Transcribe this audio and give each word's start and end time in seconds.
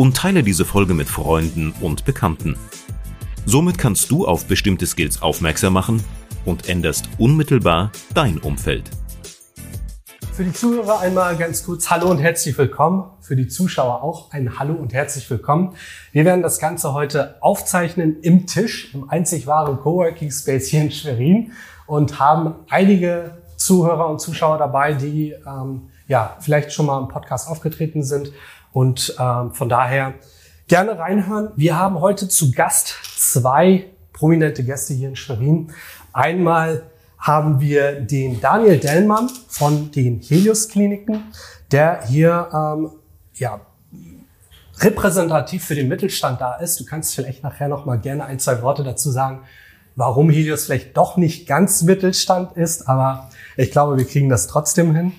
und 0.00 0.16
teile 0.16 0.42
diese 0.42 0.64
Folge 0.64 0.94
mit 0.94 1.10
Freunden 1.10 1.74
und 1.82 2.06
Bekannten. 2.06 2.56
Somit 3.44 3.76
kannst 3.76 4.10
du 4.10 4.26
auf 4.26 4.46
bestimmte 4.46 4.86
Skills 4.86 5.20
aufmerksam 5.20 5.74
machen 5.74 6.02
und 6.46 6.70
änderst 6.70 7.10
unmittelbar 7.18 7.92
dein 8.14 8.38
Umfeld. 8.38 8.88
Für 10.32 10.44
die 10.44 10.54
Zuhörer 10.54 11.00
einmal 11.00 11.36
ganz 11.36 11.66
kurz 11.66 11.90
Hallo 11.90 12.08
und 12.08 12.16
herzlich 12.16 12.56
willkommen. 12.56 13.10
Für 13.20 13.36
die 13.36 13.48
Zuschauer 13.48 14.02
auch 14.02 14.32
ein 14.32 14.58
Hallo 14.58 14.72
und 14.72 14.94
herzlich 14.94 15.28
willkommen. 15.28 15.74
Wir 16.12 16.24
werden 16.24 16.40
das 16.40 16.58
Ganze 16.58 16.94
heute 16.94 17.36
aufzeichnen 17.42 18.20
im 18.22 18.46
Tisch, 18.46 18.94
im 18.94 19.10
einzig 19.10 19.46
wahren 19.46 19.80
Coworking 19.80 20.30
Space 20.30 20.68
hier 20.68 20.80
in 20.80 20.92
Schwerin 20.92 21.52
und 21.86 22.18
haben 22.18 22.54
einige 22.70 23.36
Zuhörer 23.58 24.08
und 24.08 24.18
Zuschauer 24.18 24.56
dabei, 24.56 24.94
die 24.94 25.34
ähm, 25.46 25.90
ja 26.08 26.38
vielleicht 26.40 26.72
schon 26.72 26.86
mal 26.86 26.98
im 27.02 27.08
Podcast 27.08 27.50
aufgetreten 27.50 28.02
sind 28.02 28.32
und 28.72 29.14
ähm, 29.18 29.52
von 29.52 29.68
daher 29.68 30.14
gerne 30.68 30.98
reinhören. 30.98 31.50
Wir 31.56 31.78
haben 31.78 32.00
heute 32.00 32.28
zu 32.28 32.52
Gast 32.52 32.94
zwei 33.16 33.86
prominente 34.12 34.62
Gäste 34.64 34.94
hier 34.94 35.08
in 35.08 35.16
Schwerin. 35.16 35.72
Einmal 36.12 36.84
haben 37.18 37.60
wir 37.60 38.00
den 38.00 38.40
Daniel 38.40 38.78
Dellmann 38.78 39.30
von 39.48 39.90
den 39.90 40.20
Helios 40.20 40.68
Kliniken, 40.68 41.24
der 41.70 42.06
hier 42.06 42.48
ähm, 42.52 42.90
ja, 43.34 43.60
repräsentativ 44.78 45.64
für 45.64 45.74
den 45.74 45.88
Mittelstand 45.88 46.40
da 46.40 46.54
ist. 46.54 46.80
Du 46.80 46.84
kannst 46.84 47.14
vielleicht 47.14 47.42
nachher 47.42 47.68
noch 47.68 47.84
mal 47.84 47.98
gerne 47.98 48.24
ein, 48.24 48.38
zwei 48.38 48.62
Worte 48.62 48.82
dazu 48.82 49.10
sagen, 49.10 49.40
warum 49.96 50.30
Helios 50.30 50.64
vielleicht 50.64 50.96
doch 50.96 51.16
nicht 51.16 51.46
ganz 51.46 51.82
Mittelstand 51.82 52.56
ist, 52.56 52.88
aber 52.88 53.28
ich 53.56 53.70
glaube, 53.70 53.98
wir 53.98 54.06
kriegen 54.06 54.28
das 54.28 54.46
trotzdem 54.46 54.94
hin. 54.94 55.12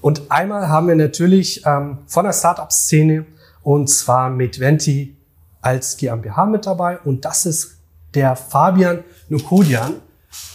Und 0.00 0.30
einmal 0.30 0.68
haben 0.68 0.88
wir 0.88 0.94
natürlich 0.94 1.64
ähm, 1.66 1.98
von 2.06 2.24
der 2.24 2.32
Startup-Szene 2.32 3.26
und 3.62 3.88
zwar 3.88 4.30
mit 4.30 4.60
Venti 4.60 5.16
als 5.60 5.96
GmbH 5.96 6.46
mit 6.46 6.66
dabei 6.66 6.98
und 6.98 7.24
das 7.24 7.46
ist 7.46 7.78
der 8.14 8.36
Fabian 8.36 9.04
Nukodian. 9.28 9.94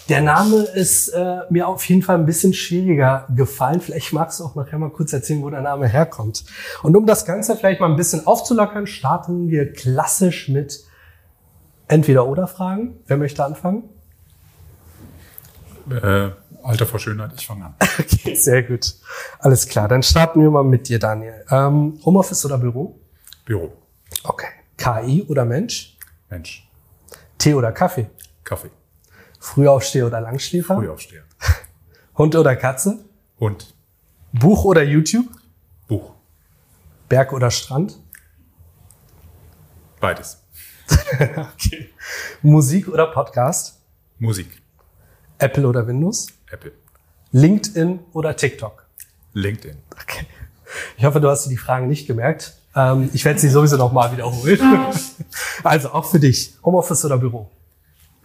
Der 0.09 0.21
Name 0.21 0.57
ist 0.57 1.09
äh, 1.09 1.39
mir 1.49 1.67
auf 1.67 1.83
jeden 1.85 2.01
Fall 2.01 2.17
ein 2.17 2.25
bisschen 2.25 2.53
schwieriger 2.53 3.25
gefallen. 3.35 3.79
Vielleicht 3.79 4.11
magst 4.11 4.39
du 4.39 4.43
auch 4.43 4.55
nachher 4.55 4.77
mal 4.77 4.89
kurz 4.89 5.13
erzählen, 5.13 5.41
wo 5.41 5.49
der 5.49 5.61
Name 5.61 5.87
herkommt. 5.87 6.43
Und 6.83 6.95
um 6.97 7.05
das 7.05 7.25
Ganze 7.25 7.55
vielleicht 7.55 7.79
mal 7.79 7.89
ein 7.89 7.95
bisschen 7.95 8.27
aufzulockern, 8.27 8.85
starten 8.85 9.49
wir 9.49 9.71
klassisch 9.71 10.49
mit 10.49 10.83
Entweder-Oder-Fragen. 11.87 12.99
Wer 13.07 13.17
möchte 13.17 13.45
anfangen? 13.45 13.83
Äh, 15.89 16.29
Alter 16.63 16.85
vor 16.85 16.99
Schönheit, 16.99 17.31
ich 17.35 17.45
fange 17.45 17.65
an. 17.65 17.75
Okay, 17.99 18.35
sehr 18.35 18.63
gut. 18.63 18.95
Alles 19.39 19.67
klar, 19.67 19.87
dann 19.87 20.01
starten 20.01 20.41
wir 20.41 20.49
mal 20.49 20.63
mit 20.63 20.87
dir, 20.87 20.97
Daniel. 20.97 21.45
Ähm, 21.49 21.99
Homeoffice 22.05 22.45
oder 22.45 22.57
Büro? 22.57 22.99
Büro. 23.45 23.73
Okay. 24.23 24.47
KI 24.77 25.23
oder 25.27 25.45
Mensch? 25.45 25.97
Mensch. 26.29 26.67
Tee 27.37 27.53
oder 27.53 27.71
Kaffee? 27.71 28.09
Kaffee. 28.43 28.71
Frühaufsteher 29.39 30.07
oder 30.07 30.21
Langschläfer? 30.21 30.75
Frühaufsteher. 30.75 31.23
Hund 32.17 32.35
oder 32.35 32.55
Katze? 32.55 33.03
Hund. 33.39 33.73
Buch 34.31 34.63
oder 34.63 34.83
YouTube? 34.83 35.27
Buch. 35.87 36.13
Berg 37.09 37.33
oder 37.33 37.51
Strand? 37.51 37.99
Beides. 39.99 40.41
okay. 41.13 41.89
Musik 42.41 42.87
oder 42.87 43.07
Podcast? 43.07 43.81
Musik. 44.19 44.61
Apple 45.37 45.67
oder 45.67 45.85
Windows? 45.85 46.27
Apple. 46.53 46.71
LinkedIn 47.31 47.99
oder 48.13 48.35
TikTok? 48.35 48.85
LinkedIn. 49.33 49.77
Okay. 49.91 50.25
Ich 50.97 51.05
hoffe, 51.05 51.19
du 51.19 51.29
hast 51.29 51.45
dir 51.45 51.49
die 51.49 51.57
Fragen 51.57 51.87
nicht 51.87 52.07
gemerkt. 52.07 52.53
Ähm, 52.75 53.09
ich 53.13 53.25
werde 53.25 53.39
sie 53.39 53.49
sowieso 53.49 53.77
nochmal 53.77 54.11
wiederholen. 54.11 54.59
Also 55.63 55.91
auch 55.91 56.05
für 56.05 56.19
dich. 56.19 56.55
Homeoffice 56.63 57.05
oder 57.05 57.17
Büro? 57.17 57.49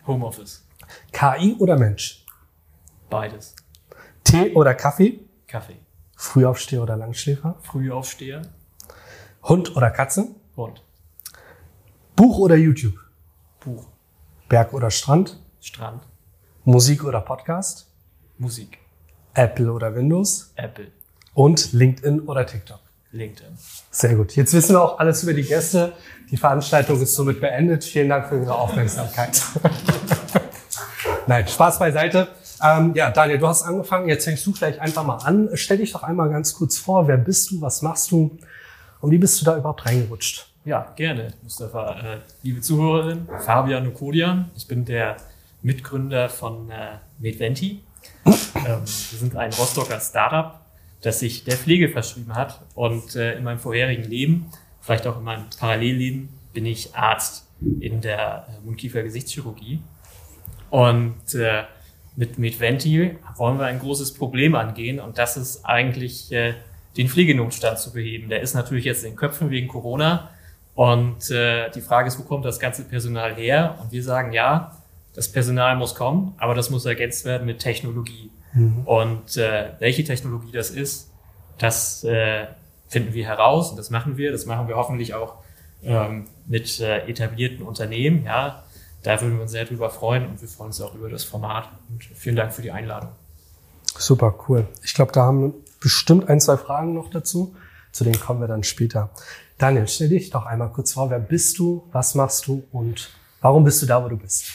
Homeoffice. 0.07 0.65
KI 1.13 1.55
oder 1.59 1.79
Mensch? 1.79 2.25
Beides. 3.11 3.55
Tee 4.25 4.53
oder 4.55 4.75
Kaffee? 4.75 5.21
Kaffee. 5.47 5.77
Frühaufsteher 6.17 6.83
oder 6.83 6.97
Langschläfer? 6.97 7.57
Frühaufsteher. 7.63 8.43
Hund 9.43 9.77
oder 9.77 9.91
Katze? 9.91 10.29
Hund. 10.57 10.83
Buch 12.17 12.39
oder 12.39 12.57
YouTube? 12.57 12.99
Buch. 13.61 13.87
Berg 14.49 14.73
oder 14.73 14.91
Strand? 14.91 15.39
Strand. 15.61 16.03
Musik 16.65 17.05
oder 17.05 17.21
Podcast? 17.21 17.88
Musik. 18.39 18.79
Apple 19.35 19.73
oder 19.73 19.95
Windows? 19.95 20.53
Apple. 20.57 20.89
Und 21.35 21.73
LinkedIn 21.73 22.21
oder 22.21 22.47
TikTok? 22.47 22.81
LinkedIn. 23.13 23.57
Sehr 23.91 24.15
gut. 24.15 24.37
Jetzt 24.37 24.53
wissen 24.53 24.75
wir 24.75 24.83
auch 24.83 24.99
alles 24.99 25.23
über 25.23 25.33
die 25.33 25.43
Gäste. 25.43 25.93
Die 26.31 26.37
Veranstaltung 26.37 27.01
ist 27.01 27.15
somit 27.15 27.41
beendet. 27.41 27.85
Vielen 27.85 28.09
Dank 28.09 28.29
für 28.29 28.39
Ihre 28.39 28.55
Aufmerksamkeit. 28.55 29.43
Nein, 31.27 31.49
Spaß 31.49 31.79
beiseite. 31.79 32.29
Ähm, 32.63 32.93
ja, 32.95 33.11
Daniel, 33.11 33.39
du 33.39 33.47
hast 33.47 33.63
angefangen. 33.63 34.09
Jetzt 34.09 34.25
fängst 34.25 34.45
du 34.47 34.53
vielleicht 34.53 34.81
einfach 34.81 35.05
mal 35.05 35.17
an. 35.17 35.49
Stell 35.55 35.79
dich 35.79 35.93
doch 35.93 36.03
einmal 36.03 36.29
ganz 36.29 36.55
kurz 36.55 36.77
vor. 36.77 37.09
Wer 37.09 37.17
bist 37.17 37.51
du? 37.51 37.61
Was 37.61 37.83
machst 37.83 38.11
du? 38.11 38.39
Und 39.01 39.11
wie 39.11 39.19
bist 39.19 39.41
du 39.41 39.45
da 39.45 39.57
überhaupt 39.57 39.87
reingerutscht? 39.87 40.47
Ja, 40.65 40.93
gerne, 40.97 41.33
Mustafa. 41.43 41.93
Äh, 42.01 42.19
liebe 42.43 42.61
Zuhörerin, 42.61 43.29
Fabian 43.41 43.85
Nukodian. 43.85 44.51
Ich 44.55 44.67
bin 44.67 44.85
der 44.85 45.17
Mitgründer 45.63 46.29
von 46.29 46.71
äh, 46.71 46.99
Medventi. 47.19 47.81
Ähm, 48.55 48.81
wir 48.81 49.19
sind 49.19 49.37
ein 49.37 49.53
Rostocker 49.53 50.01
Startup, 50.01 50.61
das 51.03 51.21
sich 51.21 51.45
der 51.45 51.57
Pflege 51.57 51.89
verschrieben 51.89 52.35
hat. 52.35 52.61
Und 52.75 53.17
äh, 53.17 53.37
in 53.37 53.45
meinem 53.45 53.59
vorherigen 53.59 54.05
Leben, 54.05 54.51
vielleicht 54.81 55.07
auch 55.07 55.19
in 55.19 55.25
meinem 55.25 55.45
Parallelleben, 55.59 56.29
bin 56.53 56.67
ich 56.67 56.95
Arzt 56.95 57.47
in 57.81 58.01
der 58.01 58.47
äh, 58.49 58.65
Mundkiefer-Gesichtschirurgie. 58.65 59.81
Und 60.71 61.35
äh, 61.35 61.65
mit 62.17 62.39
Medventi 62.39 63.17
wollen 63.37 63.59
wir 63.59 63.67
ein 63.67 63.79
großes 63.79 64.15
Problem 64.15 64.55
angehen 64.55 64.99
und 64.99 65.19
das 65.19 65.37
ist 65.37 65.65
eigentlich 65.65 66.33
äh, 66.33 66.55
den 66.97 67.09
Pflegenotstand 67.09 67.79
zu 67.79 67.93
beheben. 67.93 68.29
Der 68.29 68.41
ist 68.41 68.55
natürlich 68.55 68.85
jetzt 68.85 69.05
in 69.05 69.13
den 69.13 69.17
Köpfen 69.17 69.51
wegen 69.51 69.69
Corona 69.69 70.31
und 70.75 71.31
äh, 71.31 71.71
die 71.71 71.81
Frage 71.81 72.09
ist, 72.09 72.19
wo 72.19 72.25
kommt 72.25 72.45
das 72.45 72.59
ganze 72.59 72.85
Personal 72.85 73.35
her? 73.35 73.79
Und 73.81 73.93
wir 73.93 74.03
sagen, 74.03 74.33
ja, 74.33 74.78
das 75.15 75.31
Personal 75.31 75.77
muss 75.77 75.95
kommen, 75.95 76.35
aber 76.39 76.55
das 76.55 76.71
muss 76.71 76.85
ergänzt 76.85 77.25
werden 77.25 77.47
mit 77.47 77.59
Technologie. 77.59 78.31
Mhm. 78.53 78.83
Und 78.85 79.37
äh, 79.37 79.73
welche 79.79 80.05
Technologie 80.05 80.53
das 80.53 80.71
ist, 80.71 81.11
das 81.59 82.05
äh, 82.05 82.47
finden 82.89 83.13
wir 83.15 83.27
heraus 83.27 83.71
und 83.71 83.77
das 83.77 83.91
machen 83.91 84.17
wir. 84.17 84.33
Das 84.33 84.47
machen 84.47 84.69
wir 84.69 84.77
hoffentlich 84.77 85.15
auch 85.15 85.37
ähm, 85.83 86.27
mit 86.47 86.81
äh, 86.81 87.07
etablierten 87.07 87.65
Unternehmen. 87.65 88.25
Ja, 88.25 88.65
da 89.03 89.21
würden 89.21 89.37
wir 89.37 89.43
uns 89.43 89.53
sehr 89.53 89.65
drüber 89.65 89.91
freuen 89.91 90.27
und 90.27 90.41
wir 90.41 90.49
freuen 90.49 90.69
uns 90.69 90.81
auch 90.81 90.95
über 90.95 91.09
das 91.09 91.25
Format. 91.25 91.69
Und 91.89 92.05
vielen 92.15 92.37
Dank 92.37 92.53
für 92.53 92.63
die 92.63 92.71
Einladung. 92.71 93.11
Super 93.97 94.35
cool. 94.49 94.67
Ich 94.83 94.95
glaube, 94.95 95.13
da 95.13 95.23
haben 95.23 95.43
wir 95.43 95.55
bestimmt 95.81 96.29
ein, 96.29 96.41
zwei 96.41 96.57
Fragen 96.57 96.95
noch 96.95 97.11
dazu. 97.11 97.55
Zu 97.93 98.05
denen 98.05 98.21
kommen 98.21 98.41
wir 98.41 98.49
dann 98.49 98.65
später. 98.65 99.11
Daniel, 99.57 99.89
stell 99.89 100.09
dich 100.09 100.31
doch 100.31 100.47
einmal 100.47 100.71
kurz 100.71 100.93
vor. 100.93 101.11
Wer 101.11 101.19
bist 101.19 101.59
du? 101.59 101.89
Was 101.91 102.15
machst 102.15 102.47
du? 102.47 102.65
Und 102.71 103.11
warum 103.41 103.65
bist 103.65 103.83
du 103.83 103.87
da, 103.87 104.03
wo 104.03 104.09
du 104.09 104.17
bist? 104.17 104.53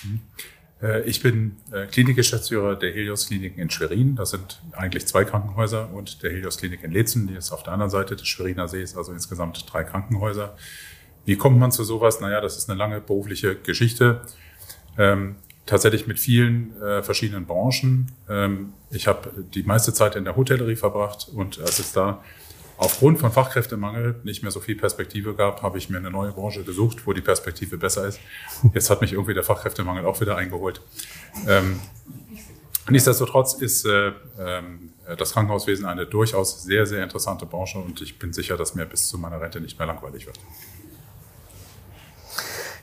Äh, 0.81 1.01
Ich 1.01 1.21
bin 1.21 1.57
äh, 1.71 1.85
Klinikgeschäftsführer 1.87 2.75
der 2.75 2.91
Helios 2.91 3.27
Kliniken 3.27 3.59
in 3.59 3.69
Schwerin. 3.69 4.15
Das 4.15 4.31
sind 4.31 4.61
eigentlich 4.73 5.05
zwei 5.07 5.23
Krankenhäuser 5.23 5.93
und 5.93 6.23
der 6.23 6.31
Helios 6.31 6.57
Klinik 6.57 6.83
in 6.83 6.91
Letzen, 6.91 7.27
die 7.27 7.35
ist 7.35 7.51
auf 7.51 7.63
der 7.63 7.73
anderen 7.73 7.91
Seite 7.91 8.15
des 8.15 8.27
Schweriner 8.27 8.67
Sees, 8.67 8.95
also 8.95 9.11
insgesamt 9.11 9.65
drei 9.71 9.83
Krankenhäuser. 9.83 10.55
Wie 11.25 11.37
kommt 11.37 11.57
man 11.57 11.71
zu 11.71 11.83
sowas? 11.83 12.19
Naja, 12.19 12.41
das 12.41 12.57
ist 12.57 12.69
eine 12.69 12.77
lange 12.77 12.99
berufliche 12.99 13.55
Geschichte. 13.55 14.21
Ähm, 14.97 15.35
tatsächlich 15.65 16.07
mit 16.07 16.19
vielen 16.19 16.79
äh, 16.81 17.01
verschiedenen 17.03 17.45
Branchen. 17.45 18.11
Ähm, 18.29 18.73
ich 18.91 19.07
habe 19.07 19.31
die 19.53 19.63
meiste 19.63 19.93
Zeit 19.93 20.15
in 20.15 20.25
der 20.25 20.35
Hotellerie 20.35 20.75
verbracht 20.75 21.29
und 21.33 21.59
als 21.59 21.79
es 21.79 21.93
da 21.93 22.21
aufgrund 22.77 23.19
von 23.19 23.31
Fachkräftemangel 23.31 24.19
nicht 24.23 24.43
mehr 24.43 24.51
so 24.51 24.59
viel 24.59 24.75
Perspektive 24.75 25.35
gab, 25.35 25.61
habe 25.61 25.77
ich 25.77 25.89
mir 25.89 25.97
eine 25.97 26.11
neue 26.11 26.31
Branche 26.31 26.63
gesucht, 26.63 27.05
wo 27.05 27.13
die 27.13 27.21
Perspektive 27.21 27.77
besser 27.77 28.07
ist. 28.07 28.19
Jetzt 28.73 28.89
hat 28.89 29.01
mich 29.01 29.13
irgendwie 29.13 29.33
der 29.33 29.43
Fachkräftemangel 29.43 30.05
auch 30.05 30.19
wieder 30.21 30.35
eingeholt. 30.37 30.81
Ähm, 31.47 31.79
nichtsdestotrotz 32.89 33.53
ist 33.53 33.85
äh, 33.85 34.11
ähm, 34.39 34.93
das 35.17 35.33
Krankenhauswesen 35.33 35.85
eine 35.85 36.05
durchaus 36.05 36.63
sehr, 36.63 36.85
sehr 36.85 37.03
interessante 37.03 37.45
Branche 37.45 37.77
und 37.77 38.01
ich 38.01 38.19
bin 38.19 38.33
sicher, 38.33 38.57
dass 38.57 38.75
mir 38.75 38.85
bis 38.85 39.07
zu 39.07 39.17
meiner 39.17 39.39
Rente 39.39 39.59
nicht 39.59 39.77
mehr 39.77 39.87
langweilig 39.87 40.25
wird. 40.25 40.39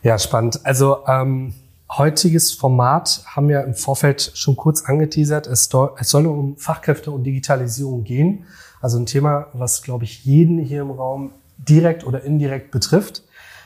Ja, 0.02 0.19
spannend. 0.19 0.64
Also 0.64 1.04
ähm, 1.06 1.54
heutiges 1.90 2.52
Format 2.52 3.22
haben 3.26 3.48
wir 3.48 3.64
im 3.64 3.75
Vorfeld 3.75 4.32
schon 4.34 4.56
kurz 4.56 4.84
angeteasert. 4.84 5.46
Es, 5.46 5.69
es 5.98 6.10
soll 6.10 6.26
um 6.26 6.56
Fachkräfte 6.56 7.10
und 7.10 7.25
Digitalisierung 7.25 8.04
gehen. 8.04 8.46
Also 8.81 8.99
ein 8.99 9.06
Thema, 9.06 9.47
was, 9.53 9.82
glaube 9.82 10.05
ich, 10.05 10.25
jeden 10.25 10.59
hier 10.59 10.82
im 10.82 10.91
Raum 10.91 11.32
direkt 11.59 12.06
oder 12.06 12.23
indirekt 12.25 12.71
betrifft. 12.71 13.23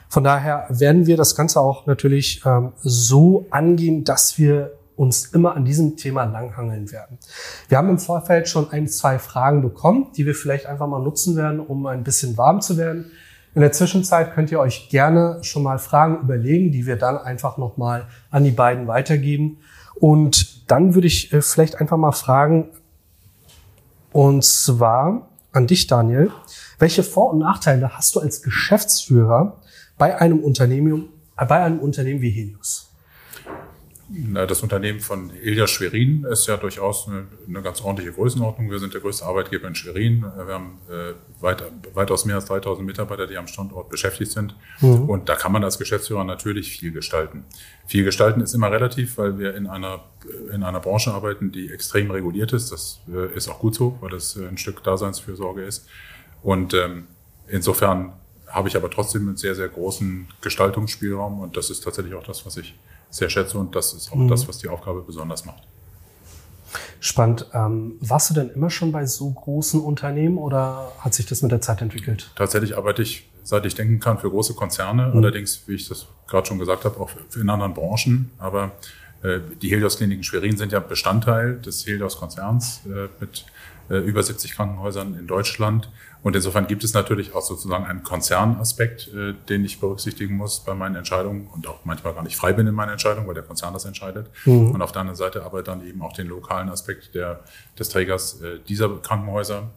Von 0.08 0.24
daher 0.24 0.66
werden 0.68 1.06
wir 1.06 1.16
das 1.16 1.34
Ganze 1.34 1.60
auch 1.60 1.86
natürlich 1.86 2.42
ähm, 2.44 2.72
so 2.82 3.46
angehen, 3.50 4.04
dass 4.04 4.38
wir 4.38 4.72
uns 4.96 5.26
immer 5.26 5.56
an 5.56 5.64
diesem 5.64 5.96
Thema 5.96 6.24
langhangeln 6.24 6.92
werden. 6.92 7.18
Wir 7.68 7.78
haben 7.78 7.88
im 7.88 7.98
Vorfeld 7.98 8.48
schon 8.48 8.70
ein, 8.70 8.86
zwei 8.86 9.18
Fragen 9.18 9.62
bekommen, 9.62 10.08
die 10.16 10.26
wir 10.26 10.34
vielleicht 10.34 10.66
einfach 10.66 10.86
mal 10.86 11.02
nutzen 11.02 11.36
werden, 11.36 11.60
um 11.60 11.86
ein 11.86 12.04
bisschen 12.04 12.36
warm 12.36 12.60
zu 12.60 12.76
werden. 12.76 13.10
In 13.54 13.60
der 13.60 13.72
Zwischenzeit 13.72 14.34
könnt 14.34 14.50
ihr 14.50 14.60
euch 14.60 14.88
gerne 14.88 15.38
schon 15.42 15.62
mal 15.62 15.78
Fragen 15.78 16.20
überlegen, 16.22 16.72
die 16.72 16.86
wir 16.86 16.96
dann 16.96 17.18
einfach 17.18 17.56
nochmal 17.56 18.06
an 18.30 18.44
die 18.44 18.50
beiden 18.50 18.86
weitergeben. 18.86 19.58
Und 19.94 20.70
dann 20.70 20.94
würde 20.94 21.06
ich 21.06 21.32
äh, 21.32 21.40
vielleicht 21.40 21.80
einfach 21.80 21.96
mal 21.96 22.12
fragen, 22.12 22.70
und 24.14 24.44
zwar 24.44 25.28
an 25.50 25.66
dich, 25.66 25.88
Daniel, 25.88 26.30
welche 26.78 27.02
Vor- 27.02 27.32
und 27.32 27.40
Nachteile 27.40 27.98
hast 27.98 28.14
du 28.14 28.20
als 28.20 28.42
Geschäftsführer 28.42 29.60
bei 29.98 30.20
einem 30.20 30.38
Unternehmen, 30.38 31.08
äh, 31.36 31.44
bei 31.44 31.60
einem 31.60 31.80
Unternehmen 31.80 32.20
wie 32.20 32.30
Helios? 32.30 32.93
Das 34.08 34.62
Unternehmen 34.62 35.00
von 35.00 35.30
Ilja 35.42 35.66
Schwerin 35.66 36.24
ist 36.30 36.46
ja 36.46 36.58
durchaus 36.58 37.08
eine, 37.08 37.26
eine, 37.48 37.62
ganz 37.62 37.80
ordentliche 37.80 38.12
Größenordnung. 38.12 38.70
Wir 38.70 38.78
sind 38.78 38.92
der 38.92 39.00
größte 39.00 39.24
Arbeitgeber 39.24 39.66
in 39.66 39.74
Schwerin. 39.74 40.22
Wir 40.22 40.54
haben 40.54 40.78
äh, 40.90 41.14
weit, 41.42 41.64
weitaus 41.94 42.26
mehr 42.26 42.36
als 42.36 42.44
3000 42.44 42.86
Mitarbeiter, 42.86 43.26
die 43.26 43.38
am 43.38 43.46
Standort 43.46 43.88
beschäftigt 43.88 44.32
sind. 44.32 44.54
Mhm. 44.80 45.08
Und 45.08 45.28
da 45.30 45.36
kann 45.36 45.52
man 45.52 45.64
als 45.64 45.78
Geschäftsführer 45.78 46.24
natürlich 46.24 46.76
viel 46.78 46.92
gestalten. 46.92 47.44
Viel 47.86 48.04
gestalten 48.04 48.42
ist 48.42 48.52
immer 48.52 48.70
relativ, 48.70 49.16
weil 49.16 49.38
wir 49.38 49.54
in 49.54 49.66
einer, 49.66 50.04
in 50.52 50.62
einer 50.62 50.80
Branche 50.80 51.12
arbeiten, 51.12 51.50
die 51.50 51.72
extrem 51.72 52.10
reguliert 52.10 52.52
ist. 52.52 52.72
Das 52.72 53.00
äh, 53.10 53.34
ist 53.34 53.48
auch 53.48 53.58
gut 53.58 53.74
so, 53.74 53.96
weil 54.02 54.10
das 54.10 54.36
äh, 54.36 54.46
ein 54.46 54.58
Stück 54.58 54.82
Daseinsfürsorge 54.84 55.62
ist. 55.62 55.88
Und 56.42 56.74
ähm, 56.74 57.06
insofern 57.48 58.12
habe 58.48 58.68
ich 58.68 58.76
aber 58.76 58.90
trotzdem 58.90 59.28
einen 59.28 59.36
sehr, 59.38 59.54
sehr 59.54 59.68
großen 59.68 60.28
Gestaltungsspielraum. 60.42 61.40
Und 61.40 61.56
das 61.56 61.70
ist 61.70 61.82
tatsächlich 61.82 62.14
auch 62.14 62.24
das, 62.24 62.44
was 62.44 62.58
ich 62.58 62.74
sehr 63.14 63.30
schätze 63.30 63.58
und 63.58 63.74
das 63.76 63.92
ist 63.92 64.12
auch 64.12 64.16
mhm. 64.16 64.28
das, 64.28 64.48
was 64.48 64.58
die 64.58 64.68
Aufgabe 64.68 65.02
besonders 65.02 65.44
macht. 65.44 65.62
Spannend. 66.98 67.46
Ähm, 67.52 67.96
warst 68.00 68.30
du 68.30 68.34
denn 68.34 68.50
immer 68.50 68.70
schon 68.70 68.90
bei 68.90 69.06
so 69.06 69.30
großen 69.30 69.80
Unternehmen 69.80 70.38
oder 70.38 70.90
hat 70.98 71.14
sich 71.14 71.26
das 71.26 71.42
mit 71.42 71.52
der 71.52 71.60
Zeit 71.60 71.80
entwickelt? 71.80 72.30
Tatsächlich 72.34 72.76
arbeite 72.76 73.02
ich, 73.02 73.30
seit 73.44 73.64
ich 73.66 73.74
denken 73.74 74.00
kann, 74.00 74.18
für 74.18 74.30
große 74.30 74.54
Konzerne. 74.54 75.08
Mhm. 75.08 75.18
Allerdings, 75.18 75.62
wie 75.68 75.74
ich 75.74 75.88
das 75.88 76.06
gerade 76.26 76.46
schon 76.46 76.58
gesagt 76.58 76.84
habe, 76.84 76.98
auch 76.98 77.10
in 77.36 77.48
anderen 77.48 77.74
Branchen. 77.74 78.32
Aber 78.38 78.72
äh, 79.22 79.38
die 79.62 79.70
Helios-Kliniken 79.70 80.24
Schwerin 80.24 80.56
sind 80.56 80.72
ja 80.72 80.80
Bestandteil 80.80 81.60
des 81.60 81.86
Helios-Konzerns 81.86 82.80
äh, 82.86 83.08
mit 83.20 83.44
äh, 83.90 83.98
über 83.98 84.22
70 84.22 84.52
Krankenhäusern 84.52 85.14
in 85.16 85.26
Deutschland. 85.28 85.90
Und 86.24 86.34
insofern 86.34 86.66
gibt 86.66 86.82
es 86.84 86.94
natürlich 86.94 87.34
auch 87.34 87.42
sozusagen 87.42 87.84
einen 87.84 88.02
Konzernaspekt, 88.02 89.08
äh, 89.08 89.34
den 89.50 89.62
ich 89.62 89.78
berücksichtigen 89.78 90.36
muss 90.36 90.60
bei 90.60 90.72
meinen 90.72 90.96
Entscheidungen 90.96 91.48
und 91.48 91.68
auch 91.68 91.84
manchmal 91.84 92.14
gar 92.14 92.22
nicht 92.22 92.36
frei 92.36 92.54
bin 92.54 92.66
in 92.66 92.74
meiner 92.74 92.92
Entscheidung, 92.92 93.26
weil 93.26 93.34
der 93.34 93.42
Konzern 93.42 93.74
das 93.74 93.84
entscheidet. 93.84 94.30
Mhm. 94.46 94.70
Und 94.70 94.80
auf 94.80 94.90
der 94.90 95.02
anderen 95.02 95.18
Seite 95.18 95.44
aber 95.44 95.62
dann 95.62 95.86
eben 95.86 96.00
auch 96.00 96.14
den 96.14 96.26
lokalen 96.26 96.70
Aspekt 96.70 97.14
der, 97.14 97.40
des 97.78 97.90
Trägers 97.90 98.40
äh, 98.40 98.58
dieser 98.66 98.88
Krankenhäuser. 98.88 99.70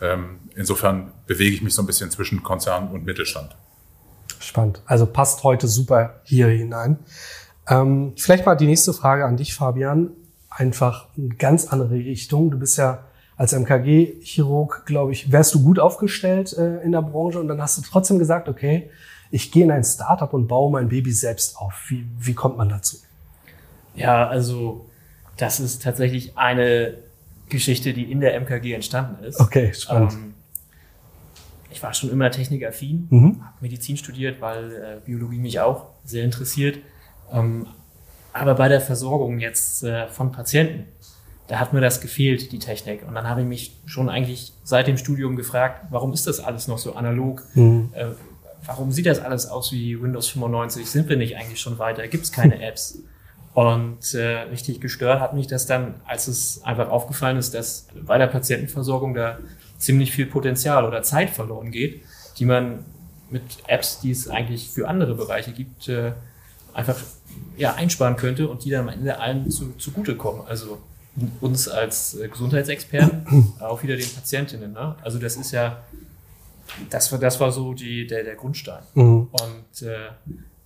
Ähm, 0.00 0.40
insofern 0.56 1.12
bewege 1.28 1.54
ich 1.54 1.62
mich 1.62 1.74
so 1.74 1.82
ein 1.82 1.86
bisschen 1.86 2.10
zwischen 2.10 2.42
Konzern 2.42 2.88
und 2.88 3.04
Mittelstand. 3.04 3.54
Spannend. 4.40 4.82
Also 4.86 5.06
passt 5.06 5.44
heute 5.44 5.68
super 5.68 6.20
hier 6.24 6.48
hinein. 6.48 6.98
Ähm, 7.68 8.12
vielleicht 8.16 8.44
mal 8.44 8.56
die 8.56 8.66
nächste 8.66 8.92
Frage 8.92 9.24
an 9.24 9.36
dich, 9.36 9.54
Fabian. 9.54 10.10
Einfach 10.50 11.06
eine 11.16 11.28
ganz 11.28 11.68
andere 11.68 11.94
Richtung. 11.94 12.50
Du 12.50 12.58
bist 12.58 12.76
ja 12.76 13.04
als 13.36 13.52
MKG-Chirurg, 13.52 14.84
glaube 14.86 15.12
ich, 15.12 15.30
wärst 15.30 15.54
du 15.54 15.62
gut 15.62 15.78
aufgestellt 15.78 16.52
äh, 16.54 16.80
in 16.82 16.92
der 16.92 17.02
Branche 17.02 17.38
und 17.38 17.48
dann 17.48 17.60
hast 17.60 17.76
du 17.76 17.82
trotzdem 17.82 18.18
gesagt, 18.18 18.48
okay, 18.48 18.90
ich 19.30 19.52
gehe 19.52 19.64
in 19.64 19.70
ein 19.70 19.84
Startup 19.84 20.32
und 20.32 20.46
baue 20.46 20.70
mein 20.70 20.88
Baby 20.88 21.12
selbst 21.12 21.58
auf. 21.58 21.74
Wie, 21.88 22.06
wie 22.18 22.34
kommt 22.34 22.56
man 22.56 22.68
dazu? 22.68 22.96
Ja, 23.94 24.26
also 24.26 24.86
das 25.36 25.60
ist 25.60 25.82
tatsächlich 25.82 26.36
eine 26.38 26.94
Geschichte, 27.48 27.92
die 27.92 28.10
in 28.10 28.20
der 28.20 28.40
MKG 28.40 28.72
entstanden 28.72 29.22
ist. 29.24 29.40
Okay, 29.40 29.72
spannend. 29.74 30.12
Ähm, 30.12 30.34
ich 31.70 31.82
war 31.82 31.92
schon 31.92 32.10
immer 32.10 32.30
technikaffin, 32.30 33.06
mhm. 33.10 33.44
habe 33.44 33.54
Medizin 33.60 33.98
studiert, 33.98 34.40
weil 34.40 34.72
äh, 34.72 35.00
Biologie 35.04 35.38
mich 35.38 35.60
auch 35.60 35.88
sehr 36.04 36.24
interessiert. 36.24 36.78
Ähm, 37.32 37.66
aber 38.32 38.54
bei 38.54 38.68
der 38.68 38.80
Versorgung 38.80 39.40
jetzt 39.40 39.82
äh, 39.82 40.08
von 40.08 40.32
Patienten 40.32 40.86
da 41.48 41.60
hat 41.60 41.72
mir 41.72 41.80
das 41.80 42.00
gefehlt, 42.00 42.50
die 42.52 42.58
Technik. 42.58 43.06
Und 43.06 43.14
dann 43.14 43.28
habe 43.28 43.42
ich 43.42 43.46
mich 43.46 43.76
schon 43.86 44.08
eigentlich 44.08 44.52
seit 44.64 44.86
dem 44.86 44.98
Studium 44.98 45.36
gefragt, 45.36 45.86
warum 45.90 46.12
ist 46.12 46.26
das 46.26 46.40
alles 46.40 46.66
noch 46.66 46.78
so 46.78 46.94
analog? 46.94 47.42
Mhm. 47.54 47.90
Äh, 47.92 48.06
warum 48.64 48.90
sieht 48.90 49.06
das 49.06 49.20
alles 49.20 49.46
aus 49.46 49.72
wie 49.72 50.00
Windows 50.00 50.28
95? 50.28 50.88
Sind 50.88 51.08
wir 51.08 51.16
nicht 51.16 51.36
eigentlich 51.36 51.60
schon 51.60 51.78
weiter? 51.78 52.06
Gibt 52.08 52.24
es 52.24 52.32
keine 52.32 52.60
Apps? 52.66 52.98
Und 53.54 54.12
äh, 54.14 54.40
richtig 54.50 54.80
gestört 54.80 55.20
hat 55.20 55.34
mich 55.34 55.46
das 55.46 55.66
dann, 55.66 55.94
als 56.04 56.28
es 56.28 56.62
einfach 56.62 56.90
aufgefallen 56.90 57.38
ist, 57.38 57.54
dass 57.54 57.86
bei 58.06 58.18
der 58.18 58.26
Patientenversorgung 58.26 59.14
da 59.14 59.38
ziemlich 59.78 60.12
viel 60.12 60.26
Potenzial 60.26 60.84
oder 60.84 61.02
Zeit 61.02 61.30
verloren 61.30 61.70
geht, 61.70 62.02
die 62.38 62.44
man 62.44 62.84
mit 63.30 63.42
Apps, 63.66 64.00
die 64.00 64.10
es 64.10 64.28
eigentlich 64.28 64.68
für 64.68 64.88
andere 64.88 65.14
Bereiche 65.14 65.52
gibt, 65.52 65.88
äh, 65.88 66.12
einfach 66.74 66.96
ja, 67.56 67.74
einsparen 67.74 68.16
könnte 68.16 68.48
und 68.48 68.64
die 68.64 68.70
dann 68.70 68.88
am 68.88 68.94
Ende 68.94 69.18
allen 69.18 69.50
zu, 69.50 69.72
zugutekommen. 69.78 70.42
Also 70.46 70.78
uns 71.40 71.68
als 71.68 72.14
äh, 72.14 72.28
Gesundheitsexperten, 72.28 73.54
auch 73.60 73.82
wieder 73.82 73.96
den 73.96 74.08
Patientinnen. 74.08 74.72
Ne? 74.72 74.96
Also 75.02 75.18
das 75.18 75.36
ist 75.36 75.52
ja, 75.52 75.82
das 76.90 77.10
war, 77.12 77.18
das 77.18 77.40
war 77.40 77.52
so 77.52 77.74
die, 77.74 78.06
der, 78.06 78.24
der 78.24 78.34
Grundstein. 78.34 78.82
Mhm. 78.94 79.28
Und 79.32 79.82
äh, 79.82 80.08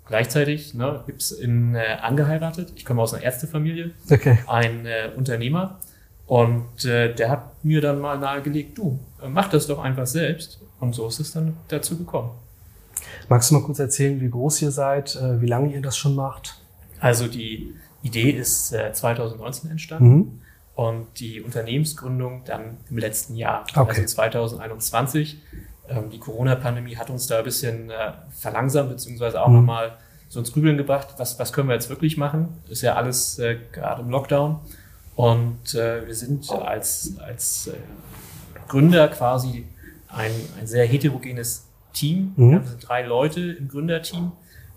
gleichzeitig 0.07 0.75
ne, 0.75 1.03
gibt 1.07 1.23
es 1.23 1.33
in 1.33 1.75
äh, 1.75 1.99
angeheiratet, 2.01 2.73
ich 2.75 2.85
komme 2.85 3.03
aus 3.03 3.15
einer 3.15 3.23
Ärztefamilie, 3.23 3.93
okay. 4.11 4.39
ein 4.47 4.87
äh, 4.87 5.11
Unternehmer 5.17 5.79
und 6.27 6.85
äh, 6.85 7.15
der 7.15 7.31
hat 7.31 7.65
mir 7.65 7.81
dann 7.81 8.01
mal 8.01 8.19
nahegelegt, 8.19 8.79
du, 8.79 8.99
äh, 9.23 9.29
mach 9.29 9.49
das 9.49 9.67
doch 9.67 9.79
einfach 9.79 10.07
selbst. 10.07 10.61
Und 10.81 10.95
so 10.95 11.07
ist 11.09 11.21
es 11.21 11.33
dann 11.33 11.59
dazu 11.69 11.99
gekommen. 11.99 12.31
Magst 13.29 13.51
du 13.51 13.55
mal 13.55 13.63
kurz 13.63 13.79
erzählen, 13.79 14.19
wie 14.19 14.31
groß 14.31 14.63
ihr 14.63 14.71
seid, 14.71 15.19
wie 15.39 15.47
lange 15.47 15.75
ihr 15.75 15.83
das 15.83 15.99
schon 15.99 16.15
macht? 16.15 16.59
Also 17.01 17.29
die 17.29 17.75
Idee 18.03 18.31
ist 18.31 18.73
äh, 18.73 18.93
2019 18.93 19.71
entstanden 19.71 20.15
mhm. 20.15 20.41
und 20.75 21.07
die 21.21 21.41
Unternehmensgründung 21.43 22.43
dann 22.45 22.79
im 22.89 22.99
letzten 22.99 23.37
Jahr, 23.37 23.65
okay. 23.75 23.89
also 23.89 24.05
2021. 24.05 25.39
Ähm, 25.89 26.11
die 26.11 26.19
Corona-Pandemie 26.19 26.97
hat 26.97 27.11
uns 27.11 27.27
da 27.27 27.39
ein 27.39 27.45
bisschen 27.45 27.91
äh, 27.91 28.13
verlangsamt, 28.31 28.91
beziehungsweise 28.91 29.43
auch 29.43 29.49
mhm. 29.49 29.57
nochmal 29.57 29.99
so 30.29 30.39
ins 30.39 30.53
Grübeln 30.53 30.77
gebracht, 30.77 31.09
was, 31.19 31.39
was 31.39 31.53
können 31.53 31.69
wir 31.69 31.75
jetzt 31.75 31.91
wirklich 31.91 32.17
machen? 32.17 32.49
Ist 32.69 32.83
ja 32.83 32.95
alles 32.95 33.39
äh, 33.41 33.57
gerade 33.73 34.03
im 34.03 34.11
Lockdown. 34.11 34.61
Und 35.17 35.75
äh, 35.75 36.07
wir 36.07 36.15
sind 36.15 36.51
als, 36.51 37.15
als 37.19 37.67
äh, 37.67 37.73
Gründer 38.69 39.09
quasi 39.09 39.67
ein, 40.09 40.31
ein 40.59 40.67
sehr 40.67 40.87
heterogenes 40.87 41.67
Team. 41.93 42.33
Mhm. 42.37 42.51
Wir 42.53 42.63
sind 42.63 42.89
drei 42.89 43.03
Leute 43.03 43.41
im 43.41 43.69
Gründerteam 43.69 44.33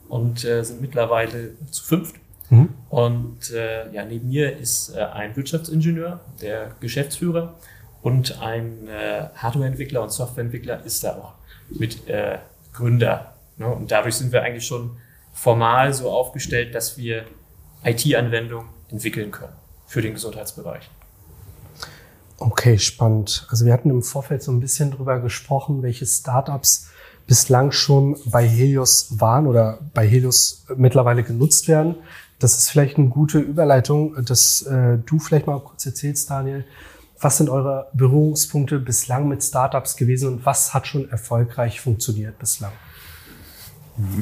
und 0.10 0.44
äh, 0.44 0.64
sind 0.64 0.82
mittlerweile 0.82 1.52
zu 1.70 1.84
fünft. 1.84 2.16
Mhm. 2.50 2.70
Und 2.94 3.50
äh, 3.50 3.92
ja, 3.92 4.06
neben 4.06 4.28
mir 4.28 4.56
ist 4.56 4.96
äh, 4.96 5.00
ein 5.00 5.36
Wirtschaftsingenieur, 5.36 6.20
der 6.44 6.76
Geschäftsführer 6.80 7.56
und 8.04 8.40
ein 8.40 8.88
äh, 8.88 9.30
Hardwareentwickler 9.34 10.04
und 10.04 10.12
Softwareentwickler 10.12 10.86
ist 10.86 11.04
da 11.04 11.16
auch 11.16 11.34
mit 11.70 12.08
äh, 12.08 12.38
Gründer. 12.72 13.34
Ne? 13.58 13.66
Und 13.68 13.90
dadurch 13.90 14.14
sind 14.14 14.32
wir 14.32 14.44
eigentlich 14.44 14.68
schon 14.68 14.92
formal 15.34 15.92
so 15.92 16.12
aufgestellt, 16.12 16.76
dass 16.76 16.96
wir 16.96 17.24
IT-Anwendungen 17.84 18.70
entwickeln 18.92 19.32
können 19.32 19.54
für 19.88 20.04
den 20.04 20.14
Gesundheitsbereich. 20.14 20.88
Okay, 22.38 22.78
spannend. 22.78 23.48
Also 23.50 23.66
wir 23.66 23.74
hatten 23.74 23.90
im 23.90 24.04
Vorfeld 24.04 24.44
so 24.44 24.52
ein 24.52 24.60
bisschen 24.60 24.92
drüber 24.92 25.20
gesprochen, 25.20 25.82
welche 25.82 26.06
Startups 26.06 26.92
bislang 27.26 27.72
schon 27.72 28.18
bei 28.26 28.48
Helios 28.48 29.20
waren 29.20 29.48
oder 29.48 29.80
bei 29.96 30.08
Helios 30.08 30.68
mittlerweile 30.76 31.24
genutzt 31.24 31.68
werden. 31.68 31.96
Das 32.44 32.58
ist 32.58 32.70
vielleicht 32.70 32.98
eine 32.98 33.08
gute 33.08 33.40
Überleitung, 33.40 34.22
dass 34.26 34.64
äh, 34.64 34.98
du 35.06 35.18
vielleicht 35.18 35.48
mal 35.48 35.62
kurz 35.62 35.86
erzählst, 35.86 36.30
Daniel. 36.30 36.66
Was 37.22 37.38
sind 37.38 37.50
eure 37.50 37.88
Berührungspunkte 37.94 38.80
bislang 38.80 39.30
mit 39.30 39.42
Startups 39.42 39.96
gewesen 39.96 40.28
und 40.28 40.46
was 40.46 40.74
hat 40.74 40.86
schon 40.86 41.10
erfolgreich 41.10 41.80
funktioniert 41.80 42.38
bislang? 42.38 42.74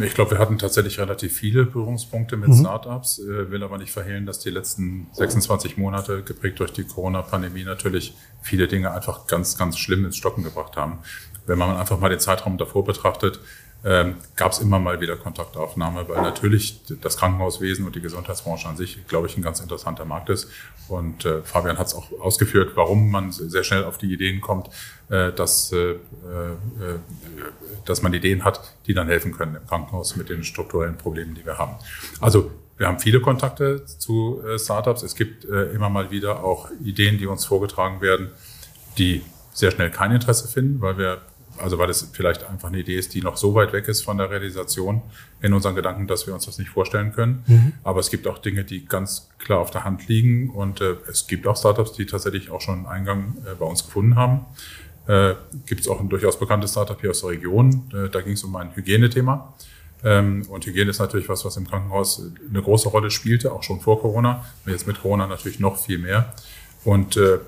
Ich 0.03 0.13
glaube, 0.13 0.31
wir 0.31 0.37
hatten 0.37 0.59
tatsächlich 0.59 0.99
relativ 0.99 1.33
viele 1.33 1.65
Berührungspunkte 1.65 2.37
mit 2.37 2.49
mhm. 2.49 2.59
Startups, 2.59 3.17
äh, 3.17 3.49
will 3.49 3.63
aber 3.63 3.79
nicht 3.79 3.91
verhehlen, 3.91 4.27
dass 4.27 4.37
die 4.37 4.51
letzten 4.51 5.07
26 5.13 5.77
Monate 5.77 6.21
geprägt 6.21 6.59
durch 6.59 6.73
die 6.73 6.83
Corona-Pandemie 6.83 7.63
natürlich 7.63 8.15
viele 8.43 8.67
Dinge 8.67 8.91
einfach 8.91 9.25
ganz, 9.25 9.57
ganz 9.57 9.79
schlimm 9.79 10.05
ins 10.05 10.17
Stocken 10.17 10.43
gebracht 10.43 10.77
haben. 10.77 10.99
Wenn 11.47 11.57
man 11.57 11.75
einfach 11.75 11.99
mal 11.99 12.09
den 12.09 12.19
Zeitraum 12.19 12.59
davor 12.59 12.85
betrachtet, 12.85 13.39
ähm, 13.83 14.15
gab 14.35 14.51
es 14.51 14.59
immer 14.59 14.79
mal 14.79 15.01
wieder 15.01 15.15
Kontaktaufnahme, 15.15 16.07
weil 16.07 16.21
natürlich 16.21 16.81
das 17.01 17.17
Krankenhauswesen 17.17 17.85
und 17.85 17.95
die 17.95 18.01
Gesundheitsbranche 18.01 18.67
an 18.67 18.77
sich, 18.77 19.07
glaube 19.07 19.27
ich, 19.27 19.37
ein 19.37 19.41
ganz 19.41 19.59
interessanter 19.59 20.05
Markt 20.05 20.29
ist. 20.29 20.49
Und 20.87 21.25
äh, 21.25 21.41
Fabian 21.41 21.79
hat 21.79 21.87
es 21.87 21.95
auch 21.95 22.11
ausgeführt, 22.19 22.73
warum 22.75 23.09
man 23.09 23.31
sehr 23.31 23.63
schnell 23.63 23.83
auf 23.83 23.97
die 23.97 24.13
Ideen 24.13 24.39
kommt, 24.39 24.69
äh, 25.09 25.31
dass, 25.31 25.71
äh, 25.71 25.91
äh, 25.93 25.97
dass 27.85 28.03
man 28.03 28.13
Ideen 28.13 28.43
hat, 28.43 28.75
die 28.85 28.93
dann 28.93 29.07
helfen 29.07 29.31
können 29.31 29.55
im 29.55 29.65
Krankenhaus 29.65 30.15
mit 30.15 30.29
den 30.29 30.43
strukturellen 30.43 30.97
Problemen, 30.97 31.33
die 31.33 31.45
wir 31.45 31.57
haben. 31.57 31.75
Also 32.19 32.51
wir 32.77 32.87
haben 32.87 32.99
viele 32.99 33.21
Kontakte 33.21 33.85
zu 33.85 34.41
äh, 34.43 34.59
Startups. 34.59 35.03
Es 35.03 35.15
gibt 35.15 35.45
äh, 35.45 35.71
immer 35.71 35.89
mal 35.89 36.11
wieder 36.11 36.43
auch 36.43 36.69
Ideen, 36.83 37.17
die 37.17 37.27
uns 37.27 37.45
vorgetragen 37.45 38.01
werden, 38.01 38.31
die 38.97 39.21
sehr 39.53 39.71
schnell 39.71 39.91
kein 39.91 40.11
Interesse 40.11 40.47
finden, 40.47 40.81
weil 40.81 40.97
wir 40.97 41.21
also 41.57 41.77
weil 41.77 41.89
es 41.89 42.09
vielleicht 42.13 42.43
einfach 42.43 42.69
eine 42.69 42.79
Idee 42.79 42.97
ist, 42.97 43.13
die 43.13 43.21
noch 43.21 43.37
so 43.37 43.53
weit 43.55 43.73
weg 43.73 43.87
ist 43.87 44.01
von 44.01 44.17
der 44.17 44.29
Realisation 44.29 45.01
in 45.41 45.53
unseren 45.53 45.75
Gedanken, 45.75 46.07
dass 46.07 46.27
wir 46.27 46.33
uns 46.33 46.45
das 46.45 46.57
nicht 46.57 46.69
vorstellen 46.69 47.13
können. 47.13 47.43
Mhm. 47.47 47.73
Aber 47.83 47.99
es 47.99 48.09
gibt 48.09 48.27
auch 48.27 48.37
Dinge, 48.37 48.63
die 48.63 48.85
ganz 48.85 49.29
klar 49.37 49.59
auf 49.59 49.71
der 49.71 49.83
Hand 49.83 50.07
liegen 50.07 50.49
und 50.49 50.81
äh, 50.81 50.95
es 51.09 51.27
gibt 51.27 51.47
auch 51.47 51.57
Startups, 51.57 51.93
die 51.93 52.05
tatsächlich 52.05 52.49
auch 52.49 52.61
schon 52.61 52.79
einen 52.79 52.85
Eingang 52.87 53.37
äh, 53.45 53.55
bei 53.55 53.65
uns 53.65 53.85
gefunden 53.85 54.15
haben. 54.15 54.45
Äh, 55.07 55.35
gibt 55.65 55.81
es 55.81 55.87
auch 55.87 55.99
ein 55.99 56.09
durchaus 56.09 56.39
bekanntes 56.39 56.71
Startup 56.71 56.99
hier 56.99 57.09
aus 57.09 57.21
der 57.21 57.31
Region. 57.31 57.91
Äh, 57.93 58.09
da 58.09 58.21
ging 58.21 58.33
es 58.33 58.43
um 58.43 58.55
ein 58.55 58.75
Hygienethema. 58.75 59.53
Ähm, 60.03 60.45
und 60.49 60.65
Hygiene 60.65 60.89
ist 60.89 60.99
natürlich 60.99 61.29
was, 61.29 61.45
was 61.45 61.57
im 61.57 61.67
Krankenhaus 61.67 62.23
eine 62.49 62.61
große 62.61 62.89
Rolle 62.89 63.11
spielte, 63.11 63.51
auch 63.51 63.63
schon 63.63 63.81
vor 63.81 63.99
Corona. 63.99 64.45
Jetzt 64.65 64.87
mit 64.87 65.01
Corona 65.01 65.27
natürlich 65.27 65.59
noch 65.59 65.77
viel 65.77 65.97
mehr. 65.97 66.33
Und 66.83 67.17
äh, 67.17 67.39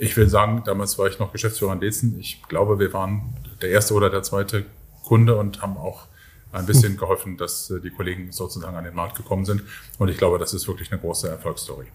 ich 0.00 0.16
will 0.16 0.28
sagen, 0.28 0.62
damals 0.64 0.98
war 0.98 1.06
ich 1.08 1.18
noch 1.18 1.30
Geschäftsführer 1.30 1.74
in 1.74 1.80
Lezen. 1.80 2.18
Ich 2.18 2.42
glaube, 2.48 2.78
wir 2.78 2.92
waren 2.92 3.34
der 3.60 3.68
erste 3.68 3.92
oder 3.94 4.08
der 4.08 4.22
zweite 4.22 4.64
Kunde 5.04 5.36
und 5.36 5.60
haben 5.60 5.76
auch 5.76 6.06
ein 6.52 6.66
bisschen 6.66 6.96
geholfen, 6.96 7.36
dass 7.36 7.70
äh, 7.70 7.80
die 7.80 7.90
Kollegen 7.90 8.32
sozusagen 8.32 8.74
an 8.74 8.84
den 8.84 8.94
Markt 8.94 9.16
gekommen 9.16 9.44
sind. 9.44 9.62
Und 9.98 10.08
ich 10.08 10.16
glaube, 10.16 10.38
das 10.38 10.54
ist 10.54 10.66
wirklich 10.66 10.90
eine 10.90 11.00
große 11.00 11.28
Erfolgsstory. 11.28 11.86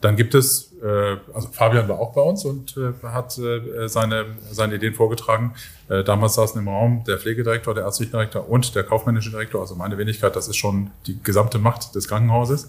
Dann 0.00 0.16
gibt 0.16 0.34
es, 0.34 0.72
äh, 0.82 1.18
also 1.32 1.48
Fabian 1.52 1.88
war 1.88 2.00
auch 2.00 2.12
bei 2.14 2.22
uns 2.22 2.44
und 2.44 2.76
äh, 2.76 3.06
hat 3.06 3.32
seine, 3.32 4.26
seine 4.50 4.74
Ideen 4.74 4.94
vorgetragen. 4.94 5.54
Damals 5.88 6.34
saßen 6.34 6.58
im 6.58 6.68
Raum 6.68 7.04
der 7.06 7.18
Pflegedirektor, 7.18 7.74
der 7.74 7.84
ärztliche 7.84 8.12
Direktor 8.12 8.48
und 8.48 8.74
der 8.74 8.82
kaufmännische 8.82 9.30
Direktor. 9.30 9.60
Also 9.60 9.74
meine 9.74 9.98
Wenigkeit, 9.98 10.34
das 10.34 10.48
ist 10.48 10.56
schon 10.56 10.90
die 11.06 11.22
gesamte 11.22 11.58
Macht 11.58 11.94
des 11.94 12.08
Krankenhauses. 12.08 12.68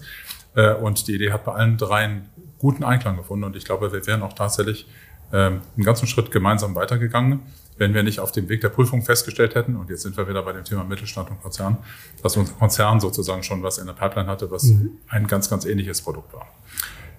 Und 0.82 1.08
die 1.08 1.14
Idee 1.14 1.32
hat 1.32 1.44
bei 1.44 1.52
allen 1.52 1.78
dreien 1.78 2.28
guten 2.64 2.82
Einklang 2.82 3.18
gefunden 3.18 3.44
und 3.44 3.56
ich 3.56 3.66
glaube, 3.66 3.92
wir 3.92 4.06
wären 4.06 4.22
auch 4.22 4.32
tatsächlich 4.32 4.86
ähm, 5.34 5.60
einen 5.76 5.84
ganzen 5.84 6.06
Schritt 6.06 6.30
gemeinsam 6.30 6.74
weitergegangen, 6.74 7.40
wenn 7.76 7.92
wir 7.92 8.02
nicht 8.02 8.20
auf 8.20 8.32
dem 8.32 8.48
Weg 8.48 8.62
der 8.62 8.70
Prüfung 8.70 9.02
festgestellt 9.02 9.54
hätten, 9.54 9.76
und 9.76 9.90
jetzt 9.90 10.00
sind 10.00 10.16
wir 10.16 10.26
wieder 10.26 10.42
bei 10.42 10.54
dem 10.54 10.64
Thema 10.64 10.82
Mittelstand 10.82 11.30
und 11.30 11.42
Konzern, 11.42 11.76
dass 12.22 12.38
unser 12.38 12.54
Konzern 12.54 13.00
sozusagen 13.00 13.42
schon 13.42 13.62
was 13.62 13.76
in 13.76 13.86
der 13.86 13.92
Pipeline 13.92 14.30
hatte, 14.30 14.50
was 14.50 14.62
mhm. 14.62 14.92
ein 15.08 15.26
ganz, 15.26 15.50
ganz 15.50 15.66
ähnliches 15.66 16.00
Produkt 16.00 16.32
war. 16.32 16.46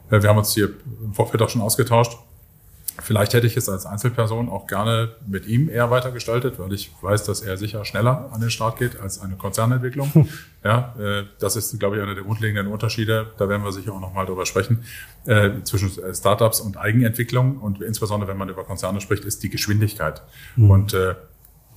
Äh, 0.09 0.23
wir 0.23 0.29
haben 0.29 0.39
uns 0.39 0.51
hier 0.51 0.69
im 1.03 1.13
Vorfeld 1.13 1.43
auch 1.43 1.49
schon 1.49 1.61
ausgetauscht. 1.61 2.17
Vielleicht 3.01 3.33
hätte 3.33 3.45
ich 3.45 3.57
es 3.57 3.67
als 3.67 3.85
Einzelperson 3.85 4.47
auch 4.49 4.67
gerne 4.67 5.15
mit 5.27 5.47
ihm 5.47 5.69
eher 5.69 5.91
weitergestaltet, 5.91 6.59
weil 6.59 6.71
ich 6.73 6.91
weiß, 7.01 7.23
dass 7.25 7.41
er 7.41 7.57
sicher 7.57 7.83
schneller 7.83 8.29
an 8.31 8.41
den 8.41 8.49
Start 8.49 8.79
geht 8.79 8.99
als 8.99 9.19
eine 9.19 9.35
Konzernentwicklung. 9.35 10.13
Hm. 10.13 10.29
Ja, 10.63 10.95
äh, 10.97 11.23
das 11.39 11.55
ist, 11.55 11.77
glaube 11.79 11.97
ich, 11.97 12.01
einer 12.01 12.15
der 12.15 12.23
grundlegenden 12.23 12.71
Unterschiede. 12.71 13.27
Da 13.37 13.49
werden 13.49 13.63
wir 13.63 13.71
sicher 13.71 13.93
auch 13.93 13.99
nochmal 13.99 14.25
drüber 14.25 14.45
sprechen. 14.45 14.85
Äh, 15.25 15.63
zwischen 15.63 15.91
Startups 16.13 16.61
und 16.61 16.77
Eigenentwicklung 16.77 17.57
und 17.57 17.81
insbesondere, 17.81 18.29
wenn 18.29 18.37
man 18.37 18.49
über 18.49 18.63
Konzerne 18.63 19.01
spricht, 19.01 19.25
ist 19.25 19.43
die 19.43 19.49
Geschwindigkeit. 19.49 20.21
Mhm. 20.55 20.71
Und 20.71 20.93
äh, 20.93 21.15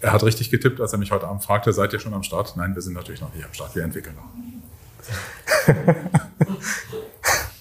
er 0.01 0.13
hat 0.13 0.23
richtig 0.23 0.51
getippt, 0.51 0.81
als 0.81 0.93
er 0.93 0.99
mich 0.99 1.11
heute 1.11 1.27
Abend 1.27 1.43
fragte, 1.43 1.73
seid 1.73 1.93
ihr 1.93 1.99
schon 1.99 2.15
am 2.15 2.23
Start? 2.23 2.57
Nein, 2.57 2.75
wir 2.75 2.83
sind 2.83 2.95
natürlich 2.95 3.21
noch 3.21 3.35
nicht 3.35 3.45
am 3.45 3.53
Start. 3.53 3.75
Wir 3.75 3.83
entwickeln 3.83 4.15
noch. 4.15 5.75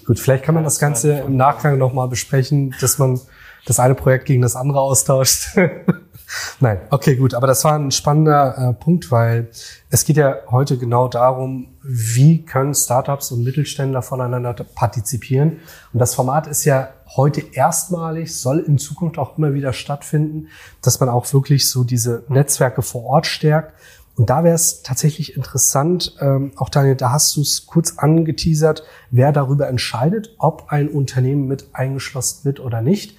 Gut, 0.06 0.20
vielleicht 0.20 0.44
kann 0.44 0.56
man 0.56 0.64
das 0.64 0.80
Ganze 0.80 1.20
im 1.20 1.36
Nachgang 1.36 1.78
nochmal 1.78 2.08
besprechen, 2.08 2.74
dass 2.80 2.98
man 2.98 3.20
das 3.68 3.80
eine 3.80 3.96
Projekt 3.96 4.26
gegen 4.26 4.42
das 4.42 4.56
andere 4.56 4.80
austauscht. 4.80 5.58
Nein, 6.60 6.80
okay, 6.90 7.16
gut. 7.16 7.34
Aber 7.34 7.48
das 7.48 7.64
war 7.64 7.78
ein 7.78 7.92
spannender 7.92 8.58
äh, 8.58 8.74
Punkt, 8.74 9.12
weil 9.12 9.50
es 9.90 10.06
geht 10.06 10.18
ja 10.18 10.38
heute 10.50 10.78
genau 10.78 11.08
darum, 11.08 11.76
wie 11.84 12.44
können 12.44 12.74
Startups 12.74 13.32
und 13.32 13.44
Mittelständler 13.44 14.02
voneinander 14.02 14.54
partizipieren. 14.54 15.60
Und 15.94 16.00
das 16.00 16.16
Format 16.16 16.48
ist 16.48 16.66
ja 16.66 16.90
heute 17.16 17.42
erstmalig, 17.54 18.36
soll 18.36 18.60
in 18.60 18.78
Zukunft 18.78 19.18
auch 19.18 19.38
immer 19.38 19.54
wieder 19.54 19.74
stattfinden, 19.74 20.48
dass 20.82 21.00
man 21.00 21.10
auch 21.10 21.32
wirklich 21.34 21.70
so 21.70 21.84
diese 21.84 22.24
Netzwerke 22.30 22.82
vor 22.82 23.04
Ort 23.04 23.28
stärkt. 23.28 23.74
Und 24.16 24.30
da 24.30 24.44
wäre 24.44 24.56
es 24.56 24.82
tatsächlich 24.82 25.36
interessant, 25.36 26.16
ähm, 26.20 26.52
auch 26.56 26.70
Daniel, 26.70 26.96
da 26.96 27.12
hast 27.12 27.36
du 27.36 27.42
es 27.42 27.68
kurz 27.68 27.98
angeteasert, 27.98 28.84
wer 29.12 29.32
darüber 29.32 29.68
entscheidet, 29.68 30.36
ob 30.40 30.72
ein 30.72 30.90
Unternehmen 30.90 31.48
mit 31.48 31.68
eingeschlossen 31.74 32.46
wird 32.46 32.60
oder 32.60 32.82
nicht. 32.82 33.18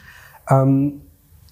Ähm, 0.50 1.02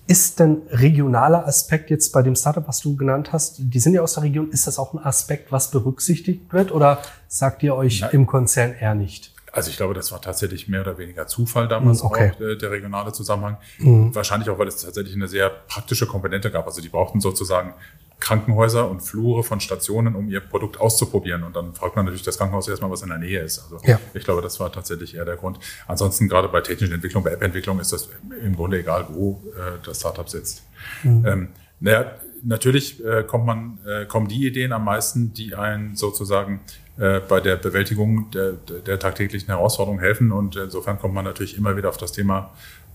ist 0.08 0.38
denn 0.38 0.62
regionaler 0.70 1.46
Aspekt 1.46 1.90
jetzt 1.90 2.12
bei 2.12 2.22
dem 2.22 2.36
Startup, 2.36 2.66
was 2.68 2.80
du 2.80 2.96
genannt 2.96 3.32
hast, 3.32 3.56
die 3.58 3.80
sind 3.80 3.94
ja 3.94 4.02
aus 4.02 4.14
der 4.14 4.22
Region, 4.22 4.50
ist 4.50 4.66
das 4.66 4.78
auch 4.78 4.94
ein 4.94 5.04
Aspekt, 5.04 5.50
was 5.50 5.72
berücksichtigt 5.72 6.52
wird 6.52 6.70
oder 6.70 7.02
sagt 7.26 7.62
ihr 7.64 7.74
euch 7.74 8.02
Nein. 8.02 8.10
im 8.12 8.26
Konzern 8.26 8.72
eher 8.72 8.94
nicht? 8.94 9.32
Also 9.52 9.70
ich 9.70 9.78
glaube, 9.78 9.94
das 9.94 10.12
war 10.12 10.20
tatsächlich 10.20 10.68
mehr 10.68 10.82
oder 10.82 10.98
weniger 10.98 11.26
Zufall 11.26 11.66
damals 11.66 12.02
mm, 12.02 12.06
okay. 12.06 12.30
auch, 12.30 12.36
der, 12.36 12.56
der 12.56 12.70
regionale 12.70 13.10
Zusammenhang. 13.12 13.56
Mhm. 13.78 14.14
Wahrscheinlich 14.14 14.50
auch, 14.50 14.58
weil 14.58 14.68
es 14.68 14.82
tatsächlich 14.82 15.14
eine 15.14 15.28
sehr 15.28 15.48
praktische 15.48 16.06
Komponente 16.06 16.50
gab. 16.50 16.66
Also 16.66 16.82
die 16.82 16.90
brauchten 16.90 17.20
sozusagen 17.20 17.72
Krankenhäuser 18.18 18.88
und 18.88 19.00
Flure 19.00 19.42
von 19.42 19.60
Stationen, 19.60 20.14
um 20.14 20.28
ihr 20.28 20.40
Produkt 20.40 20.80
auszuprobieren. 20.80 21.42
Und 21.44 21.54
dann 21.54 21.74
fragt 21.74 21.96
man 21.96 22.06
natürlich 22.06 22.24
das 22.24 22.38
Krankenhaus 22.38 22.66
erstmal, 22.66 22.90
was 22.90 23.02
in 23.02 23.10
der 23.10 23.18
Nähe 23.18 23.40
ist. 23.40 23.58
Also 23.58 23.78
ja. 23.84 24.00
ich 24.14 24.24
glaube, 24.24 24.42
das 24.42 24.58
war 24.58 24.72
tatsächlich 24.72 25.14
eher 25.14 25.24
der 25.24 25.36
Grund. 25.36 25.58
Ansonsten 25.86 26.28
gerade 26.28 26.48
bei 26.48 26.60
technischen 26.60 26.94
Entwicklung, 26.94 27.22
bei 27.22 27.32
App-Entwicklung 27.32 27.78
ist 27.78 27.92
das 27.92 28.08
im 28.42 28.56
Grunde 28.56 28.78
egal, 28.78 29.06
wo 29.10 29.42
äh, 29.54 29.84
das 29.84 30.00
Startup 30.00 30.28
sitzt. 30.28 30.62
Mhm. 31.02 31.26
Ähm, 31.26 31.48
naja, 31.78 32.12
natürlich 32.42 33.04
äh, 33.04 33.22
kommt 33.22 33.44
man, 33.44 33.78
äh, 33.86 34.06
kommen 34.06 34.28
die 34.28 34.46
Ideen 34.46 34.72
am 34.72 34.84
meisten, 34.84 35.34
die 35.34 35.54
einen 35.54 35.94
sozusagen 35.94 36.60
äh, 36.98 37.20
bei 37.20 37.40
der 37.40 37.56
Bewältigung 37.56 38.30
der, 38.30 38.52
der 38.52 38.98
tagtäglichen 38.98 39.48
Herausforderungen 39.48 40.00
helfen. 40.00 40.32
Und 40.32 40.56
insofern 40.56 40.98
kommt 40.98 41.12
man 41.12 41.26
natürlich 41.26 41.58
immer 41.58 41.76
wieder 41.76 41.90
auf 41.90 41.98
das 41.98 42.12
Thema 42.12 42.54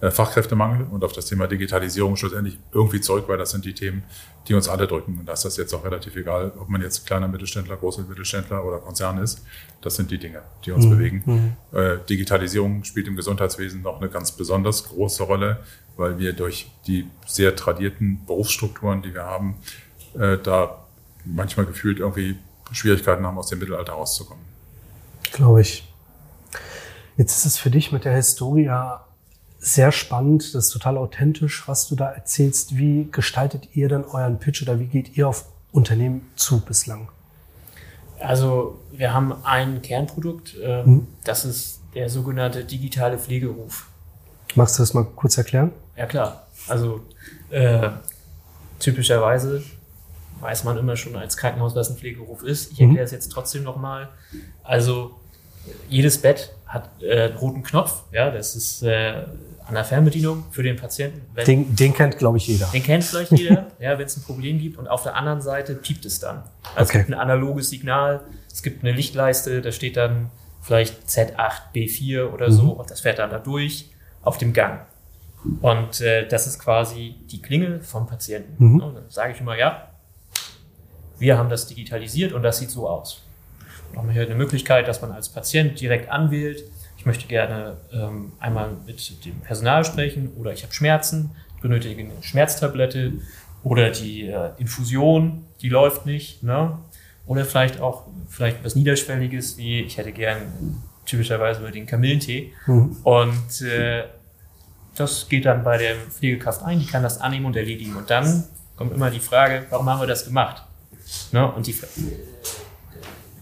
Fachkräftemangel 0.09 0.87
und 0.89 1.03
auf 1.03 1.13
das 1.13 1.27
Thema 1.27 1.47
Digitalisierung 1.47 2.15
schlussendlich 2.15 2.57
irgendwie 2.71 3.01
zurück, 3.01 3.25
weil 3.27 3.37
das 3.37 3.51
sind 3.51 3.65
die 3.65 3.73
Themen, 3.73 4.03
die 4.47 4.55
uns 4.55 4.67
alle 4.67 4.87
drücken. 4.87 5.19
Und 5.19 5.27
da 5.27 5.33
ist 5.33 5.45
das 5.45 5.57
jetzt 5.57 5.73
auch 5.75 5.85
relativ 5.85 6.15
egal, 6.15 6.51
ob 6.57 6.69
man 6.69 6.81
jetzt 6.81 7.05
kleiner 7.05 7.27
Mittelständler, 7.27 7.77
großer 7.77 8.01
Mittelständler 8.03 8.65
oder 8.65 8.79
Konzern 8.79 9.19
ist. 9.19 9.43
Das 9.81 9.95
sind 9.95 10.09
die 10.09 10.17
Dinge, 10.17 10.41
die 10.65 10.71
uns 10.71 10.85
mhm. 10.85 10.89
bewegen. 10.89 11.23
Mhm. 11.71 11.77
Äh, 11.77 11.97
Digitalisierung 12.09 12.83
spielt 12.83 13.07
im 13.07 13.15
Gesundheitswesen 13.15 13.83
noch 13.83 14.01
eine 14.01 14.09
ganz 14.09 14.31
besonders 14.31 14.85
große 14.85 15.21
Rolle, 15.21 15.59
weil 15.97 16.17
wir 16.17 16.33
durch 16.33 16.71
die 16.87 17.07
sehr 17.27 17.55
tradierten 17.55 18.25
Berufsstrukturen, 18.25 19.03
die 19.03 19.13
wir 19.13 19.25
haben, 19.25 19.57
äh, 20.17 20.37
da 20.37 20.85
manchmal 21.25 21.67
gefühlt 21.67 21.99
irgendwie 21.99 22.37
Schwierigkeiten 22.71 23.25
haben, 23.25 23.37
aus 23.37 23.47
dem 23.47 23.59
Mittelalter 23.59 23.93
rauszukommen. 23.93 24.43
Glaube 25.31 25.61
ich. 25.61 25.87
Jetzt 27.17 27.37
ist 27.37 27.45
es 27.45 27.57
für 27.57 27.69
dich 27.69 27.91
mit 27.91 28.05
der 28.05 28.15
Historia 28.15 29.05
sehr 29.61 29.91
spannend, 29.91 30.55
das 30.55 30.65
ist 30.65 30.71
total 30.71 30.97
authentisch, 30.97 31.67
was 31.67 31.87
du 31.87 31.95
da 31.95 32.09
erzählst. 32.09 32.75
Wie 32.77 33.07
gestaltet 33.11 33.69
ihr 33.73 33.87
denn 33.87 34.03
euren 34.03 34.39
Pitch 34.39 34.63
oder 34.63 34.79
wie 34.79 34.87
geht 34.87 35.15
ihr 35.15 35.27
auf 35.27 35.45
Unternehmen 35.71 36.29
zu 36.35 36.61
bislang? 36.61 37.09
Also 38.19 38.79
wir 38.91 39.13
haben 39.13 39.33
ein 39.43 39.81
Kernprodukt, 39.81 40.57
äh, 40.57 40.83
hm. 40.83 41.07
das 41.23 41.45
ist 41.45 41.79
der 41.93 42.09
sogenannte 42.09 42.65
digitale 42.65 43.17
Pflegeruf. 43.17 43.87
Magst 44.55 44.77
du 44.77 44.83
das 44.83 44.93
mal 44.93 45.05
kurz 45.05 45.37
erklären? 45.37 45.71
Ja 45.95 46.07
klar. 46.07 46.47
Also 46.67 47.01
äh, 47.51 47.89
typischerweise 48.79 49.63
weiß 50.39 50.63
man 50.63 50.77
immer 50.77 50.95
schon 50.95 51.15
als 51.15 51.37
Krankenhaus, 51.37 51.75
was 51.75 51.91
ein 51.91 51.97
Pflegeruf 51.97 52.43
ist. 52.43 52.71
Ich 52.71 52.81
erkläre 52.81 53.01
mhm. 53.01 53.05
es 53.05 53.11
jetzt 53.11 53.31
trotzdem 53.31 53.63
nochmal. 53.63 54.09
Also 54.63 55.19
jedes 55.87 56.19
Bett 56.19 56.53
hat 56.65 56.89
äh, 57.01 57.25
einen 57.25 57.37
roten 57.37 57.63
Knopf. 57.63 58.03
Ja, 58.11 58.31
das 58.31 58.55
ist 58.55 58.81
äh, 58.81 59.23
an 59.71 59.75
der 59.75 59.85
Fernbedienung 59.85 60.43
für 60.51 60.63
den 60.63 60.75
Patienten. 60.75 61.21
Wenn, 61.33 61.45
den, 61.45 61.75
den 61.75 61.93
kennt, 61.93 62.17
glaube 62.17 62.37
ich, 62.37 62.47
jeder. 62.47 62.67
Den 62.73 62.83
kennt 62.83 63.05
vielleicht 63.05 63.31
jeder, 63.31 63.67
ja, 63.79 63.97
wenn 63.97 64.05
es 64.05 64.17
ein 64.17 64.23
Problem 64.23 64.59
gibt. 64.59 64.77
Und 64.77 64.89
auf 64.89 65.03
der 65.03 65.15
anderen 65.15 65.41
Seite 65.41 65.75
piept 65.75 66.03
es 66.03 66.19
dann. 66.19 66.43
Also 66.75 66.75
okay. 66.75 66.81
es 66.81 66.91
gibt 66.91 67.09
ein 67.09 67.13
analoges 67.13 67.69
Signal, 67.69 68.19
es 68.51 68.61
gibt 68.61 68.83
eine 68.83 68.91
Lichtleiste, 68.91 69.61
da 69.61 69.71
steht 69.71 69.95
dann 69.95 70.29
vielleicht 70.61 71.07
Z8, 71.07 71.73
B4 71.73 72.25
oder 72.25 72.51
so. 72.51 72.63
Mhm. 72.63 72.71
Und 72.71 72.91
das 72.91 72.99
fährt 72.99 73.19
dann 73.19 73.29
da 73.29 73.39
durch 73.39 73.89
auf 74.23 74.37
dem 74.37 74.51
Gang. 74.51 74.81
Und 75.61 76.01
äh, 76.01 76.27
das 76.27 76.47
ist 76.47 76.59
quasi 76.59 77.15
die 77.31 77.41
Klingel 77.41 77.79
vom 77.79 78.07
Patienten. 78.07 78.61
Mhm. 78.61 78.81
Und 78.81 78.95
dann 78.95 79.09
sage 79.09 79.31
ich 79.31 79.39
immer, 79.39 79.57
ja, 79.57 79.87
wir 81.17 81.37
haben 81.37 81.49
das 81.49 81.65
digitalisiert 81.67 82.33
und 82.33 82.43
das 82.43 82.59
sieht 82.59 82.71
so 82.71 82.89
aus. 82.89 83.21
Dann 83.89 83.99
haben 83.99 84.07
wir 84.09 84.13
hier 84.13 84.23
eine 84.23 84.35
Möglichkeit, 84.35 84.89
dass 84.89 85.01
man 85.01 85.13
als 85.13 85.29
Patient 85.29 85.79
direkt 85.79 86.09
anwählt, 86.09 86.61
ich 87.01 87.07
möchte 87.07 87.25
gerne 87.25 87.77
ähm, 87.91 88.31
einmal 88.39 88.77
mit 88.85 89.25
dem 89.25 89.39
Personal 89.39 89.83
sprechen 89.83 90.33
oder 90.37 90.53
ich 90.53 90.61
habe 90.61 90.71
Schmerzen, 90.71 91.31
benötige 91.59 91.99
eine 91.99 92.11
Schmerztablette 92.21 93.13
Oder 93.63 93.89
die 93.89 94.27
äh, 94.27 94.51
Infusion, 94.59 95.47
die 95.61 95.69
läuft 95.69 96.05
nicht. 96.05 96.43
Ne? 96.43 96.77
Oder 97.25 97.45
vielleicht 97.45 97.81
auch 97.81 98.05
vielleicht 98.29 98.63
was 98.63 98.75
Niederschwelliges, 98.75 99.57
wie 99.57 99.79
ich 99.81 99.97
hätte 99.97 100.11
gern 100.11 100.83
typischerweise 101.07 101.71
den 101.71 101.87
Kamillentee. 101.87 102.53
Mhm. 102.67 102.95
Und 103.03 103.61
äh, 103.61 104.03
das 104.93 105.27
geht 105.27 105.45
dann 105.45 105.63
bei 105.63 105.79
der 105.79 105.95
Pflegekraft 105.95 106.61
ein, 106.61 106.79
die 106.79 106.85
kann 106.85 107.01
das 107.01 107.19
annehmen 107.19 107.47
und 107.47 107.55
erledigen. 107.55 107.95
Und 107.95 108.11
dann 108.11 108.43
kommt 108.75 108.93
immer 108.93 109.09
die 109.09 109.19
Frage, 109.19 109.65
warum 109.71 109.89
haben 109.89 110.01
wir 110.01 110.07
das 110.07 110.25
gemacht? 110.25 110.63
Ne? 111.31 111.51
Und 111.51 111.65
die 111.65 111.75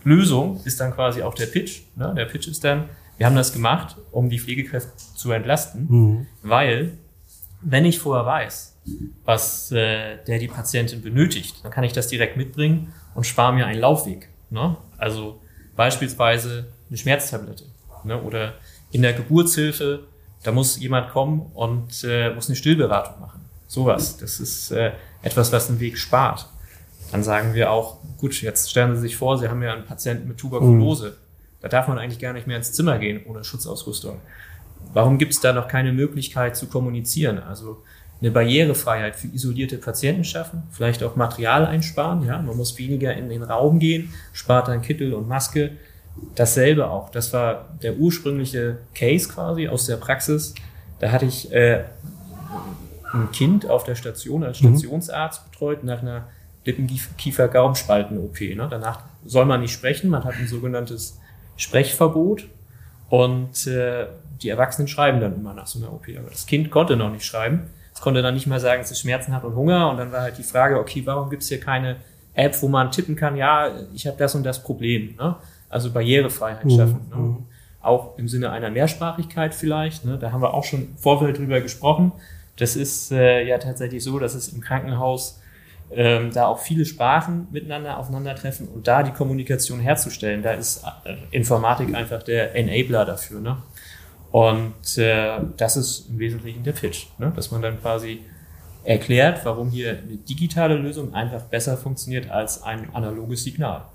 Lösung 0.06 0.62
ist 0.64 0.80
dann 0.80 0.94
quasi 0.94 1.22
auch 1.22 1.34
der 1.34 1.48
Pitch. 1.48 1.82
Ne? 1.98 2.14
Der 2.16 2.24
Pitch 2.24 2.48
ist 2.48 2.64
dann, 2.64 2.88
wir 3.20 3.26
haben 3.26 3.36
das 3.36 3.52
gemacht, 3.52 3.98
um 4.12 4.30
die 4.30 4.40
Pflegekräfte 4.40 4.92
zu 5.16 5.32
entlasten, 5.32 5.88
mhm. 5.90 6.28
weil 6.42 6.98
wenn 7.62 7.84
ich 7.84 8.00
vorher 8.00 8.26
weiß, 8.26 8.78
was 9.26 9.72
äh, 9.74 10.24
der 10.26 10.40
die 10.40 10.48
Patientin 10.48 11.02
benötigt, 11.02 11.58
dann 11.64 11.72
kann 11.72 11.84
ich 11.84 11.92
das 11.92 12.08
direkt 12.08 12.38
mitbringen 12.38 12.94
und 13.14 13.26
spare 13.26 13.54
mir 13.54 13.66
einen 13.66 13.82
Laufweg. 13.82 14.30
Ne? 14.50 14.78
Also 14.98 15.42
beispielsweise 15.76 16.68
eine 16.88 16.98
Schmerztablette 16.98 17.66
ne? 18.06 18.22
oder 18.22 18.54
in 18.92 19.02
der 19.02 19.12
Geburtshilfe, 19.12 20.06
da 20.44 20.54
muss 20.54 20.80
jemand 20.80 21.10
kommen 21.10 21.52
und 21.54 22.06
äh, 22.06 22.34
muss 22.34 22.48
eine 22.48 22.56
Stillberatung 22.56 23.20
machen. 23.20 23.42
Sowas. 23.68 24.16
Das 24.16 24.40
ist 24.40 24.72
äh, 24.72 24.94
etwas, 25.22 25.52
was 25.52 25.68
den 25.68 25.82
Weg 25.82 25.98
spart. 25.98 26.48
Dann 27.12 27.24
sagen 27.24 27.54
wir 27.54 27.70
auch, 27.70 27.98
gut, 28.18 28.42
jetzt 28.42 28.72
stellen 28.72 28.96
Sie 28.96 29.02
sich 29.02 29.18
vor, 29.18 29.38
Sie 29.38 29.50
haben 29.50 29.62
ja 29.62 29.74
einen 29.74 29.86
Patienten 29.86 30.30
mit 30.30 30.38
Tuberkulose. 30.38 31.10
Mhm. 31.10 31.29
Da 31.62 31.68
darf 31.68 31.88
man 31.88 31.98
eigentlich 31.98 32.20
gar 32.20 32.34
nicht 32.34 32.48
mehr 32.48 32.58
ins 32.58 32.72
Zimmer 32.72 32.98
gehen 33.00 33.22
ohne 33.26 33.44
Schutzausrüstung. 33.44 34.20
Warum 34.94 35.18
gibt 35.18 35.34
es 35.34 35.40
da 35.40 35.54
noch 35.54 35.68
keine 35.68 35.92
Möglichkeit 35.92 36.56
zu 36.56 36.68
kommunizieren? 36.68 37.40
Also 37.40 37.84
eine 38.22 38.32
Barrierefreiheit 38.32 39.16
für 39.16 39.28
isolierte 39.28 39.78
Patienten 39.78 40.24
schaffen, 40.24 40.64
vielleicht 40.72 41.04
auch 41.04 41.16
Material 41.16 41.66
einsparen. 41.66 42.26
Ja, 42.26 42.42
man 42.42 42.58
muss 42.58 42.78
weniger 42.78 43.14
in 43.14 43.30
den 43.30 43.44
Raum 43.44 43.80
gehen, 43.80 44.14
spart 44.34 44.68
dann 44.68 44.82
Kittel 44.82 45.14
und 45.14 45.28
Maske. 45.28 45.72
Dasselbe 46.36 46.90
auch. 46.90 47.12
Das 47.12 47.32
war 47.32 47.70
der 47.82 47.96
ursprüngliche 47.96 48.80
Case 48.94 49.30
quasi 49.30 49.70
aus 49.70 49.86
der 49.86 49.96
Praxis. 49.98 50.54
Da 51.00 51.12
hatte 51.12 51.26
ich 51.26 51.52
äh, 51.54 51.86
ein 53.14 53.32
Kind 53.32 53.70
auf 53.70 53.84
der 53.86 53.96
Station 53.96 54.44
als 54.44 54.62
mhm. 54.62 54.78
Stationsarzt 54.78 55.50
betreut 55.50 55.84
nach 55.84 56.02
einer 56.02 56.28
Lippenkiefer-Gaumspalten-OP. 56.66 58.42
Ne? 58.42 58.68
Danach 58.70 59.04
soll 59.26 59.46
man 59.46 59.62
nicht 59.62 59.72
sprechen, 59.72 60.10
man 60.10 60.26
hat 60.26 60.36
ein 60.36 60.48
sogenanntes 60.48 61.20
Sprechverbot 61.60 62.46
und 63.10 63.68
äh, 63.68 64.08
die 64.42 64.50
Erwachsenen 64.50 64.88
schreiben 64.88 65.20
dann 65.20 65.36
immer 65.36 65.54
nach 65.54 65.68
so 65.68 65.80
einer 65.80 65.92
OP. 65.92 66.08
Aber 66.18 66.30
das 66.30 66.46
Kind 66.46 66.72
konnte 66.72 66.96
noch 66.96 67.12
nicht 67.12 67.26
schreiben. 67.26 67.70
Es 67.94 68.00
konnte 68.00 68.22
dann 68.22 68.34
nicht 68.34 68.48
mal 68.48 68.62
sagen, 68.62 68.82
es 68.82 68.92
ist 68.92 69.02
Schmerzen 69.02 69.36
hat 69.36 69.44
und 69.44 69.56
Hunger. 69.56 69.90
Und 69.90 69.98
dann 69.98 70.12
war 70.14 70.22
halt 70.22 70.38
die 70.38 70.44
Frage, 70.44 70.80
okay, 70.80 71.02
warum 71.06 71.30
gibt 71.30 71.44
es 71.44 71.50
hier 71.50 71.60
keine 71.60 71.98
App, 72.34 72.62
wo 72.62 72.70
man 72.70 72.92
tippen 72.92 73.18
kann, 73.18 73.36
ja, 73.36 73.72
ich 73.94 74.08
habe 74.08 74.16
das 74.18 74.36
und 74.36 74.44
das 74.44 74.64
Problem. 74.64 75.16
Ne? 75.18 75.36
Also 75.68 75.92
Barrierefreiheit 75.92 76.64
mhm. 76.64 76.70
schaffen. 76.70 77.02
Ne? 77.10 77.16
Mhm. 77.18 77.38
Auch 77.82 78.18
im 78.18 78.30
Sinne 78.30 78.52
einer 78.52 78.70
Mehrsprachigkeit 78.70 79.54
vielleicht. 79.54 80.06
Ne? 80.06 80.18
Da 80.18 80.32
haben 80.32 80.42
wir 80.42 80.54
auch 80.54 80.64
schon 80.64 80.82
im 80.82 80.98
Vorfeld 80.98 81.38
drüber 81.38 81.60
gesprochen. 81.60 82.14
Das 82.56 82.78
ist 82.78 83.12
äh, 83.12 83.46
ja 83.46 83.58
tatsächlich 83.58 84.02
so, 84.02 84.18
dass 84.18 84.34
es 84.34 84.48
im 84.48 84.62
Krankenhaus 84.62 85.42
ähm, 85.92 86.32
da 86.32 86.48
auch 86.48 86.60
viele 86.60 86.86
Sprachen 86.86 87.48
miteinander 87.52 87.98
aufeinandertreffen 87.98 88.68
und 88.68 88.88
da 88.88 89.04
die 89.04 89.12
Kommunikation 89.12 89.80
herzustellen, 89.80 90.44
da 90.44 90.52
ist 90.52 90.84
äh, 91.06 91.16
Informatik 91.32 91.96
einfach 91.96 92.22
der 92.24 92.56
Enabler 92.56 93.06
dafür. 93.06 93.42
Ne? 93.42 93.58
Und 94.32 94.98
äh, 94.98 95.40
das 95.58 95.78
ist 95.78 96.10
im 96.10 96.20
Wesentlichen 96.20 96.64
der 96.64 96.74
Pitch, 96.74 97.08
ne? 97.18 97.32
dass 97.36 97.50
man 97.52 97.62
dann 97.62 97.82
quasi 97.82 98.22
erklärt, 98.84 99.44
warum 99.46 99.70
hier 99.70 99.92
eine 99.92 100.18
digitale 100.18 100.76
Lösung 100.76 101.14
einfach 101.14 101.42
besser 101.44 101.76
funktioniert 101.76 102.30
als 102.30 102.64
ein 102.64 102.94
analoges 102.94 103.44
Signal. 103.44 103.86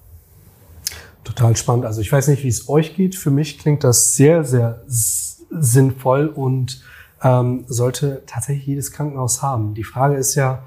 Total 1.23 1.57
spannend. 1.57 1.87
Also 1.87 2.01
ich 2.01 2.13
weiß 2.13 2.29
nicht, 2.29 2.43
wie 2.43 2.49
es 2.49 2.69
euch 2.69 2.97
geht. 2.97 3.15
Für 3.15 3.31
mich 3.31 3.59
klingt 3.59 3.83
das 3.83 4.15
sehr, 4.15 4.45
sehr 4.45 4.83
sinnvoll 4.87 6.27
und 6.27 6.83
ähm, 7.23 7.65
sollte 7.67 8.23
tatsächlich 8.27 8.67
jedes 8.67 8.93
Krankenhaus 8.93 9.43
haben. 9.43 9.75
Die 9.75 9.85
Frage 9.85 10.17
ist 10.17 10.35
ja, 10.35 10.65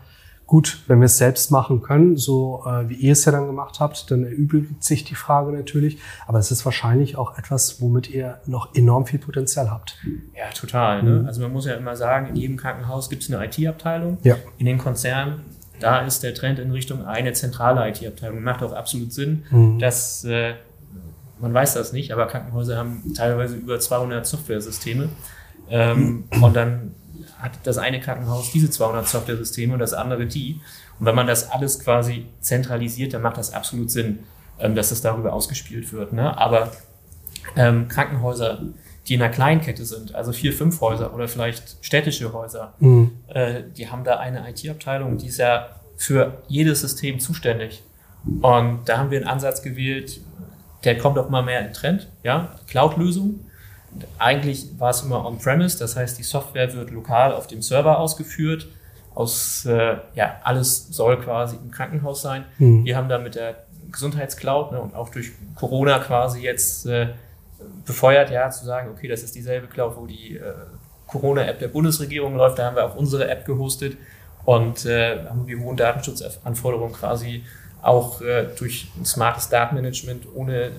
Gut, 0.47 0.79
wenn 0.87 1.01
wir 1.01 1.07
es 1.07 1.17
selbst 1.17 1.51
machen 1.51 1.81
können, 1.81 2.15
so 2.15 2.63
äh, 2.65 2.87
wie 2.87 2.95
ihr 2.95 3.11
es 3.11 3.25
ja 3.25 3.33
dann 3.33 3.47
gemacht 3.47 3.81
habt, 3.81 4.09
dann 4.09 4.23
erübrigt 4.23 4.81
sich 4.81 5.03
die 5.03 5.13
Frage 5.13 5.51
natürlich. 5.51 5.97
Aber 6.25 6.39
es 6.39 6.51
ist 6.51 6.63
wahrscheinlich 6.63 7.17
auch 7.17 7.37
etwas, 7.37 7.81
womit 7.81 8.09
ihr 8.09 8.39
noch 8.45 8.73
enorm 8.73 9.05
viel 9.05 9.19
Potenzial 9.19 9.69
habt. 9.69 9.97
Ja, 10.33 10.49
total. 10.55 11.03
Ne? 11.03 11.19
Mhm. 11.19 11.25
Also 11.25 11.41
man 11.41 11.51
muss 11.51 11.65
ja 11.65 11.73
immer 11.73 11.97
sagen, 11.97 12.27
in 12.29 12.37
jedem 12.37 12.55
Krankenhaus 12.55 13.09
gibt 13.09 13.23
es 13.23 13.31
eine 13.31 13.45
IT-Abteilung. 13.45 14.19
Ja. 14.23 14.37
In 14.57 14.67
den 14.67 14.77
Konzernen, 14.77 15.41
da 15.81 15.99
ist 16.05 16.23
der 16.23 16.33
Trend 16.33 16.59
in 16.59 16.71
Richtung 16.71 17.05
eine 17.05 17.33
zentrale 17.33 17.85
IT-Abteilung. 17.89 18.41
Macht 18.41 18.63
auch 18.63 18.71
absolut 18.71 19.11
Sinn, 19.11 19.43
mhm. 19.51 19.79
dass 19.79 20.23
äh, 20.23 20.53
man 21.41 21.53
weiß 21.53 21.73
das 21.73 21.91
nicht, 21.91 22.13
aber 22.13 22.25
Krankenhäuser 22.25 22.77
haben 22.77 23.13
teilweise 23.15 23.57
über 23.57 23.81
200 23.81 24.25
Software-Systeme. 24.25 25.09
Ähm. 25.69 26.23
Und 26.41 26.55
dann 26.55 26.93
hat 27.39 27.51
das 27.63 27.77
eine 27.77 27.99
Krankenhaus 27.99 28.51
diese 28.51 28.69
200 28.69 29.07
Software-Systeme 29.07 29.73
und 29.73 29.79
das 29.79 29.93
andere 29.93 30.25
die. 30.25 30.59
Und 30.99 31.05
wenn 31.05 31.15
man 31.15 31.27
das 31.27 31.51
alles 31.51 31.79
quasi 31.79 32.25
zentralisiert, 32.41 33.13
dann 33.13 33.21
macht 33.21 33.37
das 33.37 33.53
absolut 33.53 33.91
Sinn, 33.91 34.19
ähm, 34.59 34.75
dass 34.75 34.89
das 34.89 35.01
darüber 35.01 35.33
ausgespielt 35.33 35.91
wird. 35.93 36.13
Ne? 36.13 36.37
Aber 36.37 36.71
ähm, 37.55 37.87
Krankenhäuser, 37.87 38.61
die 39.07 39.13
in 39.13 39.21
einer 39.21 39.31
Kleinkette 39.31 39.85
sind, 39.85 40.15
also 40.15 40.31
vier, 40.31 40.51
fünf 40.51 40.81
Häuser 40.81 41.13
oder 41.13 41.27
vielleicht 41.27 41.77
städtische 41.81 42.33
Häuser, 42.33 42.73
mhm. 42.79 43.11
äh, 43.27 43.63
die 43.75 43.89
haben 43.89 44.03
da 44.03 44.17
eine 44.17 44.49
IT-Abteilung, 44.49 45.17
die 45.17 45.27
ist 45.27 45.37
ja 45.37 45.69
für 45.95 46.41
jedes 46.47 46.81
System 46.81 47.19
zuständig. 47.19 47.83
Und 48.41 48.81
da 48.85 48.97
haben 48.97 49.11
wir 49.11 49.19
einen 49.19 49.27
Ansatz 49.27 49.61
gewählt, 49.61 50.19
der 50.83 50.97
kommt 50.97 51.17
auch 51.17 51.29
mal 51.29 51.41
mehr 51.41 51.65
in 51.65 51.73
Trend, 51.73 52.09
ja, 52.23 52.55
Cloud-Lösung. 52.67 53.39
Eigentlich 54.19 54.67
war 54.77 54.91
es 54.91 55.01
immer 55.01 55.25
on-premise, 55.25 55.77
das 55.77 55.95
heißt, 55.95 56.17
die 56.17 56.23
Software 56.23 56.73
wird 56.73 56.91
lokal 56.91 57.33
auf 57.33 57.47
dem 57.47 57.61
Server 57.61 57.99
ausgeführt. 57.99 58.67
Aus, 59.15 59.65
äh, 59.65 59.97
ja, 60.13 60.35
alles 60.43 60.89
soll 60.89 61.19
quasi 61.19 61.55
im 61.55 61.71
Krankenhaus 61.71 62.21
sein. 62.21 62.45
Mhm. 62.59 62.85
Wir 62.85 62.95
haben 62.95 63.09
da 63.09 63.17
mit 63.17 63.35
der 63.35 63.63
Gesundheitscloud 63.91 64.71
ne, 64.71 64.79
und 64.79 64.95
auch 64.95 65.09
durch 65.09 65.31
Corona 65.55 65.99
quasi 65.99 66.41
jetzt 66.41 66.85
äh, 66.85 67.07
befeuert, 67.85 68.29
ja, 68.29 68.49
zu 68.49 68.65
sagen, 68.65 68.91
okay, 68.91 69.07
das 69.07 69.23
ist 69.23 69.33
dieselbe 69.35 69.67
Cloud, 69.67 69.97
wo 69.97 70.05
die 70.05 70.37
äh, 70.37 70.53
Corona-App 71.07 71.59
der 71.59 71.69
Bundesregierung 71.69 72.35
läuft. 72.35 72.59
Da 72.59 72.65
haben 72.65 72.75
wir 72.75 72.85
auch 72.85 72.95
unsere 72.95 73.27
App 73.27 73.45
gehostet 73.45 73.97
und 74.45 74.85
äh, 74.85 75.25
haben 75.25 75.47
die 75.47 75.57
hohen 75.57 75.77
Datenschutzanforderungen 75.77 76.93
quasi 76.93 77.43
auch 77.81 78.21
äh, 78.21 78.47
durch 78.57 78.87
ein 78.97 79.05
smartes 79.05 79.49
Datenmanagement 79.49 80.27
ohne 80.33 80.65
äh, 80.65 80.71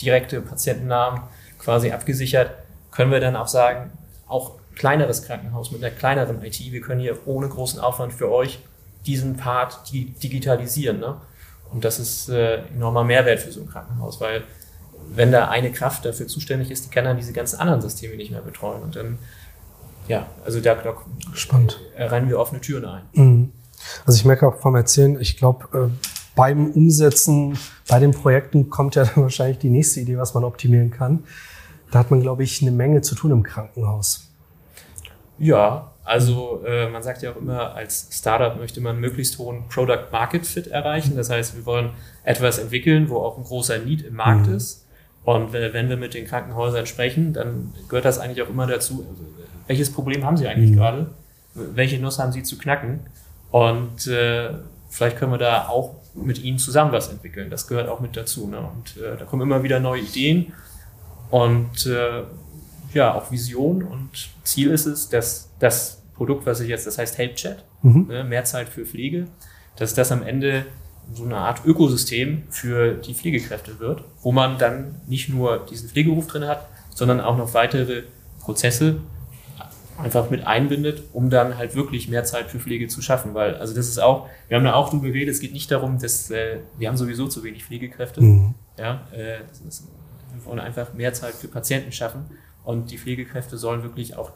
direkte 0.00 0.40
Patientennamen 0.40 1.22
quasi 1.58 1.92
abgesichert, 1.92 2.50
können 2.90 3.10
wir 3.10 3.20
dann 3.20 3.36
auch 3.36 3.48
sagen, 3.48 3.90
auch 4.26 4.52
kleineres 4.74 5.22
Krankenhaus 5.22 5.70
mit 5.70 5.82
einer 5.82 5.94
kleineren 5.94 6.42
IT, 6.42 6.60
wir 6.60 6.80
können 6.80 7.00
hier 7.00 7.18
ohne 7.26 7.48
großen 7.48 7.80
Aufwand 7.80 8.12
für 8.12 8.30
euch 8.30 8.60
diesen 9.06 9.36
Part 9.36 9.92
digitalisieren. 9.92 11.00
Ne? 11.00 11.16
Und 11.70 11.84
das 11.84 11.98
ist 11.98 12.28
äh, 12.28 12.62
enormer 12.74 13.04
Mehrwert 13.04 13.40
für 13.40 13.52
so 13.52 13.60
ein 13.60 13.68
Krankenhaus, 13.68 14.20
weil 14.20 14.44
wenn 15.10 15.32
da 15.32 15.48
eine 15.48 15.72
Kraft 15.72 16.04
dafür 16.04 16.26
zuständig 16.26 16.70
ist, 16.70 16.86
die 16.86 16.90
kann 16.90 17.04
dann 17.04 17.16
diese 17.16 17.32
ganzen 17.32 17.58
anderen 17.58 17.80
Systeme 17.80 18.16
nicht 18.16 18.30
mehr 18.30 18.40
betreuen. 18.40 18.82
Und 18.82 18.96
dann, 18.96 19.18
ja, 20.06 20.26
also 20.44 20.60
da, 20.60 20.74
da 20.74 20.94
Spannend. 21.34 21.80
rennen 21.96 22.28
wir 22.28 22.38
offene 22.38 22.60
Türen 22.60 22.84
ein. 22.84 23.02
Mhm. 23.12 23.52
Also 24.06 24.18
ich 24.18 24.24
merke 24.24 24.46
auch 24.46 24.56
vom 24.56 24.74
Erzählen, 24.74 25.20
ich 25.20 25.36
glaube, 25.36 25.90
äh, 25.90 26.08
beim 26.38 26.70
Umsetzen, 26.70 27.58
bei 27.88 27.98
den 27.98 28.12
Projekten 28.12 28.70
kommt 28.70 28.94
ja 28.94 29.04
dann 29.14 29.24
wahrscheinlich 29.24 29.58
die 29.58 29.70
nächste 29.70 30.00
Idee, 30.00 30.16
was 30.18 30.34
man 30.34 30.44
optimieren 30.44 30.92
kann. 30.92 31.24
Da 31.90 31.98
hat 31.98 32.12
man, 32.12 32.20
glaube 32.20 32.44
ich, 32.44 32.62
eine 32.62 32.70
Menge 32.70 33.00
zu 33.02 33.16
tun 33.16 33.32
im 33.32 33.42
Krankenhaus. 33.42 34.30
Ja, 35.38 35.90
also 36.04 36.62
äh, 36.64 36.88
man 36.88 37.02
sagt 37.02 37.22
ja 37.22 37.32
auch 37.32 37.36
immer, 37.36 37.74
als 37.74 38.08
Startup 38.12 38.56
möchte 38.56 38.80
man 38.80 39.00
möglichst 39.00 39.38
hohen 39.38 39.64
Product 39.68 40.12
Market 40.12 40.46
Fit 40.46 40.68
erreichen. 40.68 41.16
Das 41.16 41.28
heißt, 41.28 41.56
wir 41.56 41.66
wollen 41.66 41.90
etwas 42.22 42.58
entwickeln, 42.58 43.08
wo 43.08 43.18
auch 43.18 43.36
ein 43.36 43.44
großer 43.44 43.78
Need 43.78 44.02
im 44.02 44.14
Markt 44.14 44.46
mhm. 44.46 44.54
ist. 44.54 44.86
Und 45.24 45.54
äh, 45.54 45.72
wenn 45.72 45.88
wir 45.88 45.96
mit 45.96 46.14
den 46.14 46.24
Krankenhäusern 46.24 46.86
sprechen, 46.86 47.32
dann 47.32 47.72
gehört 47.88 48.04
das 48.04 48.20
eigentlich 48.20 48.42
auch 48.42 48.48
immer 48.48 48.66
dazu, 48.68 49.04
welches 49.66 49.92
Problem 49.92 50.24
haben 50.24 50.36
sie 50.36 50.46
eigentlich 50.46 50.70
mhm. 50.70 50.76
gerade? 50.76 51.10
Welche 51.54 51.98
Nuss 51.98 52.20
haben 52.20 52.30
sie 52.30 52.44
zu 52.44 52.58
knacken? 52.58 53.00
Und 53.50 54.06
äh, 54.06 54.50
vielleicht 54.88 55.16
können 55.16 55.32
wir 55.32 55.38
da 55.38 55.68
auch 55.68 55.96
mit 56.14 56.42
ihnen 56.42 56.58
zusammen 56.58 56.92
was 56.92 57.08
entwickeln. 57.08 57.50
Das 57.50 57.66
gehört 57.66 57.88
auch 57.88 58.00
mit 58.00 58.16
dazu. 58.16 58.46
Ne? 58.48 58.58
Und 58.58 58.96
äh, 58.96 59.16
da 59.16 59.24
kommen 59.24 59.42
immer 59.42 59.62
wieder 59.62 59.80
neue 59.80 60.02
Ideen 60.02 60.52
und 61.30 61.86
äh, 61.86 62.24
ja, 62.94 63.14
auch 63.14 63.30
Vision 63.30 63.82
und 63.82 64.30
Ziel 64.44 64.70
ist 64.70 64.86
es, 64.86 65.08
dass 65.08 65.50
das 65.58 66.02
Produkt, 66.14 66.46
was 66.46 66.60
ich 66.60 66.68
jetzt, 66.68 66.86
das 66.86 66.98
heißt 66.98 67.18
HelpChat, 67.18 67.64
mhm. 67.82 68.06
ne, 68.08 68.24
mehr 68.24 68.44
Zeit 68.44 68.68
für 68.68 68.86
Pflege, 68.86 69.26
dass 69.76 69.94
das 69.94 70.10
am 70.10 70.22
Ende 70.22 70.64
so 71.12 71.24
eine 71.24 71.36
Art 71.36 71.64
Ökosystem 71.64 72.44
für 72.50 72.94
die 72.94 73.14
Pflegekräfte 73.14 73.78
wird, 73.78 74.04
wo 74.22 74.32
man 74.32 74.58
dann 74.58 75.00
nicht 75.06 75.28
nur 75.28 75.66
diesen 75.66 75.88
Pflegeruf 75.88 76.26
drin 76.26 76.46
hat, 76.46 76.66
sondern 76.94 77.20
auch 77.20 77.36
noch 77.36 77.54
weitere 77.54 78.02
Prozesse 78.40 78.96
einfach 79.98 80.30
mit 80.30 80.46
einbindet, 80.46 81.02
um 81.12 81.28
dann 81.28 81.58
halt 81.58 81.74
wirklich 81.74 82.08
mehr 82.08 82.24
Zeit 82.24 82.50
für 82.50 82.58
Pflege 82.58 82.88
zu 82.88 83.02
schaffen. 83.02 83.34
Weil, 83.34 83.56
also 83.56 83.74
das 83.74 83.88
ist 83.88 83.98
auch, 83.98 84.28
wir 84.48 84.56
haben 84.56 84.64
da 84.64 84.74
auch 84.74 84.90
drüber 84.90 85.08
geredet, 85.08 85.34
es 85.34 85.40
geht 85.40 85.52
nicht 85.52 85.70
darum, 85.70 85.98
dass 85.98 86.30
äh, 86.30 86.58
wir 86.78 86.88
haben 86.88 86.96
sowieso 86.96 87.26
zu 87.28 87.42
wenig 87.42 87.64
Pflegekräfte. 87.64 88.20
Mhm. 88.20 88.54
Ja, 88.78 89.06
äh, 89.12 89.40
ist, 89.66 89.88
wir 90.32 90.44
wollen 90.44 90.60
einfach 90.60 90.94
mehr 90.94 91.12
Zeit 91.12 91.34
für 91.34 91.48
Patienten 91.48 91.92
schaffen 91.92 92.26
und 92.64 92.90
die 92.90 92.98
Pflegekräfte 92.98 93.58
sollen 93.58 93.82
wirklich 93.82 94.16
auch 94.16 94.30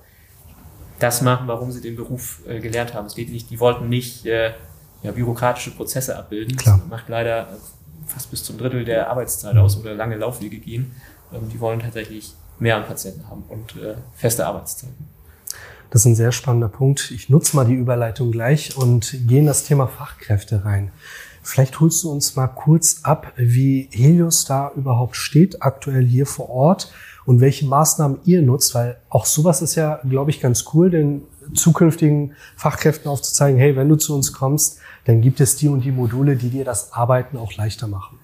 das 0.99 1.23
machen, 1.23 1.47
warum 1.49 1.71
sie 1.71 1.81
den 1.81 1.97
Beruf 1.97 2.41
äh, 2.47 2.61
gelernt 2.61 2.95
haben. 2.95 3.07
Es 3.07 3.15
geht 3.15 3.31
nicht, 3.31 3.51
die 3.51 3.61
wollten 3.61 3.89
nicht 3.89 4.27
äh, 4.27 4.53
ja, 5.03 5.13
bürokratische 5.13 5.73
Prozesse 5.73 6.17
abbilden. 6.17 6.57
Klar. 6.57 6.79
Das 6.79 6.89
macht 6.89 7.09
leider 7.09 7.49
fast 8.07 8.31
bis 8.31 8.45
zum 8.45 8.59
Drittel 8.59 8.85
der 8.85 9.11
Arbeitszeit 9.11 9.57
aus 9.57 9.79
oder 9.79 9.95
lange 9.95 10.17
Laufwege 10.17 10.59
gehen. 10.59 10.93
Ähm, 11.33 11.49
die 11.49 11.61
wollen 11.61 11.81
tatsächlich 11.81 12.35
mehr 12.59 12.77
an 12.77 12.85
Patienten 12.85 13.29
haben 13.29 13.45
und 13.49 13.77
äh, 13.77 13.95
feste 14.15 14.47
Arbeitszeiten. 14.47 15.12
Das 15.93 16.01
ist 16.01 16.07
ein 16.07 16.15
sehr 16.15 16.33
spannender 16.33 16.71
Punkt. 16.71 17.11
Ich 17.11 17.29
nutze 17.29 17.55
mal 17.55 17.67
die 17.67 17.75
Überleitung 17.75 18.33
gleich 18.33 18.79
und 18.79 19.15
gehe 19.29 19.41
in 19.41 19.47
das 19.47 19.65
Thema 19.65 19.87
Fachkräfte 19.87 20.65
rein. 20.65 20.91
Vielleicht 21.43 21.81
holst 21.81 22.03
du 22.03 22.11
uns 22.11 22.35
mal 22.35 22.47
kurz 22.47 23.01
ab, 23.03 23.35
wie 23.37 23.91
Helios 23.93 24.47
da 24.47 24.73
überhaupt 24.75 25.17
steht, 25.17 25.61
aktuell 25.61 26.07
hier 26.07 26.25
vor 26.25 26.49
Ort 26.49 26.91
und 27.27 27.43
welche 27.43 27.67
Maßnahmen 27.67 28.21
ihr 28.25 28.41
nutzt, 28.41 28.75
weil 28.75 28.97
auch 29.11 29.27
sowas 29.27 29.61
ist 29.61 29.75
ja, 29.75 30.01
glaube 30.09 30.31
ich, 30.31 30.41
ganz 30.41 30.65
cool, 30.73 30.89
den 30.89 31.25
zukünftigen 31.53 32.33
Fachkräften 32.57 33.11
aufzuzeigen, 33.11 33.61
hey, 33.61 33.77
wenn 33.77 33.91
du 33.91 33.97
zu 33.97 34.15
uns 34.15 34.33
kommst, 34.33 34.79
dann 35.05 35.21
gibt 35.21 35.43
es 35.43 35.57
die 35.57 35.69
und 35.69 35.85
die 35.85 35.93
Module, 35.93 36.37
die 36.37 36.49
dir 36.49 36.65
das 36.65 36.95
Arbeiten 36.95 37.37
auch 37.37 37.53
leichter 37.53 37.87
machen. 37.87 38.19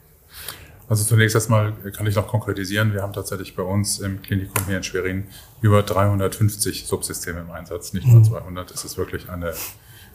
Also 0.89 1.05
zunächst 1.05 1.35
erstmal 1.35 1.73
kann 1.93 2.07
ich 2.07 2.15
noch 2.15 2.27
konkretisieren. 2.27 2.95
Wir 2.95 3.03
haben 3.03 3.13
tatsächlich 3.13 3.55
bei 3.55 3.63
uns 3.63 3.99
im 3.99 4.23
Klinikum 4.23 4.65
hier 4.67 4.79
in 4.79 4.83
Schwerin 4.83 5.27
über 5.61 5.83
350 5.83 6.87
Subsysteme 6.87 7.41
im 7.41 7.51
Einsatz, 7.51 7.93
nicht 7.93 8.07
nur 8.07 8.23
200. 8.23 8.71
Es 8.71 8.85
ist 8.85 8.97
wirklich 8.97 9.29
eine, 9.29 9.53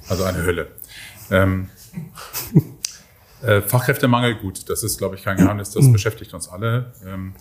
also 0.10 0.24
eine 0.24 0.44
Hölle. 0.44 0.72
Ähm, 1.30 1.70
äh, 3.44 3.62
Fachkräftemangel, 3.62 4.36
gut, 4.36 4.68
das 4.70 4.84
ist, 4.84 4.98
glaube 4.98 5.16
ich, 5.16 5.24
kein 5.24 5.38
Geheimnis, 5.38 5.70
das 5.70 5.92
beschäftigt 5.92 6.34
uns 6.34 6.50
alle. 6.50 6.94
Ähm, 7.06 7.36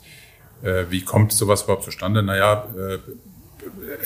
äh, 0.63 0.85
wie 0.91 1.03
kommt 1.03 1.33
sowas 1.33 1.63
überhaupt 1.63 1.85
zustande? 1.85 2.23
Naja, 2.23 2.69
äh, 2.77 2.99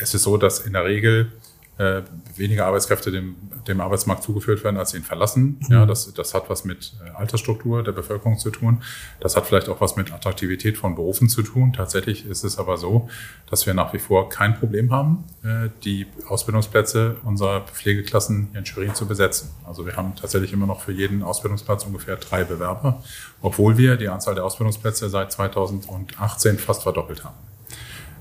es 0.01 0.15
ist 0.15 0.23
so, 0.23 0.37
dass 0.37 0.61
in 0.61 0.75
der 0.75 0.85
Regel 0.85 1.33
äh, 1.79 2.03
weniger 2.37 2.67
Arbeitskräfte 2.67 3.11
dem, 3.11 3.37
dem 3.69 3.81
Arbeitsmarkt 3.83 4.23
zugeführt 4.23 4.65
werden, 4.65 4.79
als 4.79 4.95
ihn 4.95 5.03
verlassen. 5.03 5.61
Mhm. 5.61 5.73
Ja, 5.73 5.87
das, 5.87 6.13
das 6.15 6.33
hat 6.33 6.49
was 6.49 6.65
mit 6.65 6.95
äh, 7.05 7.11
Altersstruktur 7.11 7.83
der 7.83 7.93
Bevölkerung 7.93 8.39
zu 8.39 8.51
tun. 8.51 8.83
Das 9.21 9.37
hat 9.37 9.47
vielleicht 9.47 9.69
auch 9.69 9.81
was 9.81 9.95
mit 9.97 10.13
Attraktivität 10.13 10.79
von 10.79 10.95
Berufen 10.95 11.29
zu 11.29 11.43
tun. 11.43 11.75
Tatsächlich 11.75 12.27
ist 12.27 12.45
es 12.45 12.59
aber 12.59 12.79
so, 12.79 13.11
dass 13.51 13.67
wir 13.67 13.75
nach 13.75 13.93
wie 13.93 13.99
vor 13.99 14.31
kein 14.31 14.59
Problem 14.59 14.91
haben, 14.91 15.25
äh, 15.45 15.69
die 15.85 16.07
Ausbildungsplätze 16.27 17.17
unserer 17.25 17.61
Pflegeklassen 17.61 18.49
hier 18.53 18.61
in 18.61 18.67
Schwerin 18.67 18.95
zu 18.95 19.07
besetzen. 19.07 19.51
Also 19.67 19.85
wir 19.85 19.97
haben 19.97 20.15
tatsächlich 20.17 20.55
immer 20.55 20.67
noch 20.67 20.81
für 20.81 20.93
jeden 20.93 21.23
Ausbildungsplatz 21.23 21.85
ungefähr 21.85 22.17
drei 22.17 22.45
Bewerber, 22.45 23.03
obwohl 23.43 23.77
wir 23.77 23.97
die 23.97 24.09
Anzahl 24.09 24.35
der 24.35 24.45
Ausbildungsplätze 24.45 25.11
seit 25.11 25.31
2018 25.31 26.59
fast 26.59 26.83
verdoppelt 26.85 27.23
haben. 27.23 27.37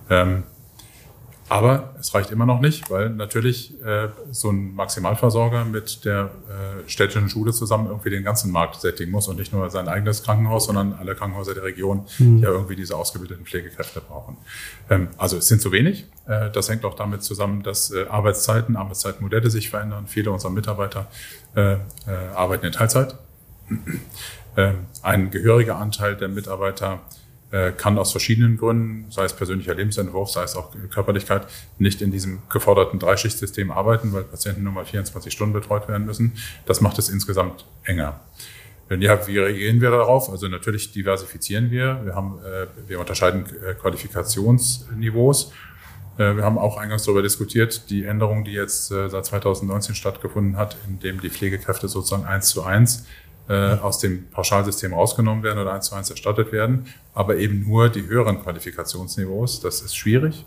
Ähm, 0.09 0.43
aber 1.47 1.93
es 1.99 2.13
reicht 2.15 2.31
immer 2.31 2.47
noch 2.47 2.59
nicht, 2.59 2.89
weil 2.89 3.11
natürlich 3.11 3.79
äh, 3.83 4.09
so 4.31 4.49
ein 4.49 4.73
Maximalversorger 4.73 5.63
mit 5.65 6.03
der 6.03 6.31
äh, 6.49 6.89
städtischen 6.89 7.29
Schule 7.29 7.53
zusammen 7.53 7.87
irgendwie 7.87 8.09
den 8.09 8.23
ganzen 8.23 8.51
Markt 8.51 8.81
sättigen 8.81 9.11
muss 9.11 9.27
und 9.27 9.37
nicht 9.37 9.53
nur 9.53 9.69
sein 9.69 9.87
eigenes 9.87 10.23
Krankenhaus, 10.23 10.65
sondern 10.65 10.93
alle 10.93 11.13
Krankenhäuser 11.13 11.53
der 11.53 11.63
Region 11.63 12.05
mhm. 12.17 12.39
ja 12.39 12.49
irgendwie 12.49 12.75
diese 12.75 12.95
ausgebildeten 12.95 13.45
Pflegekräfte 13.45 14.01
brauchen. 14.01 14.37
Ähm, 14.89 15.09
also 15.17 15.37
es 15.37 15.47
sind 15.47 15.61
zu 15.61 15.71
wenig. 15.71 16.07
Äh, 16.27 16.49
das 16.49 16.67
hängt 16.67 16.83
auch 16.83 16.95
damit 16.95 17.21
zusammen, 17.21 17.61
dass 17.61 17.91
äh, 17.91 18.05
Arbeitszeiten, 18.09 18.75
Arbeitszeitmodelle 18.75 19.51
sich 19.51 19.69
verändern. 19.69 20.07
Viele 20.07 20.31
unserer 20.31 20.51
Mitarbeiter 20.51 21.07
äh, 21.55 21.73
äh, 21.73 21.77
arbeiten 22.33 22.65
in 22.65 22.71
Teilzeit. 22.71 23.15
Äh, 24.55 24.71
ein 25.01 25.31
gehöriger 25.31 25.75
Anteil 25.75 26.15
der 26.15 26.29
Mitarbeiter 26.29 27.01
kann 27.77 27.97
aus 27.97 28.11
verschiedenen 28.11 28.57
Gründen, 28.57 29.09
sei 29.11 29.25
es 29.25 29.33
persönlicher 29.33 29.75
Lebensentwurf, 29.75 30.29
sei 30.29 30.43
es 30.43 30.55
auch 30.55 30.73
Körperlichkeit, 30.91 31.47
nicht 31.77 32.01
in 32.01 32.11
diesem 32.11 32.41
geforderten 32.49 32.99
Dreischichtsystem 32.99 33.71
arbeiten, 33.71 34.11
weil 34.13 34.23
Patienten 34.23 34.63
nur 34.63 34.73
mal 34.73 34.85
24 34.85 35.31
Stunden 35.31 35.53
betreut 35.53 35.87
werden 35.87 36.05
müssen. 36.05 36.33
Das 36.65 36.81
macht 36.81 36.99
es 36.99 37.09
insgesamt 37.09 37.65
enger. 37.83 38.19
Ja, 38.89 39.27
wie 39.27 39.39
reagieren 39.39 39.81
wir 39.81 39.89
darauf? 39.89 40.29
Also 40.29 40.47
natürlich 40.47 40.91
diversifizieren 40.91 41.71
wir. 41.71 42.01
Wir 42.03 42.13
haben, 42.13 42.39
äh, 42.43 42.67
wir 42.87 42.99
unterscheiden 42.99 43.45
äh, 43.45 43.73
Qualifikationsniveaus. 43.73 45.51
wir 46.17 46.43
haben 46.43 46.57
auch 46.57 46.77
eingangs 46.77 47.03
darüber 47.03 47.21
diskutiert, 47.21 47.89
die 47.89 48.05
Änderung, 48.05 48.45
die 48.45 48.53
jetzt 48.53 48.87
seit 48.87 49.25
2019 49.25 49.95
stattgefunden 49.95 50.55
hat, 50.55 50.77
in 50.87 50.97
dem 51.01 51.19
die 51.19 51.29
Pflegekräfte 51.29 51.89
sozusagen 51.89 52.23
eins 52.23 52.47
zu 52.47 52.63
eins 52.63 53.05
äh, 53.47 53.73
aus 53.75 53.99
dem 53.99 54.27
Pauschalsystem 54.29 54.93
rausgenommen 54.93 55.43
werden 55.43 55.59
oder 55.59 55.73
eins 55.73 55.87
zu 55.87 55.95
eins 55.95 56.09
erstattet 56.09 56.51
werden, 56.51 56.87
aber 57.13 57.37
eben 57.37 57.63
nur 57.67 57.89
die 57.89 58.07
höheren 58.07 58.41
Qualifikationsniveaus. 58.41 59.61
Das 59.61 59.81
ist 59.81 59.95
schwierig, 59.95 60.45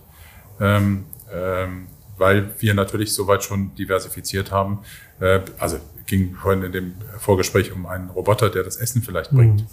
ähm, 0.60 1.06
ähm, 1.32 1.86
weil 2.16 2.50
wir 2.58 2.74
natürlich 2.74 3.14
soweit 3.14 3.44
schon 3.44 3.74
diversifiziert 3.76 4.50
haben. 4.50 4.80
Äh, 5.20 5.40
also 5.58 5.78
ging 6.06 6.34
vorhin 6.34 6.64
in 6.64 6.72
dem 6.72 6.94
Vorgespräch 7.18 7.72
um 7.72 7.86
einen 7.86 8.10
Roboter, 8.10 8.50
der 8.50 8.64
das 8.64 8.76
Essen 8.76 9.02
vielleicht 9.02 9.30
bringt. 9.30 9.60
Mhm. 9.60 9.66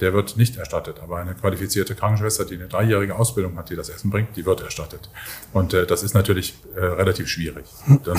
Der 0.00 0.14
wird 0.14 0.36
nicht 0.36 0.56
erstattet, 0.56 1.00
aber 1.00 1.18
eine 1.18 1.34
qualifizierte 1.34 1.94
Krankenschwester, 1.94 2.44
die 2.44 2.54
eine 2.54 2.66
dreijährige 2.66 3.14
Ausbildung 3.14 3.56
hat, 3.58 3.70
die 3.70 3.76
das 3.76 3.88
Essen 3.88 4.10
bringt, 4.10 4.36
die 4.36 4.46
wird 4.46 4.62
erstattet. 4.62 5.10
Und 5.52 5.74
äh, 5.74 5.86
das 5.86 6.02
ist 6.02 6.14
natürlich 6.14 6.54
äh, 6.74 6.80
relativ 6.80 7.28
schwierig. 7.28 7.66
Dann 8.04 8.18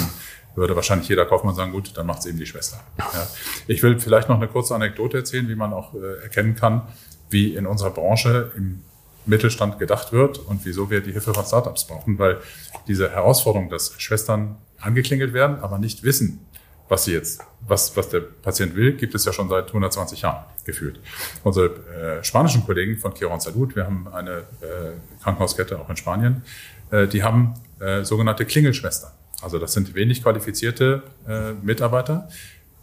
würde 0.55 0.75
wahrscheinlich 0.75 1.09
jeder 1.09 1.25
Kaufmann 1.25 1.55
sagen, 1.55 1.71
gut, 1.71 1.97
dann 1.97 2.05
macht 2.05 2.19
es 2.19 2.25
eben 2.27 2.37
die 2.37 2.45
Schwester. 2.45 2.79
Ja. 2.97 3.27
Ich 3.67 3.81
will 3.83 3.99
vielleicht 3.99 4.29
noch 4.29 4.37
eine 4.37 4.47
kurze 4.47 4.75
Anekdote 4.75 5.17
erzählen, 5.17 5.47
wie 5.49 5.55
man 5.55 5.73
auch 5.73 5.93
äh, 5.93 6.23
erkennen 6.23 6.55
kann, 6.55 6.83
wie 7.29 7.55
in 7.55 7.65
unserer 7.65 7.89
Branche 7.89 8.51
im 8.55 8.81
Mittelstand 9.25 9.79
gedacht 9.79 10.11
wird 10.11 10.37
und 10.37 10.65
wieso 10.65 10.89
wir 10.89 11.01
die 11.01 11.11
Hilfe 11.11 11.33
von 11.33 11.45
Startups 11.45 11.85
brauchen, 11.85 12.19
weil 12.19 12.39
diese 12.87 13.09
Herausforderung, 13.09 13.69
dass 13.69 13.93
Schwestern 13.97 14.57
angeklingelt 14.79 15.33
werden, 15.33 15.59
aber 15.61 15.77
nicht 15.77 16.03
wissen, 16.03 16.45
was 16.89 17.05
sie 17.05 17.13
jetzt, 17.13 17.41
was, 17.61 17.95
was 17.95 18.09
der 18.09 18.19
Patient 18.19 18.75
will, 18.75 18.93
gibt 18.93 19.15
es 19.15 19.25
ja 19.25 19.31
schon 19.31 19.49
seit 19.49 19.67
120 19.67 20.21
Jahren 20.21 20.43
gefühlt. 20.65 20.99
Unsere 21.43 22.19
äh, 22.19 22.23
spanischen 22.23 22.65
Kollegen 22.65 22.97
von 22.97 23.13
Quiron 23.13 23.39
Salud, 23.39 23.75
wir 23.75 23.85
haben 23.85 24.07
eine 24.13 24.39
äh, 24.61 25.23
Krankenhauskette 25.23 25.79
auch 25.79 25.89
in 25.89 25.95
Spanien, 25.95 26.43
äh, 26.91 27.07
die 27.07 27.23
haben 27.23 27.53
äh, 27.79 28.03
sogenannte 28.03 28.45
Klingelschwestern. 28.45 29.11
Also 29.43 29.59
das 29.59 29.73
sind 29.73 29.93
wenig 29.93 30.23
qualifizierte 30.23 31.03
äh, 31.27 31.53
Mitarbeiter. 31.61 32.29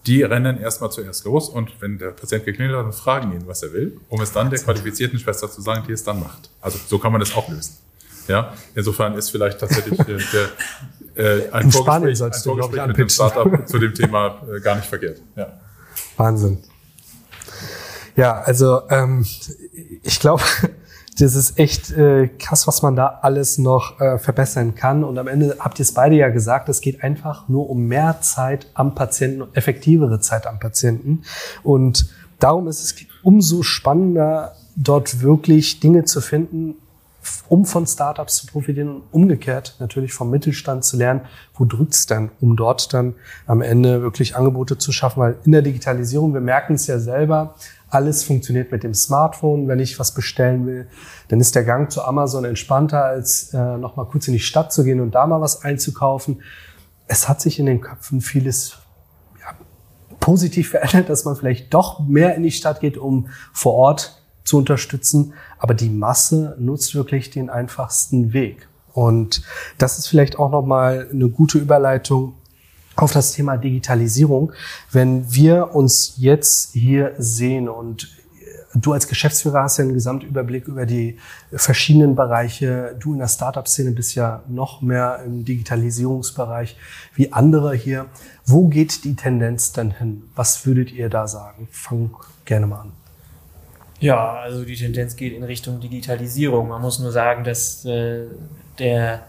Die 0.07 0.23
rennen 0.23 0.59
erstmal 0.59 0.91
zuerst 0.91 1.25
los 1.25 1.49
und 1.49 1.81
wenn 1.81 1.99
der 1.99 2.11
Patient 2.11 2.45
geklingelt 2.45 2.77
hat, 2.77 2.87
dann 2.87 2.93
fragen 2.93 3.33
ihn, 3.33 3.47
was 3.47 3.63
er 3.63 3.73
will, 3.73 4.01
um 4.09 4.21
es 4.21 4.33
dann 4.33 4.49
der 4.49 4.59
qualifizierten 4.59 5.19
Schwester 5.19 5.51
zu 5.51 5.61
sagen, 5.61 5.85
die 5.87 5.93
es 5.93 6.05
dann 6.05 6.21
macht. 6.21 6.51
Also 6.61 6.79
so 6.87 6.99
kann 6.99 7.13
man 7.13 7.21
das 7.21 7.35
auch 7.35 7.49
lösen. 7.49 7.77
Ja, 8.29 8.55
insofern 8.75 9.15
ist 9.15 9.31
vielleicht 9.31 9.59
tatsächlich 9.59 9.99
äh, 10.01 10.19
der, 11.17 11.47
äh, 11.47 11.51
ein 11.51 11.65
In 11.65 11.73
Vorgespräch, 11.73 12.23
ein 12.23 12.33
Vorgespräch 12.33 12.87
mit 12.87 12.99
dem 12.99 13.09
Startup 13.09 13.69
zu 13.69 13.79
dem 13.79 13.93
Thema 13.95 14.41
äh, 14.49 14.61
gar 14.61 14.77
nicht 14.77 14.87
verkehrt. 14.87 15.21
Ja. 15.37 15.61
Wahnsinn. 16.17 16.59
Ja, 18.17 18.41
also 18.41 18.83
ähm, 18.89 19.27
ich 20.03 20.21
glaube, 20.21 20.43
das 21.21 21.35
ist 21.35 21.59
echt 21.59 21.91
äh, 21.93 22.29
krass, 22.39 22.67
was 22.67 22.83
man 22.83 22.97
da 22.97 23.19
alles 23.23 23.59
noch 23.59 24.01
äh, 24.01 24.19
verbessern 24.19 24.75
kann. 24.75 25.05
Und 25.05 25.19
am 25.19 25.29
Ende 25.29 25.57
habt 25.59 25.79
ihr 25.79 25.83
es 25.83 25.93
beide 25.93 26.17
ja 26.17 26.29
gesagt, 26.29 26.69
es 26.69 26.81
geht 26.81 27.03
einfach 27.03 27.49
nur 27.49 27.69
um 27.69 27.87
mehr 27.87 28.21
Zeit 28.23 28.69
am 28.75 28.95
Patienten, 28.95 29.45
effektivere 29.55 30.21
Zeit 30.21 30.47
am 30.47 30.59
Patienten. 30.59 31.23
Und 31.63 32.09
darum 32.39 32.69
ist 32.69 32.81
es 32.81 32.95
umso 33.23 33.63
spannender, 33.63 34.55
dort 34.77 35.21
wirklich 35.21 35.81
Dinge 35.81 36.05
zu 36.05 36.23
finden, 36.23 36.77
um 37.49 37.67
von 37.67 37.87
Startups 37.87 38.37
zu 38.37 38.47
profitieren 38.47 38.89
und 38.89 39.03
umgekehrt 39.11 39.77
natürlich 39.79 40.15
vom 40.15 40.31
Mittelstand 40.31 40.85
zu 40.85 40.97
lernen, 40.97 41.23
wo 41.55 41.67
drückt's 41.67 42.07
dann, 42.07 42.31
um 42.41 42.57
dort 42.57 42.95
dann 42.95 43.15
am 43.47 43.61
Ende 43.61 44.01
wirklich 44.01 44.37
Angebote 44.37 44.79
zu 44.79 44.91
schaffen. 44.91 45.21
Weil 45.21 45.37
in 45.45 45.53
der 45.53 45.61
Digitalisierung, 45.61 46.33
wir 46.33 46.41
merken 46.41 46.75
es 46.75 46.87
ja 46.87 46.99
selber, 46.99 47.57
alles 47.91 48.23
funktioniert 48.23 48.73
mit 48.73 48.83
dem 48.83 48.95
Smartphone. 48.95 49.69
Wenn 49.69 49.81
ich 49.81 49.99
was 49.99 50.15
bestellen 50.15 50.67
will, 50.67 50.87
dann 51.29 51.41
ist 51.41 51.55
der 51.55 51.65
Gang 51.65 51.91
zu 51.91 52.03
Amazon 52.05 52.45
entspannter, 52.45 53.05
als 53.05 53.53
äh, 53.53 53.77
noch 53.77 53.97
mal 53.97 54.05
kurz 54.05 54.29
in 54.29 54.33
die 54.33 54.41
Stadt 54.41 54.73
zu 54.73 54.85
gehen 54.85 55.01
und 55.01 55.15
da 55.15 55.27
mal 55.27 55.41
was 55.41 55.63
einzukaufen. 55.63 56.43
Es 57.07 57.29
hat 57.29 57.41
sich 57.41 57.59
in 57.59 57.67
den 57.67 57.81
Köpfen 57.81 58.21
vieles 58.21 58.79
ja, 59.41 59.55
positiv 60.21 60.71
verändert, 60.71 61.11
dass 61.11 61.25
man 61.25 61.37
vielleicht 61.37 61.75
doch 61.75 62.01
mehr 62.01 62.35
in 62.37 62.45
die 62.45 62.53
Stadt 62.53 62.81
geht, 62.81 62.97
um 62.97 63.29
vor 63.53 63.75
Ort 63.75 64.23
zu 64.45 64.59
unterstützen. 64.59 65.35
Aber 65.59 65.75
die 65.75 65.91
Masse 65.91 66.57
nutzt 66.59 66.95
wirklich 66.95 67.31
den 67.31 67.51
einfachsten 67.51 68.33
Weg. 68.33 68.69
Und 68.93 69.43
das 69.79 69.99
ist 69.99 70.09
vielleicht 70.09 70.39
auch 70.39 70.51
noch 70.51 70.65
mal 70.65 71.09
eine 71.13 71.29
gute 71.29 71.59
Überleitung 71.59 72.35
auf 73.03 73.13
das 73.13 73.33
Thema 73.33 73.57
Digitalisierung. 73.57 74.53
Wenn 74.91 75.33
wir 75.33 75.75
uns 75.75 76.15
jetzt 76.17 76.73
hier 76.73 77.15
sehen 77.19 77.69
und 77.69 78.09
Du 78.73 78.93
als 78.93 79.09
Geschäftsführer 79.09 79.65
hast 79.65 79.79
ja 79.79 79.85
einen 79.85 79.95
Gesamtüberblick 79.95 80.69
über 80.69 80.87
die 80.87 81.19
verschiedenen 81.53 82.15
Bereiche. 82.15 82.95
Du 83.01 83.13
in 83.13 83.19
der 83.19 83.27
Startup-Szene 83.27 83.91
bist 83.91 84.15
ja 84.15 84.45
noch 84.49 84.81
mehr 84.81 85.23
im 85.27 85.45
Digitalisierungsbereich 85.45 86.77
wie 87.17 87.33
andere 87.33 87.75
hier. 87.75 88.07
Wo 88.47 88.69
geht 88.69 89.03
die 89.03 89.17
Tendenz 89.17 89.73
denn 89.73 89.91
hin? 89.91 90.23
Was 90.37 90.67
würdet 90.67 90.93
ihr 90.93 91.09
da 91.09 91.27
sagen? 91.27 91.67
Fang 91.73 92.15
gerne 92.45 92.69
mal 92.69 92.83
an. 92.83 92.93
Ja, 93.99 94.35
also 94.35 94.65
die 94.65 94.77
Tendenz 94.77 95.17
geht 95.17 95.33
in 95.33 95.43
Richtung 95.43 95.81
Digitalisierung. 95.81 96.69
Man 96.69 96.81
muss 96.81 97.01
nur 97.01 97.11
sagen, 97.11 97.43
dass 97.43 97.85
äh, 97.85 98.27
der 98.79 99.27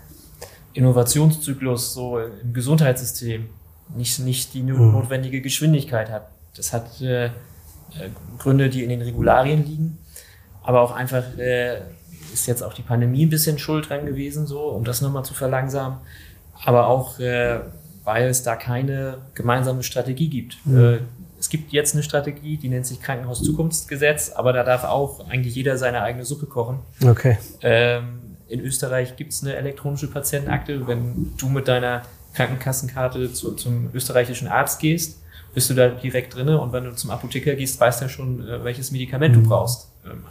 Innovationszyklus 0.74 1.96
so 1.96 2.20
im 2.20 2.54
Gesundheitssystem 2.54 3.50
nicht, 3.96 4.20
nicht 4.20 4.54
die 4.54 4.64
mhm. 4.64 4.92
notwendige 4.92 5.42
Geschwindigkeit 5.42 6.10
hat. 6.10 6.28
Das 6.56 6.74
hat 6.74 7.02
äh, 7.02 7.26
äh, 7.26 7.30
Gründe, 8.38 8.70
die 8.70 8.84
in 8.84 8.90
den 8.90 9.02
Regularien 9.02 9.66
liegen, 9.66 9.98
aber 10.64 10.82
auch 10.82 10.92
einfach 10.92 11.24
äh, 11.38 11.82
ist 12.34 12.48
jetzt 12.48 12.64
auch 12.64 12.74
die 12.74 12.82
Pandemie 12.82 13.26
ein 13.26 13.30
bisschen 13.30 13.58
schuld 13.60 13.90
dran 13.90 14.06
gewesen, 14.06 14.48
so, 14.48 14.62
um 14.62 14.84
das 14.84 15.02
nochmal 15.02 15.26
zu 15.26 15.34
verlangsamen. 15.34 16.00
Aber 16.64 16.88
auch, 16.88 17.20
äh, 17.20 17.60
weil 18.04 18.28
es 18.28 18.44
da 18.44 18.56
keine 18.56 19.18
gemeinsame 19.34 19.84
Strategie 19.84 20.30
gibt. 20.30 20.58
Mhm. 20.66 20.80
Äh, 20.80 21.00
es 21.40 21.50
gibt 21.50 21.72
jetzt 21.72 21.96
eine 21.96 22.04
Strategie, 22.04 22.58
die 22.58 22.70
nennt 22.70 22.86
sich 22.86 23.02
Krankenhaus-Zukunftsgesetz, 23.02 24.32
aber 24.32 24.54
da 24.54 24.64
darf 24.64 24.84
auch 24.84 25.28
eigentlich 25.28 25.56
jeder 25.56 25.76
seine 25.76 26.04
eigene 26.04 26.24
Suppe 26.24 26.46
kochen. 26.46 26.80
Okay. 27.04 27.38
Ähm, 27.62 28.38
in 28.48 28.60
Österreich 28.60 29.16
gibt 29.16 29.34
es 29.34 29.42
eine 29.42 29.56
elektronische 29.56 30.08
Patientenakte. 30.08 30.86
Wenn 30.86 31.34
du 31.40 31.50
mit 31.50 31.68
deiner 31.68 32.04
Krankenkassenkarte 32.34 33.34
zu, 33.34 33.54
zum 33.56 33.90
österreichischen 33.94 34.48
Arzt 34.48 34.80
gehst, 34.80 35.22
bist 35.54 35.70
du 35.70 35.74
da 35.74 35.90
direkt 35.90 36.36
drin 36.36 36.50
und 36.50 36.72
wenn 36.72 36.86
du 36.86 36.96
zum 36.96 37.10
Apotheker 37.10 37.56
gehst, 37.56 37.80
weißt 37.80 38.02
du 38.02 38.06
ja 38.06 38.10
schon, 38.10 38.48
äh, 38.48 38.64
welches 38.64 38.92
Medikament 38.92 39.36
du 39.36 39.40
mhm. 39.40 39.48
brauchst. 39.48 39.92
Ähm, 40.06 40.24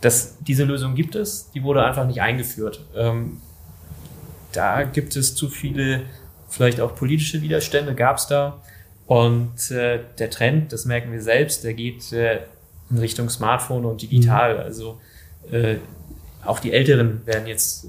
das, 0.00 0.36
diese 0.40 0.64
Lösung 0.64 0.94
gibt 0.94 1.14
es, 1.14 1.50
die 1.52 1.62
wurde 1.62 1.84
einfach 1.84 2.06
nicht 2.06 2.20
eingeführt. 2.20 2.84
Ähm, 2.94 3.40
da 4.52 4.84
gibt 4.84 5.16
es 5.16 5.34
zu 5.34 5.48
viele, 5.48 6.02
vielleicht 6.48 6.80
auch 6.80 6.94
politische 6.94 7.42
Widerstände, 7.42 7.94
gab 7.94 8.16
es 8.16 8.26
da. 8.26 8.62
Und 9.06 9.70
äh, 9.70 10.00
der 10.18 10.30
Trend, 10.30 10.72
das 10.72 10.84
merken 10.84 11.12
wir 11.12 11.22
selbst, 11.22 11.64
der 11.64 11.74
geht 11.74 12.12
äh, 12.12 12.40
in 12.90 12.98
Richtung 12.98 13.28
Smartphone 13.28 13.84
und 13.84 14.02
digital. 14.02 14.54
Mhm. 14.54 14.60
Also 14.60 15.00
auch 16.44 16.58
die 16.58 16.72
Älteren 16.72 17.24
werden 17.24 17.46
jetzt 17.46 17.86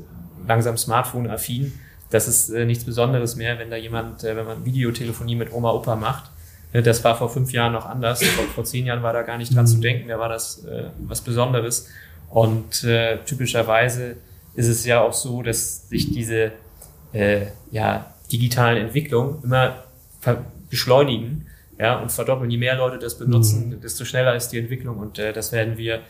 langsam 0.48 0.78
Smartphone-affin. 0.78 1.74
Das 2.10 2.28
ist 2.28 2.50
äh, 2.50 2.65
nichts 2.65 2.84
Besonderes 2.84 3.36
mehr, 3.36 3.60
wenn 3.60 3.69
da 3.69 3.76
jemand, 3.76 4.24
äh, 4.24 4.36
wenn 4.36 4.45
man 4.45 4.65
Videotelefonie 4.65 5.36
mit 5.36 5.54
Oma, 5.54 5.72
Opa 5.72 5.95
macht. 5.95 6.32
Äh, 6.74 6.82
das 6.82 7.04
war 7.04 7.15
vor 7.15 7.30
fünf 7.30 7.52
Jahren 7.52 7.74
noch 7.74 7.86
anders. 7.86 8.24
Vor, 8.24 8.45
vor 8.45 8.63
zehn 8.63 8.86
Jahren 8.86 9.04
war 9.04 9.13
da 9.13 9.22
gar 9.22 9.38
nicht 9.38 9.56
dran 9.56 9.67
zu 9.67 9.78
mhm. 9.78 9.82
denken. 9.82 10.08
Da 10.10 10.19
war 10.19 10.30
das 10.30 10.65
äh, 10.65 10.86
was 11.00 11.22
Besonderes. 11.22 11.88
Und 12.30 12.84
äh, 12.84 13.17
typischerweise 13.26 14.17
ist 14.56 14.67
es 14.67 14.86
ja 14.86 15.02
auch 15.02 15.13
so, 15.13 15.41
dass 15.41 15.89
sich 15.89 16.12
diese 16.12 16.52
äh, 17.13 17.48
ja, 17.72 18.13
digitalen 18.32 18.78
Entwicklungen 18.78 19.43
immer 19.43 19.84
beschleunigen 20.69 21.45
ja, 21.80 22.00
und 22.00 22.12
verdoppeln. 22.12 22.52
Je 22.52 22.58
mehr 22.58 22.76
Leute 22.76 23.00
das 23.00 23.17
benutzen, 23.17 23.69
mhm. 23.69 23.82
desto 23.82 24.04
schneller 24.04 24.36
ist 24.36 24.50
die 24.50 24.60
Entwicklung. 24.60 24.98
Und 24.98 25.17
das 25.17 25.52
werden 25.52 25.78
wir 25.78 26.02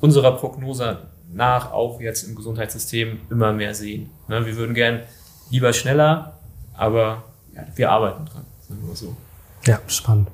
unserer 0.00 0.36
Prognose 0.36 0.98
nach 1.32 1.72
auch 1.72 2.00
jetzt 2.00 2.22
im 2.24 2.34
Gesundheitssystem 2.34 3.18
immer 3.30 3.52
mehr 3.52 3.74
sehen. 3.74 4.10
Ne, 4.28 4.46
wir 4.46 4.56
würden 4.56 4.74
gern 4.74 5.00
lieber 5.50 5.72
schneller, 5.72 6.38
aber 6.74 7.24
ja, 7.54 7.62
wir 7.74 7.90
arbeiten 7.90 8.26
dran, 8.26 8.44
sagen 8.68 8.86
wir 8.86 8.96
so. 8.96 9.16
Ja, 9.64 9.80
spannend. 9.88 10.28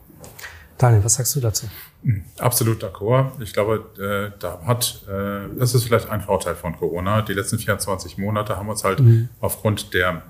Daniel, 0.78 1.04
was 1.04 1.14
sagst 1.14 1.36
du 1.36 1.40
dazu? 1.40 1.66
Hm, 2.02 2.24
absolut 2.38 2.82
d'accord. 2.82 3.30
Ich 3.40 3.52
glaube, 3.52 3.84
äh, 3.98 4.36
da 4.40 4.60
hat, 4.66 5.02
äh, 5.08 5.56
das 5.56 5.74
ist 5.74 5.84
vielleicht 5.84 6.08
ein 6.08 6.20
Vorteil 6.20 6.56
von 6.56 6.76
Corona. 6.76 7.22
Die 7.22 7.32
letzten 7.32 7.58
24 7.58 8.18
Monate 8.18 8.56
haben 8.56 8.68
uns 8.68 8.82
halt 8.82 8.98
mhm. 9.00 9.28
aufgrund 9.40 9.94
der, 9.94 10.22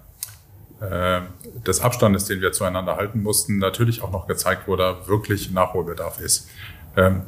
äh, 0.80 1.22
des 1.66 1.80
Abstandes, 1.80 2.26
den 2.26 2.42
wir 2.42 2.52
zueinander 2.52 2.96
halten 2.96 3.22
mussten, 3.22 3.58
natürlich 3.58 4.02
auch 4.02 4.10
noch 4.10 4.26
gezeigt, 4.26 4.68
wo 4.68 4.76
da 4.76 5.08
wirklich 5.08 5.50
Nachholbedarf 5.50 6.20
ist. 6.20 6.48
Ähm, 6.96 7.22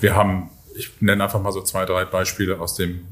wir 0.00 0.14
haben 0.14 0.50
ich 0.74 1.02
nenne 1.02 1.24
einfach 1.24 1.42
mal 1.42 1.52
so 1.52 1.60
zwei, 1.60 1.84
drei 1.84 2.06
Beispiele 2.06 2.58
aus 2.58 2.76
dem 2.76 3.06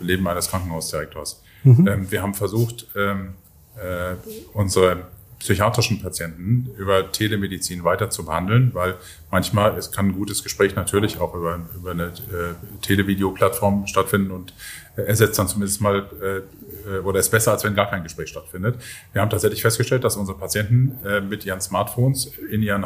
Leben 0.00 0.26
eines 0.26 0.48
Krankenhausdirektors. 0.48 1.42
Mhm. 1.64 1.86
Ähm, 1.86 2.10
wir 2.10 2.22
haben 2.22 2.34
versucht, 2.34 2.86
ähm, 2.96 3.34
äh, 3.76 4.14
unsere 4.52 5.06
psychiatrischen 5.42 6.00
Patienten 6.00 6.70
über 6.78 7.10
Telemedizin 7.10 7.82
weiter 7.82 8.10
zu 8.10 8.24
behandeln, 8.24 8.70
weil 8.74 8.94
manchmal 9.30 9.76
es 9.76 9.90
kann 9.90 10.08
ein 10.08 10.12
gutes 10.12 10.44
Gespräch 10.44 10.76
natürlich 10.76 11.18
auch 11.18 11.34
über, 11.34 11.58
über 11.74 11.90
eine 11.90 12.04
äh, 12.04 12.54
Televideo-Plattform 12.82 13.88
stattfinden 13.88 14.30
und 14.30 14.54
ersetzt 14.94 15.38
dann 15.40 15.48
zumindest 15.48 15.80
mal 15.80 16.08
äh, 16.22 16.98
oder 16.98 17.18
ist 17.18 17.30
besser, 17.30 17.52
als 17.52 17.64
wenn 17.64 17.74
gar 17.74 17.90
kein 17.90 18.04
Gespräch 18.04 18.28
stattfindet. 18.28 18.76
Wir 19.12 19.20
haben 19.20 19.30
tatsächlich 19.30 19.62
festgestellt, 19.62 20.04
dass 20.04 20.16
unsere 20.16 20.38
Patienten 20.38 20.96
äh, 21.04 21.20
mit 21.20 21.44
ihren 21.44 21.60
Smartphones 21.60 22.26
in 22.50 22.62
ihren 22.62 22.84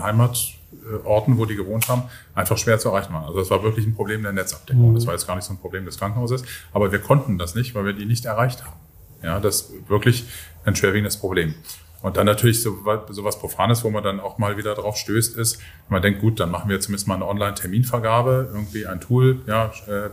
Heimatorten, 1.16 1.38
wo 1.38 1.46
die 1.46 1.56
gewohnt 1.56 1.88
haben, 1.88 2.04
einfach 2.34 2.58
schwer 2.58 2.78
zu 2.78 2.88
erreichen 2.88 3.12
waren. 3.12 3.24
Also 3.24 3.38
das 3.38 3.50
war 3.50 3.62
wirklich 3.62 3.86
ein 3.86 3.94
Problem 3.94 4.22
der 4.22 4.32
Netzabdeckung. 4.32 4.90
Mhm. 4.90 4.94
Das 4.94 5.06
war 5.06 5.14
jetzt 5.14 5.26
gar 5.26 5.36
nicht 5.36 5.44
so 5.44 5.52
ein 5.52 5.58
Problem 5.58 5.84
des 5.84 5.98
Krankenhauses, 5.98 6.44
aber 6.72 6.92
wir 6.92 6.98
konnten 6.98 7.38
das 7.38 7.54
nicht, 7.54 7.74
weil 7.74 7.84
wir 7.84 7.92
die 7.92 8.06
nicht 8.06 8.24
erreicht 8.24 8.64
haben. 8.64 8.76
Ja, 9.22 9.40
das 9.40 9.62
ist 9.62 9.88
wirklich 9.88 10.24
ein 10.64 10.76
schwerwiegendes 10.76 11.16
Problem. 11.16 11.54
Und 12.02 12.16
dann 12.16 12.26
natürlich 12.26 12.62
so, 12.62 12.78
so 13.08 13.24
was 13.24 13.38
Profanes, 13.38 13.82
wo 13.82 13.90
man 13.90 14.04
dann 14.04 14.20
auch 14.20 14.38
mal 14.38 14.56
wieder 14.56 14.74
drauf 14.74 14.96
stößt, 14.96 15.36
ist, 15.36 15.58
man 15.88 16.02
denkt, 16.02 16.20
gut, 16.20 16.38
dann 16.38 16.50
machen 16.50 16.68
wir 16.68 16.78
zumindest 16.78 17.08
mal 17.08 17.14
eine 17.14 17.26
Online-Terminvergabe, 17.26 18.50
irgendwie 18.52 18.86
ein 18.86 19.00
Tool, 19.00 19.40
ja, 19.46 19.72
äh, 19.88 20.10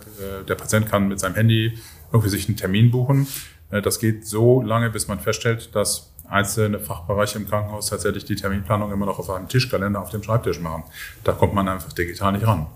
der 0.48 0.56
Patient 0.56 0.88
kann 0.90 1.08
mit 1.10 1.20
seinem 1.20 1.36
Handy 1.36 1.78
irgendwie 2.12 2.30
sich 2.30 2.48
einen 2.48 2.58
Termin 2.58 2.90
buchen. 2.90 3.28
Äh, 3.70 3.82
das 3.82 4.00
geht 4.00 4.26
so 4.26 4.62
lange, 4.62 4.90
bis 4.90 5.08
man 5.08 5.20
feststellt, 5.20 5.76
dass 5.76 6.13
einzelne 6.34 6.80
Fachbereiche 6.80 7.38
im 7.38 7.48
Krankenhaus 7.48 7.88
tatsächlich 7.88 8.26
die 8.26 8.36
Terminplanung 8.36 8.92
immer 8.92 9.06
noch 9.06 9.20
auf 9.20 9.30
einem 9.30 9.48
Tischkalender 9.48 10.02
auf 10.02 10.10
dem 10.10 10.24
Schreibtisch 10.24 10.60
machen. 10.60 10.84
Da 11.24 11.32
kommt 11.32 11.54
man 11.54 11.68
einfach 11.68 11.94
digital 11.94 12.34
nicht 12.34 12.46
ran. 12.46 12.68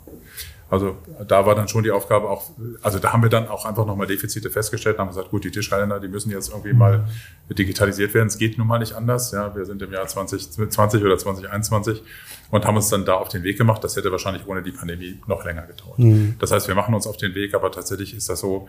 Also 0.69 0.97
da 1.25 1.45
war 1.45 1.55
dann 1.55 1.69
schon 1.69 1.83
die 1.83 1.91
Aufgabe 1.91 2.29
auch, 2.29 2.43
also 2.81 2.99
da 2.99 3.13
haben 3.13 3.23
wir 3.23 3.29
dann 3.29 3.47
auch 3.47 3.65
einfach 3.65 3.85
nochmal 3.85 4.05
Defizite 4.05 4.49
festgestellt 4.49 4.97
und 4.97 5.01
haben 5.01 5.07
gesagt, 5.07 5.31
gut, 5.31 5.45
die 5.45 5.51
Tischkalender, 5.51 5.99
die 6.01 6.09
müssen 6.09 6.29
jetzt 6.29 6.49
irgendwie 6.49 6.73
mal 6.73 7.07
digitalisiert 7.49 8.13
werden. 8.13 8.27
Es 8.27 8.37
geht 8.37 8.57
nun 8.57 8.67
mal 8.67 8.79
nicht 8.79 8.93
anders. 8.93 9.31
Ja, 9.31 9.55
wir 9.55 9.65
sind 9.65 9.81
im 9.81 9.93
Jahr 9.93 10.05
2020 10.05 11.03
oder 11.03 11.17
2021 11.17 12.03
und 12.51 12.65
haben 12.65 12.75
uns 12.75 12.89
dann 12.89 13.05
da 13.05 13.13
auf 13.13 13.29
den 13.29 13.43
Weg 13.43 13.57
gemacht. 13.57 13.81
Das 13.81 13.95
hätte 13.95 14.11
wahrscheinlich 14.11 14.45
ohne 14.45 14.61
die 14.61 14.73
Pandemie 14.73 15.19
noch 15.25 15.45
länger 15.45 15.61
gedauert. 15.61 15.99
Mhm. 15.99 16.35
Das 16.39 16.51
heißt, 16.51 16.67
wir 16.67 16.75
machen 16.75 16.93
uns 16.93 17.07
auf 17.07 17.15
den 17.15 17.33
Weg, 17.33 17.53
aber 17.53 17.71
tatsächlich 17.71 18.13
ist 18.13 18.27
das 18.27 18.41
so, 18.41 18.67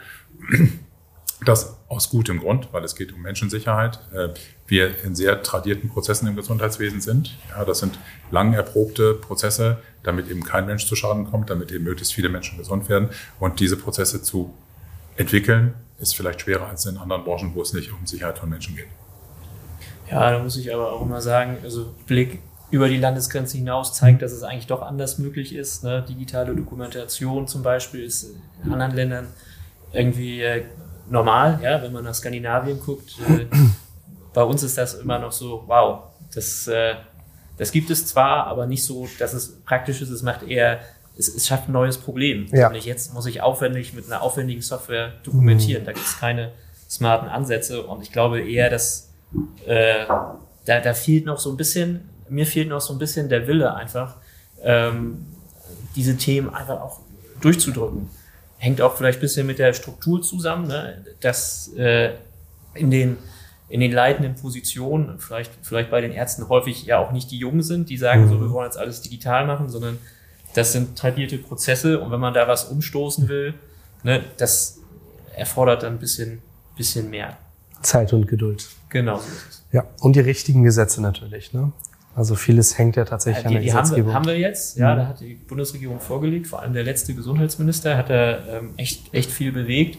das 1.45 1.77
aus 1.89 2.11
gutem 2.11 2.41
Grund, 2.41 2.69
weil 2.73 2.85
es 2.85 2.97
geht 2.97 3.13
um 3.13 3.23
Menschensicherheit. 3.23 4.01
Äh, 4.13 4.31
wir 4.67 5.05
in 5.05 5.15
sehr 5.15 5.43
tradierten 5.43 5.89
Prozessen 5.89 6.27
im 6.29 6.37
Gesundheitswesen 6.37 7.01
sind. 7.01 7.37
Ja, 7.51 7.65
das 7.65 7.79
sind 7.79 7.99
lang 8.31 8.53
erprobte 8.53 9.15
Prozesse, 9.15 9.79
damit 10.03 10.29
eben 10.29 10.43
kein 10.43 10.67
Mensch 10.67 10.87
zu 10.87 10.97
Schaden 10.97 11.31
kommt, 11.31 11.51
damit 11.51 11.71
eben 11.73 11.85
möglichst 11.85 12.13
viele 12.13 12.29
Menschen 12.29 12.59
gesund 12.59 12.89
werden. 12.89 13.09
Und 13.39 13.61
diese 13.61 13.77
Prozesse 13.77 14.23
zu 14.23 14.55
entwickeln, 15.17 15.75
ist 15.99 16.15
vielleicht 16.15 16.43
schwerer 16.43 16.69
als 16.69 16.87
in 16.87 16.97
anderen 16.97 17.25
Branchen, 17.25 17.55
wo 17.55 17.63
es 17.63 17.73
nicht 17.73 17.93
um 17.93 18.07
Sicherheit 18.07 18.39
von 18.39 18.49
Menschen 18.49 18.77
geht. 18.77 18.87
Ja, 20.11 20.31
da 20.31 20.39
muss 20.39 20.57
ich 20.57 20.73
aber 20.73 20.93
auch 20.93 21.03
immer 21.03 21.21
sagen, 21.21 21.59
also 21.63 21.95
Blick 22.07 22.41
über 22.71 22.89
die 22.89 22.99
Landesgrenze 22.99 23.57
hinaus 23.57 23.95
zeigt, 23.95 24.23
dass 24.23 24.33
es 24.33 24.43
eigentlich 24.43 24.67
doch 24.67 24.83
anders 24.83 25.19
möglich 25.19 25.55
ist. 25.55 25.85
Ne? 25.85 26.05
Digitale 26.09 26.55
Dokumentation 26.55 27.49
zum 27.49 27.63
Beispiel 27.63 28.05
ist 28.05 28.35
in 28.63 28.73
anderen 28.73 28.95
Ländern 28.95 29.27
irgendwie 29.93 30.43
äh, 30.43 30.65
normal, 31.11 31.61
ja, 31.63 31.83
wenn 31.83 31.93
man 31.93 32.05
nach 32.05 32.15
Skandinavien 32.15 32.81
guckt. 32.81 33.17
Äh, 33.29 33.47
bei 34.35 34.43
uns 34.43 34.63
ist 34.63 34.79
das 34.79 34.95
immer 34.95 35.19
noch 35.19 35.33
so, 35.33 35.65
wow, 35.67 36.05
das, 36.35 36.67
äh, 36.69 36.95
das 37.57 37.73
gibt 37.73 37.91
es 37.91 38.07
zwar, 38.07 38.47
aber 38.47 38.67
nicht 38.67 38.85
so, 38.85 39.09
dass 39.19 39.33
es 39.33 39.61
praktisch 39.65 40.01
ist. 40.01 40.11
Es 40.11 40.23
macht 40.23 40.43
eher, 40.43 40.81
es, 41.17 41.29
es 41.29 41.47
schafft 41.47 41.69
ein 41.69 41.73
neues 41.73 41.99
Problem. 41.99 42.47
Ja. 42.53 42.69
Nämlich 42.69 42.85
jetzt 42.85 43.15
muss 43.15 43.27
ich 43.27 43.41
aufwendig 43.41 43.95
mit 43.95 44.07
einer 44.07 44.23
aufwendigen 44.23 44.63
Software 44.63 45.15
dokumentieren. 45.25 45.83
Mhm. 45.83 45.87
Da 45.87 45.93
gibt 45.93 46.07
es 46.07 46.19
keine 46.19 46.53
smarten 46.89 47.29
Ansätze 47.29 47.83
und 47.83 48.03
ich 48.03 48.13
glaube 48.13 48.41
eher, 48.41 48.71
dass 48.71 49.11
äh, 49.67 50.07
da, 50.65 50.81
da 50.81 50.95
fehlt 50.95 51.27
noch 51.27 51.39
so 51.39 51.51
ein 51.51 51.57
bisschen, 51.57 52.09
mir 52.29 52.47
fehlt 52.47 52.69
noch 52.69 52.81
so 52.81 52.95
ein 52.95 52.99
bisschen 52.99 53.29
der 53.29 53.47
Wille 53.47 53.75
einfach, 53.75 54.17
ähm, 54.63 55.27
diese 55.97 56.17
Themen 56.17 56.55
einfach 56.55 56.81
auch 56.81 57.01
durchzudrücken 57.41 58.09
hängt 58.59 58.81
auch 58.81 58.97
vielleicht 58.97 59.19
ein 59.19 59.23
bisschen 59.23 59.47
mit 59.47 59.59
der 59.59 59.73
Struktur 59.73 60.21
zusammen, 60.23 60.69
ne? 60.69 61.05
dass 61.21 61.73
äh, 61.77 62.13
in, 62.75 62.91
den, 62.91 63.17
in 63.69 63.81
den 63.81 63.93
leitenden 63.93 64.35
Positionen, 64.35 65.19
vielleicht, 65.19 65.53
vielleicht 65.63 65.91
bei 65.91 66.01
den 66.01 66.13
Ärzten 66.13 66.49
häufig 66.49 66.85
ja 66.85 66.99
auch 66.99 67.13
nicht 67.13 67.31
die 67.31 67.39
Jungen 67.39 67.63
sind, 67.63 67.89
die 67.89 67.97
sagen, 67.97 68.25
mhm. 68.25 68.29
so, 68.29 68.41
wir 68.41 68.51
wollen 68.51 68.67
jetzt 68.67 68.79
alles 68.79 69.01
digital 69.01 69.47
machen, 69.47 69.69
sondern 69.69 69.99
das 70.55 70.73
sind 70.73 70.99
tradierte 70.99 71.39
Prozesse 71.39 72.01
und 72.01 72.11
wenn 72.11 72.21
man 72.21 72.35
da 72.35 72.49
was 72.49 72.65
umstoßen 72.65 73.29
will, 73.29 73.55
ne, 74.03 74.25
das 74.37 74.81
erfordert 75.37 75.85
dann 75.85 75.95
ein 75.95 75.99
bisschen, 75.99 76.43
bisschen 76.77 77.11
mehr. 77.11 77.37
Zeit 77.83 78.13
und 78.13 78.27
Geduld. 78.27 78.69
Genau. 78.89 79.21
Ja, 79.71 79.85
und 80.01 80.17
die 80.17 80.21
richtigen 80.21 80.65
Gesetze 80.65 81.01
natürlich. 81.01 81.53
Ne? 81.53 81.73
Also 82.19 82.35
vieles 82.35 82.77
hängt 82.77 82.97
ja 82.97 83.05
tatsächlich 83.05 83.43
die, 83.43 83.47
an 83.47 83.53
der 83.55 83.63
die 83.63 83.73
haben, 83.73 83.83
Gesetzgebung. 83.83 84.11
wir, 84.11 84.15
haben 84.15 84.27
wir 84.27 84.39
jetzt, 84.39 84.77
ja, 84.77 84.93
Mhm. 84.95 84.99
da 84.99 85.07
hat 85.07 85.21
die 85.21 85.35
Bundesregierung 85.35 86.01
vorgelegt, 86.01 86.49
vor 86.49 86.61
allem 86.61 86.73
der 86.75 86.83
letzte 86.83 87.15
Gesundheitsminister 87.15 87.97
hat 87.97 88.11
da 88.11 88.39
ähm, 88.49 88.75
echt, 88.77 89.15
echt 89.15 89.31
viel 89.31 89.53
bewegt. 89.53 89.99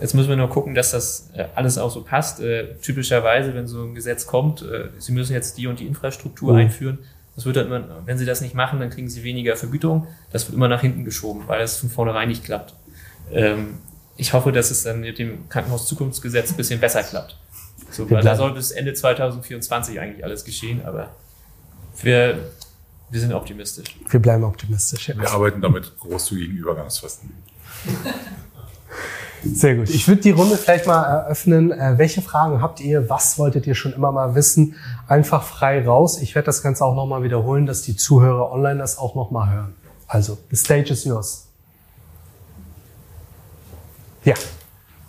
Jetzt 0.00 0.14
müssen 0.14 0.28
wir 0.30 0.36
nur 0.36 0.48
gucken, 0.48 0.74
dass 0.74 0.90
das 0.92 1.30
äh, 1.34 1.44
alles 1.54 1.76
auch 1.78 1.90
so 1.90 2.02
passt. 2.02 2.40
Äh, 2.40 2.74
typischerweise, 2.82 3.54
wenn 3.54 3.68
so 3.68 3.84
ein 3.84 3.94
Gesetz 3.94 4.26
kommt, 4.26 4.62
äh, 4.62 4.88
Sie 4.98 5.12
müssen 5.12 5.34
jetzt 5.34 5.58
die 5.58 5.66
und 5.66 5.78
die 5.80 5.86
Infrastruktur 5.86 6.52
Mhm. 6.54 6.58
einführen, 6.60 6.98
das 7.36 7.44
wird 7.44 7.56
dann 7.56 7.66
immer, 7.66 7.84
wenn 8.06 8.16
Sie 8.16 8.24
das 8.24 8.40
nicht 8.40 8.54
machen, 8.54 8.80
dann 8.80 8.90
kriegen 8.90 9.08
Sie 9.10 9.22
weniger 9.22 9.54
Vergütung. 9.56 10.06
Das 10.32 10.46
wird 10.48 10.56
immer 10.56 10.68
nach 10.68 10.80
hinten 10.80 11.04
geschoben, 11.04 11.42
weil 11.46 11.60
es 11.62 11.76
von 11.76 11.90
vornherein 11.90 12.28
nicht 12.28 12.44
klappt. 12.44 12.74
Ähm, 13.32 13.74
ich 14.16 14.32
hoffe, 14.32 14.50
dass 14.52 14.70
es 14.70 14.82
dann 14.84 15.00
mit 15.00 15.18
dem 15.18 15.48
Krankenhauszukunftsgesetz 15.48 16.52
ein 16.52 16.56
bisschen 16.56 16.80
besser 16.80 17.02
klappt. 17.02 17.36
So, 17.90 18.08
weil 18.10 18.22
da 18.22 18.34
soll 18.34 18.52
bis 18.54 18.70
Ende 18.70 18.94
2024 18.94 20.00
eigentlich 20.00 20.24
alles 20.24 20.44
geschehen, 20.44 20.82
aber 20.84 21.10
wir, 22.02 22.50
wir 23.10 23.20
sind 23.20 23.32
optimistisch. 23.32 23.96
Wir 24.08 24.20
bleiben 24.20 24.44
optimistisch. 24.44 25.08
Ja. 25.08 25.18
Wir 25.18 25.30
arbeiten 25.30 25.60
damit 25.60 25.98
großzügigen 25.98 26.56
Übergangsfristen. 26.56 27.30
Sehr 29.44 29.76
gut. 29.76 29.90
Ich 29.90 30.08
würde 30.08 30.22
die 30.22 30.30
Runde 30.30 30.56
vielleicht 30.56 30.86
mal 30.86 31.02
eröffnen. 31.02 31.70
Äh, 31.70 31.98
welche 31.98 32.22
Fragen 32.22 32.62
habt 32.62 32.80
ihr? 32.80 33.10
Was 33.10 33.38
wolltet 33.38 33.66
ihr 33.66 33.74
schon 33.74 33.92
immer 33.92 34.10
mal 34.10 34.34
wissen? 34.34 34.76
Einfach 35.06 35.42
frei 35.42 35.84
raus. 35.84 36.20
Ich 36.20 36.34
werde 36.34 36.46
das 36.46 36.62
Ganze 36.62 36.84
auch 36.84 36.94
nochmal 36.94 37.22
wiederholen, 37.22 37.66
dass 37.66 37.82
die 37.82 37.94
Zuhörer 37.94 38.50
online 38.50 38.78
das 38.78 38.96
auch 38.96 39.14
nochmal 39.14 39.52
hören. 39.52 39.74
Also, 40.06 40.38
the 40.50 40.56
stage 40.56 40.92
is 40.92 41.04
yours. 41.04 41.48
Ja. 44.24 44.34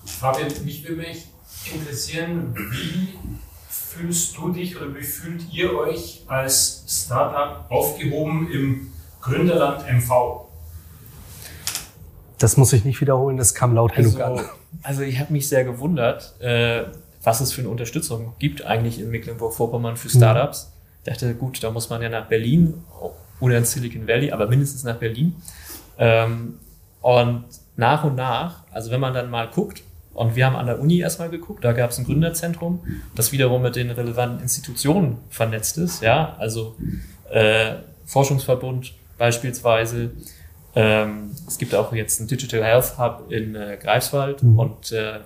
Fabian, 0.06 0.52
mich 0.66 0.84
würde 0.84 1.02
mich 1.02 1.28
interessieren, 1.74 2.54
wie 2.72 3.16
fühlst 3.96 4.38
du 4.38 4.50
dich 4.52 4.76
oder 4.78 4.94
wie 4.96 5.04
fühlt 5.04 5.42
ihr 5.54 5.74
euch 5.78 6.24
als 6.28 6.84
Startup 6.88 7.70
aufgehoben 7.70 8.52
im 8.52 8.88
Gründerland 9.22 9.86
MV? 9.88 10.46
Das 12.38 12.58
muss 12.58 12.74
ich 12.74 12.84
nicht 12.84 13.00
wiederholen, 13.00 13.38
das 13.38 13.56
kam 13.56 13.74
laut 13.74 13.94
genug 13.96 14.20
Also, 14.20 14.42
an. 14.42 14.50
also 14.84 15.02
ich 15.04 15.20
habe 15.20 15.32
mich 15.32 15.48
sehr 15.48 15.64
gewundert, 15.64 16.40
äh, 16.42 16.84
was 17.24 17.40
es 17.40 17.54
für 17.54 17.62
eine 17.62 17.70
Unterstützung 17.70 18.34
gibt 18.40 18.66
eigentlich 18.66 19.00
in 19.00 19.10
Mecklenburg-Vorpommern 19.10 19.96
für 19.96 20.10
Startups. 20.10 20.74
Ich 21.04 21.12
dachte, 21.12 21.34
gut, 21.36 21.64
da 21.64 21.72
muss 21.72 21.90
man 21.90 22.02
ja 22.02 22.10
nach 22.10 22.28
Berlin 22.28 22.74
oder 23.40 23.58
in 23.58 23.66
Silicon 23.66 24.08
Valley, 24.08 24.32
aber 24.32 24.48
mindestens 24.48 24.84
nach 24.84 24.98
Berlin. 24.98 25.36
Ähm, 25.98 26.60
und 27.02 27.46
nach 27.78 28.04
und 28.04 28.16
nach, 28.16 28.64
also 28.72 28.92
wenn 28.92 29.00
man 29.00 29.14
dann 29.14 29.30
mal 29.30 29.48
guckt, 29.48 29.82
und 30.16 30.36
wir 30.36 30.46
haben 30.46 30.56
an 30.56 30.66
der 30.66 30.80
Uni 30.80 31.00
erstmal 31.00 31.30
geguckt, 31.30 31.64
da 31.64 31.74
gab 31.74 31.92
es 31.92 31.98
ein 32.00 32.06
Gründerzentrum, 32.06 32.80
das 33.16 33.32
wiederum 33.32 33.62
mit 33.62 33.76
den 33.76 33.92
relevanten 33.92 34.42
Institutionen 34.42 35.18
vernetzt 35.30 35.78
ist, 35.78 36.02
ja, 36.02 36.36
also 36.40 36.76
äh, 37.30 37.76
Forschungsverbund 38.06 38.94
beispielsweise. 39.18 40.12
Ähm, 40.76 41.32
es 41.48 41.58
gibt 41.58 41.74
auch 41.76 41.94
jetzt 41.94 42.20
einen 42.20 42.28
Digital 42.28 42.64
Health 42.64 42.98
Hub 42.98 43.32
in 43.32 43.56
äh, 43.56 43.78
Greifswald 43.82 44.44
Mhm. 44.44 44.60
und 44.60 44.92
äh, 44.92 45.20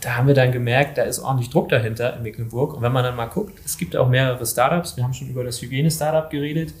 da 0.00 0.16
haben 0.16 0.26
wir 0.26 0.34
dann 0.34 0.52
gemerkt, 0.52 0.98
da 0.98 1.02
ist 1.02 1.18
ordentlich 1.18 1.48
Druck 1.50 1.70
dahinter 1.70 2.14
in 2.16 2.22
Mecklenburg. 2.22 2.74
Und 2.74 2.82
wenn 2.82 2.92
man 2.92 3.04
dann 3.04 3.16
mal 3.16 3.26
guckt, 3.26 3.58
es 3.64 3.78
gibt 3.78 3.96
auch 3.96 4.08
mehrere 4.08 4.44
Startups. 4.44 4.96
Wir 4.96 5.04
haben 5.04 5.14
schon 5.14 5.28
über 5.28 5.44
das 5.44 5.62
Hygiene-Startup 5.62 6.28
geredet. 6.28 6.74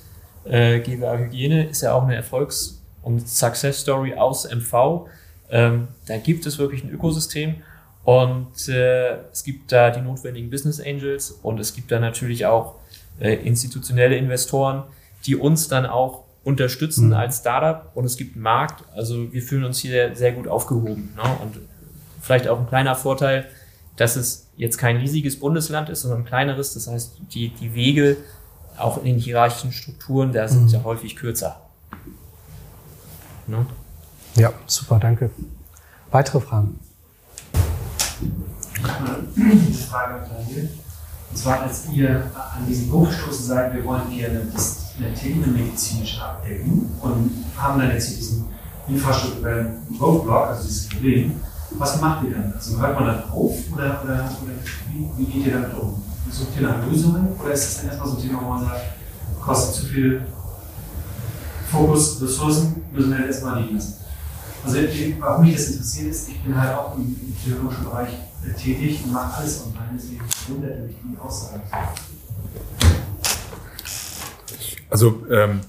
Äh, 0.44 0.80
GWA 0.80 1.16
Hygiene 1.16 1.68
ist 1.68 1.80
ja 1.80 1.94
auch 1.94 2.02
eine 2.02 2.16
Erfolgs- 2.16 2.82
und 3.02 3.26
Success-Story 3.26 4.14
aus 4.14 4.44
MV. 4.44 5.06
Ähm, 5.50 5.88
da 6.06 6.16
gibt 6.18 6.46
es 6.46 6.58
wirklich 6.58 6.82
ein 6.84 6.90
Ökosystem 6.90 7.56
und 8.04 8.68
äh, 8.68 9.16
es 9.32 9.44
gibt 9.44 9.70
da 9.72 9.90
die 9.90 10.00
notwendigen 10.00 10.50
Business 10.50 10.80
Angels 10.80 11.30
und 11.42 11.60
es 11.60 11.74
gibt 11.74 11.90
da 11.92 12.00
natürlich 12.00 12.46
auch 12.46 12.76
äh, 13.20 13.34
institutionelle 13.34 14.16
Investoren, 14.16 14.84
die 15.26 15.36
uns 15.36 15.68
dann 15.68 15.86
auch 15.86 16.24
unterstützen 16.44 17.08
Mhm. 17.08 17.14
als 17.14 17.38
Startup 17.38 17.90
und 17.94 18.04
es 18.04 18.16
gibt 18.16 18.34
einen 18.34 18.42
Markt. 18.42 18.84
Also 18.94 19.32
wir 19.32 19.42
fühlen 19.42 19.64
uns 19.64 19.78
hier 19.78 20.14
sehr 20.14 20.32
gut 20.32 20.48
aufgehoben. 20.48 21.14
Ne? 21.16 21.22
Und 21.42 21.58
vielleicht 22.20 22.48
auch 22.48 22.58
ein 22.60 22.66
kleiner 22.68 22.94
Vorteil, 22.96 23.46
dass 23.96 24.16
es 24.16 24.48
jetzt 24.56 24.76
kein 24.76 24.96
riesiges 24.96 25.38
Bundesland 25.38 25.88
ist, 25.88 26.02
sondern 26.02 26.20
ein 26.22 26.24
kleineres. 26.26 26.74
Das 26.74 26.86
heißt, 26.88 27.16
die, 27.32 27.48
die 27.50 27.74
Wege 27.74 28.16
auch 28.76 28.98
in 28.98 29.04
den 29.04 29.18
hierarchischen 29.18 29.72
Strukturen, 29.72 30.32
da 30.32 30.46
sind 30.48 30.64
Mhm. 30.64 30.68
ja 30.70 30.84
häufig 30.84 31.16
kürzer. 31.16 31.60
Ne? 33.46 33.64
Ja, 34.36 34.52
super, 34.66 34.98
danke. 34.98 35.30
Weitere 36.10 36.40
Fragen? 36.40 36.80
eine 39.36 39.74
Frage 39.74 40.14
an 40.14 40.20
Daniel. 40.28 40.70
Und 41.30 41.36
zwar, 41.36 41.62
als 41.62 41.88
ihr 41.92 42.30
an 42.34 42.66
diesen 42.68 42.90
Punkt 42.90 43.10
gestoßen 43.10 43.46
seid, 43.46 43.74
wir 43.74 43.84
wollen 43.84 44.10
gerne 44.10 44.42
das 44.52 44.92
telemedizinisch 45.20 46.20
abdecken 46.20 46.90
und 47.00 47.44
haben 47.56 47.80
dann 47.80 47.90
jetzt 47.90 48.08
hier 48.08 48.16
diesen 48.18 48.46
infrastrukturellen 48.88 49.82
Roadblock, 50.00 50.48
also 50.48 50.66
dieses 50.66 50.88
Problem. 50.88 51.40
Was 51.70 52.00
macht 52.00 52.24
ihr 52.24 52.34
dann? 52.34 52.52
Also 52.52 52.80
hört 52.80 52.94
man 52.94 53.06
dann 53.06 53.30
auf 53.30 53.54
oder, 53.72 54.02
oder, 54.04 54.14
oder 54.14 54.52
wie, 54.92 55.08
wie 55.16 55.24
geht 55.24 55.46
ihr 55.46 55.54
damit 55.54 55.74
um? 55.74 56.02
Sucht 56.30 56.56
ihr 56.56 56.68
nach 56.68 56.86
Lösungen 56.86 57.28
oder 57.40 57.52
ist 57.52 57.66
das 57.66 57.76
dann 57.78 57.86
erstmal 57.86 58.08
so 58.08 58.16
ein 58.16 58.22
Thema, 58.22 58.40
wo 58.42 58.48
man 58.48 58.64
sagt, 58.64 58.80
kostet 59.40 59.74
zu 59.74 59.86
viel 59.86 60.22
Fokus, 61.70 62.20
Ressourcen, 62.22 62.84
müssen 62.92 63.10
wir 63.10 63.26
erstmal 63.26 63.60
liegen 63.60 63.76
lassen? 63.76 64.03
Also 64.64 64.78
warum 65.18 65.44
mich 65.44 65.56
das 65.56 65.70
interessiert 65.72 66.10
ist, 66.10 66.28
ich 66.28 66.40
bin 66.42 66.58
halt 66.58 66.74
auch 66.74 66.96
im, 66.96 67.02
im 67.02 67.36
theologischen 67.44 67.84
Bereich 67.84 68.08
äh, 68.08 68.52
tätig 68.58 69.00
und 69.04 69.12
mache 69.12 69.38
alles 69.38 69.62
online, 69.66 69.98
deswegen 69.98 70.22
wundert 70.48 70.86
mich 70.86 70.96
die 71.02 71.18
Aussage. 71.18 71.60
Also, 74.88 75.26
ähm, 75.30 75.60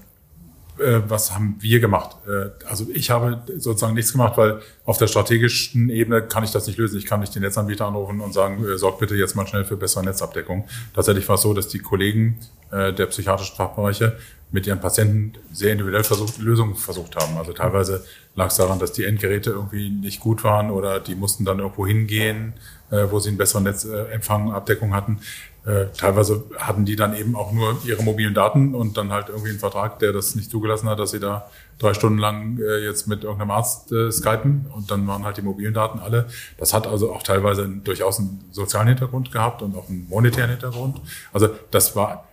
äh, 0.78 1.00
was 1.08 1.34
haben 1.34 1.56
wir 1.60 1.78
gemacht? 1.80 2.16
Äh, 2.26 2.50
also 2.66 2.86
ich 2.92 3.10
habe 3.10 3.42
sozusagen 3.58 3.94
nichts 3.94 4.12
gemacht, 4.12 4.38
weil 4.38 4.60
auf 4.86 4.96
der 4.96 5.08
strategischen 5.08 5.90
Ebene 5.90 6.22
kann 6.22 6.44
ich 6.44 6.50
das 6.50 6.66
nicht 6.66 6.78
lösen. 6.78 6.98
Ich 6.98 7.06
kann 7.06 7.20
nicht 7.20 7.34
den 7.34 7.42
Netzanbieter 7.42 7.86
anrufen 7.86 8.20
und 8.20 8.32
sagen, 8.32 8.64
sorgt 8.78 9.00
bitte 9.00 9.14
jetzt 9.14 9.36
mal 9.36 9.46
schnell 9.46 9.64
für 9.64 9.76
bessere 9.76 10.04
Netzabdeckung. 10.04 10.66
Tatsächlich 10.94 11.28
war 11.28 11.34
es 11.34 11.42
so, 11.42 11.52
dass 11.52 11.68
die 11.68 11.80
Kollegen 11.80 12.40
äh, 12.70 12.92
der 12.92 13.06
psychiatrischen 13.06 13.56
Fachbereiche 13.56 14.16
mit 14.50 14.66
ihren 14.66 14.80
Patienten 14.80 15.32
sehr 15.52 15.72
individuell 15.72 16.04
versucht, 16.04 16.38
Lösungen 16.38 16.76
versucht 16.76 17.16
haben. 17.16 17.36
Also 17.36 17.52
teilweise 17.52 18.04
lag 18.36 18.48
es 18.48 18.56
daran, 18.56 18.78
dass 18.78 18.92
die 18.92 19.04
Endgeräte 19.04 19.50
irgendwie 19.50 19.90
nicht 19.90 20.20
gut 20.20 20.44
waren 20.44 20.70
oder 20.70 21.00
die 21.00 21.14
mussten 21.14 21.44
dann 21.44 21.58
irgendwo 21.58 21.86
hingehen, 21.86 22.54
äh, 22.90 23.06
wo 23.10 23.18
sie 23.18 23.30
einen 23.30 23.38
besseren 23.38 23.64
Netzempfang, 23.64 24.52
Abdeckung 24.52 24.94
hatten. 24.94 25.18
Äh, 25.66 25.86
teilweise 25.96 26.44
hatten 26.58 26.84
die 26.84 26.94
dann 26.94 27.16
eben 27.16 27.34
auch 27.34 27.50
nur 27.50 27.76
ihre 27.84 28.04
mobilen 28.04 28.34
Daten 28.34 28.76
und 28.76 28.96
dann 28.96 29.10
halt 29.10 29.30
irgendwie 29.30 29.50
einen 29.50 29.58
Vertrag, 29.58 29.98
der 29.98 30.12
das 30.12 30.36
nicht 30.36 30.48
zugelassen 30.48 30.88
hat, 30.88 31.00
dass 31.00 31.10
sie 31.10 31.18
da 31.18 31.50
drei 31.80 31.92
Stunden 31.92 32.18
lang 32.18 32.60
äh, 32.60 32.84
jetzt 32.84 33.08
mit 33.08 33.24
irgendeinem 33.24 33.50
Arzt 33.50 33.90
äh, 33.90 34.12
skypen 34.12 34.66
und 34.72 34.92
dann 34.92 35.08
waren 35.08 35.24
halt 35.24 35.38
die 35.38 35.42
mobilen 35.42 35.74
Daten 35.74 35.98
alle. 35.98 36.28
Das 36.56 36.72
hat 36.72 36.86
also 36.86 37.12
auch 37.12 37.24
teilweise 37.24 37.68
durchaus 37.68 38.20
einen 38.20 38.44
sozialen 38.52 38.86
Hintergrund 38.86 39.32
gehabt 39.32 39.60
und 39.60 39.76
auch 39.76 39.88
einen 39.88 40.06
monetären 40.08 40.50
Hintergrund. 40.50 41.00
Also 41.32 41.48
das 41.72 41.96
war 41.96 42.28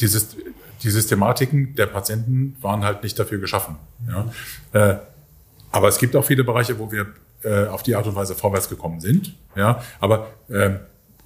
dieses 0.00 0.36
die 0.82 0.90
Systematiken 0.90 1.74
der 1.74 1.86
Patienten 1.86 2.56
waren 2.60 2.84
halt 2.84 3.02
nicht 3.02 3.18
dafür 3.18 3.38
geschaffen. 3.38 3.76
Ja. 4.06 4.30
Äh, 4.72 4.98
aber 5.72 5.88
es 5.88 5.98
gibt 5.98 6.14
auch 6.16 6.24
viele 6.24 6.44
Bereiche, 6.44 6.78
wo 6.78 6.92
wir 6.92 7.06
äh, 7.42 7.66
auf 7.66 7.82
die 7.82 7.94
Art 7.94 8.06
und 8.06 8.14
Weise 8.14 8.34
vorwärts 8.34 8.68
gekommen 8.68 9.00
sind. 9.00 9.34
Ja. 9.56 9.82
Aber 10.00 10.28
äh, 10.48 10.70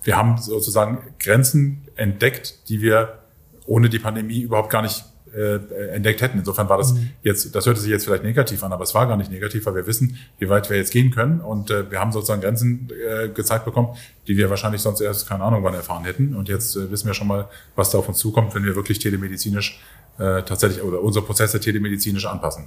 wir 0.03 0.17
haben 0.17 0.39
sozusagen 0.39 0.99
Grenzen 1.21 1.87
entdeckt, 1.97 2.69
die 2.69 2.81
wir 2.81 3.19
ohne 3.67 3.89
die 3.89 3.99
Pandemie 3.99 4.41
überhaupt 4.41 4.71
gar 4.71 4.83
nicht 4.83 5.05
äh, 5.35 5.57
entdeckt 5.95 6.21
hätten. 6.21 6.39
Insofern 6.39 6.69
war 6.69 6.79
das 6.79 6.95
jetzt, 7.23 7.55
das 7.55 7.67
hörte 7.67 7.81
sich 7.81 7.91
jetzt 7.91 8.05
vielleicht 8.05 8.23
negativ 8.23 8.63
an, 8.63 8.73
aber 8.73 8.85
es 8.85 8.95
war 8.95 9.07
gar 9.07 9.17
nicht 9.17 9.31
negativ, 9.31 9.67
weil 9.67 9.75
wir 9.75 9.87
wissen, 9.87 10.17
wie 10.39 10.49
weit 10.49 10.69
wir 10.71 10.77
jetzt 10.77 10.93
gehen 10.93 11.11
können 11.11 11.41
und 11.41 11.71
äh, 11.71 11.91
wir 11.91 12.01
haben 12.01 12.13
sozusagen 12.13 12.41
Grenzen 12.41 12.89
äh, 13.09 13.29
gezeigt 13.29 13.65
bekommen, 13.65 13.97
die 14.27 14.37
wir 14.37 14.51
wahrscheinlich 14.51 14.83
sonst 14.83 15.01
erst 15.01 15.29
keine 15.29 15.45
Ahnung 15.45 15.65
wann 15.65 15.75
erfahren 15.75 16.05
hätten. 16.05 16.35
Und 16.35 16.49
jetzt 16.49 16.77
äh, 16.77 16.91
wissen 16.91 17.07
wir 17.07 17.15
schon 17.15 17.29
mal, 17.29 17.49
was 17.77 17.91
da 17.91 17.99
auf 17.99 18.09
uns 18.09 18.19
zukommt, 18.19 18.55
wenn 18.55 18.65
wir 18.65 18.77
wirklich 18.77 18.99
telemedizinisch 18.99 19.83
äh, 20.19 20.43
tatsächlich 20.43 20.83
oder 20.83 21.03
unsere 21.03 21.25
Prozesse 21.25 21.61
telemedizinisch 21.61 22.27
anpassen. 22.27 22.67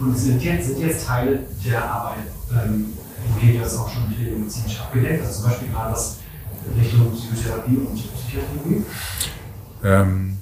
Und 0.00 0.16
sind 0.16 0.42
jetzt, 0.42 0.68
sind 0.68 0.86
jetzt 0.86 1.06
Teile 1.06 1.40
der 1.64 1.84
Arbeit 1.84 2.18
ähm, 2.52 2.92
in 3.26 3.40
Helios 3.40 3.76
auch 3.76 3.90
schon 3.90 4.14
telemedizinisch 4.16 4.80
abgedeckt? 4.80 5.24
Also 5.24 5.42
zum 5.42 5.50
Beispiel 5.50 5.68
gerade 5.68 5.92
was 5.92 6.18
Richtung 6.80 7.12
Psychotherapie 7.12 7.76
und 7.76 7.94
Psychiatrie? 7.94 8.84
Ähm, 9.84 10.37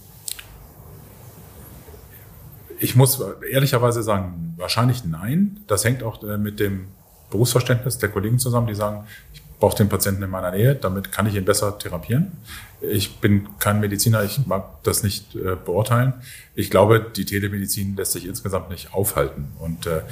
ich 2.78 2.96
muss 2.96 3.22
ehrlicherweise 3.50 4.02
sagen, 4.02 4.54
wahrscheinlich 4.56 5.04
nein. 5.04 5.60
Das 5.66 5.84
hängt 5.84 6.02
auch 6.02 6.22
äh, 6.22 6.38
mit 6.38 6.60
dem 6.60 6.88
Berufsverständnis 7.30 7.98
der 7.98 8.08
Kollegen 8.08 8.38
zusammen, 8.38 8.66
die 8.66 8.74
sagen, 8.74 9.06
ich 9.32 9.42
brauche 9.58 9.76
den 9.76 9.88
Patienten 9.88 10.22
in 10.22 10.30
meiner 10.30 10.50
Nähe, 10.50 10.74
damit 10.74 11.12
kann 11.12 11.26
ich 11.26 11.34
ihn 11.34 11.44
besser 11.44 11.78
therapieren. 11.78 12.32
Ich 12.80 13.20
bin 13.20 13.48
kein 13.58 13.80
Mediziner, 13.80 14.22
ich 14.22 14.46
mag 14.46 14.82
das 14.82 15.02
nicht 15.02 15.34
äh, 15.34 15.56
beurteilen. 15.56 16.12
Ich 16.54 16.70
glaube, 16.70 17.00
die 17.00 17.24
Telemedizin 17.24 17.96
lässt 17.96 18.12
sich 18.12 18.26
insgesamt 18.26 18.68
nicht 18.68 18.92
aufhalten. 18.92 19.52
Und 19.58 19.86
äh, 19.86 20.02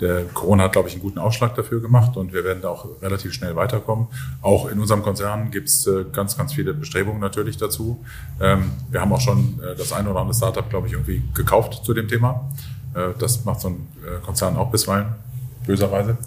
der 0.00 0.24
Corona 0.24 0.64
hat, 0.64 0.72
glaube 0.72 0.88
ich, 0.88 0.94
einen 0.94 1.02
guten 1.02 1.18
Ausschlag 1.18 1.54
dafür 1.54 1.80
gemacht 1.80 2.16
und 2.16 2.32
wir 2.32 2.44
werden 2.44 2.62
da 2.62 2.70
auch 2.70 2.88
relativ 3.00 3.32
schnell 3.32 3.54
weiterkommen. 3.54 4.08
Auch 4.42 4.68
in 4.68 4.80
unserem 4.80 5.02
Konzern 5.02 5.50
gibt 5.50 5.68
es 5.68 5.86
äh, 5.86 6.04
ganz, 6.12 6.36
ganz 6.36 6.52
viele 6.52 6.74
Bestrebungen 6.74 7.20
natürlich 7.20 7.58
dazu. 7.58 8.04
Ähm, 8.40 8.72
wir 8.90 9.00
haben 9.00 9.12
auch 9.12 9.20
schon 9.20 9.60
äh, 9.62 9.76
das 9.76 9.92
eine 9.92 10.10
oder 10.10 10.20
andere 10.20 10.34
Startup, 10.34 10.68
glaube 10.68 10.88
ich, 10.88 10.94
irgendwie 10.94 11.22
gekauft 11.34 11.84
zu 11.84 11.94
dem 11.94 12.08
Thema. 12.08 12.50
Äh, 12.94 13.10
das 13.18 13.44
macht 13.44 13.60
so 13.60 13.68
ein 13.68 13.88
äh, 14.04 14.24
Konzern 14.24 14.56
auch 14.56 14.70
bisweilen, 14.70 15.14
böserweise. 15.66 16.18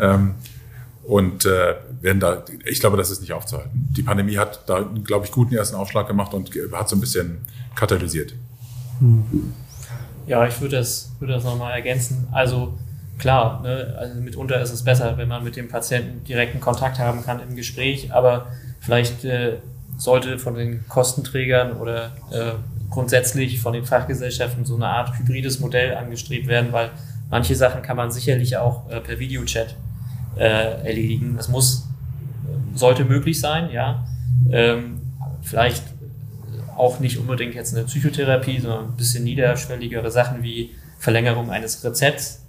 Ähm, 0.00 0.36
und 1.06 1.44
äh, 1.44 1.74
werden 2.00 2.20
da, 2.20 2.44
ich 2.64 2.80
glaube, 2.80 2.96
das 2.96 3.10
ist 3.10 3.20
nicht 3.20 3.32
aufzuhalten. 3.32 3.88
Die 3.96 4.02
Pandemie 4.02 4.38
hat 4.38 4.60
da, 4.66 4.80
glaube 5.04 5.26
ich, 5.26 5.32
guten 5.32 5.54
ersten 5.54 5.76
Aufschlag 5.76 6.06
gemacht 6.08 6.32
und 6.34 6.50
hat 6.72 6.88
so 6.88 6.96
ein 6.96 7.00
bisschen 7.00 7.38
katalysiert. 7.74 8.34
Ja, 10.26 10.46
ich 10.46 10.60
würde 10.60 10.78
das, 10.78 11.12
würde 11.18 11.34
das 11.34 11.44
nochmal 11.44 11.72
ergänzen. 11.72 12.26
Also 12.32 12.74
klar, 13.18 13.62
ne, 13.62 13.94
also 13.98 14.20
mitunter 14.20 14.60
ist 14.60 14.72
es 14.72 14.82
besser, 14.82 15.16
wenn 15.18 15.28
man 15.28 15.44
mit 15.44 15.56
dem 15.56 15.68
Patienten 15.68 16.24
direkten 16.24 16.60
Kontakt 16.60 16.98
haben 16.98 17.22
kann 17.22 17.40
im 17.40 17.54
Gespräch, 17.54 18.12
aber 18.12 18.46
vielleicht 18.80 19.24
äh, 19.24 19.58
sollte 19.96 20.38
von 20.38 20.54
den 20.54 20.88
Kostenträgern 20.88 21.72
oder 21.76 22.12
äh, 22.30 22.52
grundsätzlich 22.90 23.60
von 23.60 23.72
den 23.72 23.84
Fachgesellschaften 23.84 24.64
so 24.64 24.76
eine 24.76 24.88
Art 24.88 25.18
hybrides 25.18 25.60
Modell 25.60 25.94
angestrebt 25.96 26.46
werden, 26.46 26.72
weil 26.72 26.90
manche 27.30 27.54
Sachen 27.54 27.82
kann 27.82 27.96
man 27.96 28.10
sicherlich 28.10 28.56
auch 28.56 28.88
äh, 28.90 29.00
per 29.00 29.18
Videochat 29.18 29.74
äh, 30.36 30.86
erledigen. 30.86 31.34
Das 31.36 31.48
muss, 31.48 31.88
sollte 32.74 33.04
möglich 33.04 33.40
sein, 33.40 33.70
ja. 33.70 34.06
Ähm, 34.50 35.00
vielleicht 35.42 35.82
auch 36.76 37.00
nicht 37.00 37.18
unbedingt 37.18 37.54
jetzt 37.54 37.74
eine 37.74 37.84
Psychotherapie, 37.84 38.60
sondern 38.60 38.86
ein 38.86 38.96
bisschen 38.96 39.24
niederschwelligere 39.24 40.10
Sachen 40.10 40.42
wie 40.42 40.70
Verlängerung 40.98 41.50
eines 41.50 41.84
Rezepts. 41.84 42.42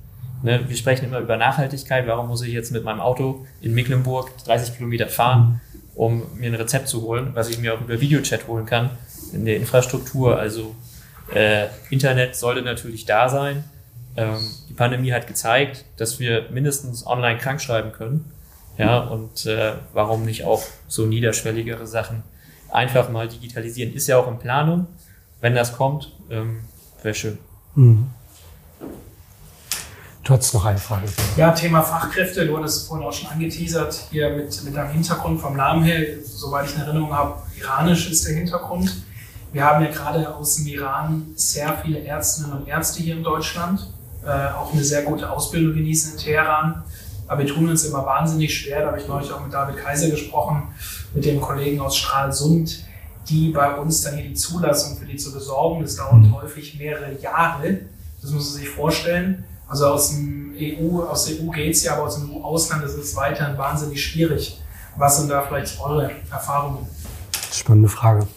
Ne, 0.43 0.61
wir 0.67 0.75
sprechen 0.75 1.05
immer 1.05 1.19
über 1.19 1.37
Nachhaltigkeit. 1.37 2.07
Warum 2.07 2.27
muss 2.27 2.41
ich 2.41 2.53
jetzt 2.53 2.71
mit 2.71 2.83
meinem 2.83 2.99
Auto 2.99 3.45
in 3.61 3.73
Mecklenburg 3.73 4.31
30 4.45 4.77
Kilometer 4.77 5.07
fahren, 5.07 5.61
um 5.95 6.23
mir 6.35 6.51
ein 6.51 6.55
Rezept 6.55 6.87
zu 6.87 7.01
holen, 7.01 7.31
was 7.33 7.49
ich 7.49 7.59
mir 7.59 7.73
auch 7.73 7.81
über 7.81 7.99
Videochat 7.99 8.47
holen 8.47 8.65
kann 8.65 8.89
in 9.33 9.45
der 9.45 9.55
Infrastruktur? 9.57 10.37
Also 10.37 10.75
äh, 11.33 11.67
Internet 11.89 12.35
sollte 12.35 12.61
natürlich 12.61 13.05
da 13.05 13.29
sein. 13.29 13.63
Ähm, 14.17 14.39
die 14.69 14.73
Pandemie 14.73 15.11
hat 15.11 15.27
gezeigt, 15.27 15.85
dass 15.97 16.19
wir 16.19 16.49
mindestens 16.51 17.05
online 17.05 17.37
krank 17.37 17.61
schreiben 17.61 17.91
können. 17.91 18.31
Ja, 18.77 18.99
und 18.99 19.45
äh, 19.45 19.73
warum 19.93 20.25
nicht 20.25 20.43
auch 20.43 20.61
so 20.87 21.05
niederschwelligere 21.05 21.87
Sachen 21.87 22.23
einfach 22.69 23.09
mal 23.09 23.27
digitalisieren? 23.27 23.93
Ist 23.93 24.07
ja 24.07 24.17
auch 24.17 24.27
in 24.27 24.37
Planung. 24.37 24.87
Wenn 25.39 25.55
das 25.55 25.77
kommt, 25.77 26.11
ähm, 26.29 26.61
wäre 27.01 27.15
schön. 27.15 27.37
Mhm. 27.75 28.07
Du 30.23 30.33
hast 30.33 30.53
noch 30.55 30.65
eine 30.65 30.79
Frage. 30.79 31.03
Ja, 31.37 31.51
Thema 31.51 31.83
Fachkräfte. 31.83 32.47
Du 32.47 32.57
hattest 32.57 32.77
es 32.77 32.87
vorhin 32.87 33.05
auch 33.05 33.13
schon 33.13 33.29
angeteasert, 33.29 34.07
hier 34.09 34.31
mit, 34.31 34.63
mit 34.63 34.75
deinem 34.75 34.91
Hintergrund 34.91 35.39
vom 35.39 35.55
Namen 35.55 35.83
her. 35.83 36.03
Soweit 36.23 36.65
ich 36.65 36.75
eine 36.75 36.85
Erinnerung 36.85 37.13
habe, 37.13 37.35
iranisch 37.55 38.09
ist 38.09 38.27
der 38.27 38.35
Hintergrund. 38.35 38.91
Wir 39.53 39.63
haben 39.63 39.85
ja 39.85 39.91
gerade 39.91 40.35
aus 40.35 40.55
dem 40.55 40.67
Iran 40.67 41.27
sehr 41.35 41.77
viele 41.77 41.99
Ärztinnen 41.99 42.53
und 42.53 42.67
Ärzte 42.67 43.03
hier 43.03 43.15
in 43.15 43.23
Deutschland. 43.23 43.87
Äh, 44.25 44.53
auch 44.53 44.73
eine 44.73 44.83
sehr 44.83 45.03
gute 45.03 45.29
Ausbildung 45.29 45.75
genießen 45.75 46.13
in 46.13 46.17
Teheran. 46.17 46.83
Aber 47.27 47.43
wir 47.43 47.47
tun 47.47 47.69
uns 47.69 47.85
immer 47.85 48.05
wahnsinnig 48.05 48.57
schwer. 48.57 48.81
Da 48.81 48.87
habe 48.87 48.99
ich 48.99 49.07
neulich 49.07 49.31
auch 49.31 49.43
mit 49.43 49.53
David 49.53 49.77
Kaiser 49.77 50.09
gesprochen, 50.09 50.63
mit 51.13 51.25
dem 51.25 51.39
Kollegen 51.41 51.79
aus 51.79 51.95
Stralsund, 51.97 52.85
die 53.29 53.49
bei 53.49 53.75
uns 53.75 54.01
dann 54.01 54.15
hier 54.15 54.27
die 54.27 54.33
Zulassung 54.33 54.97
für 54.97 55.05
die 55.05 55.17
zu 55.17 55.31
besorgen. 55.31 55.81
Das 55.81 55.95
dauert 55.95 56.21
mhm. 56.21 56.35
häufig 56.35 56.77
mehrere 56.79 57.13
Jahre. 57.19 57.79
Das 58.21 58.31
muss 58.31 58.51
man 58.51 58.61
sich 58.61 58.69
vorstellen. 58.69 59.43
Also 59.67 59.87
aus 59.87 60.09
dem 60.09 60.55
EU, 60.59 61.01
aus 61.01 61.25
der 61.25 61.43
EU 61.43 61.49
geht 61.49 61.73
es 61.73 61.83
ja, 61.83 61.93
aber 61.93 62.03
aus 62.03 62.15
dem 62.15 62.31
EU-Ausland 62.31 62.83
ist 62.83 62.93
es 62.93 63.15
weiterhin 63.15 63.57
wahnsinnig 63.57 64.03
schwierig. 64.03 64.59
Was 64.95 65.17
sind 65.17 65.29
da 65.29 65.41
vielleicht 65.41 65.79
eure 65.79 66.11
Erfahrungen? 66.31 66.87
Spannende 67.51 67.89
Frage. 67.89 68.27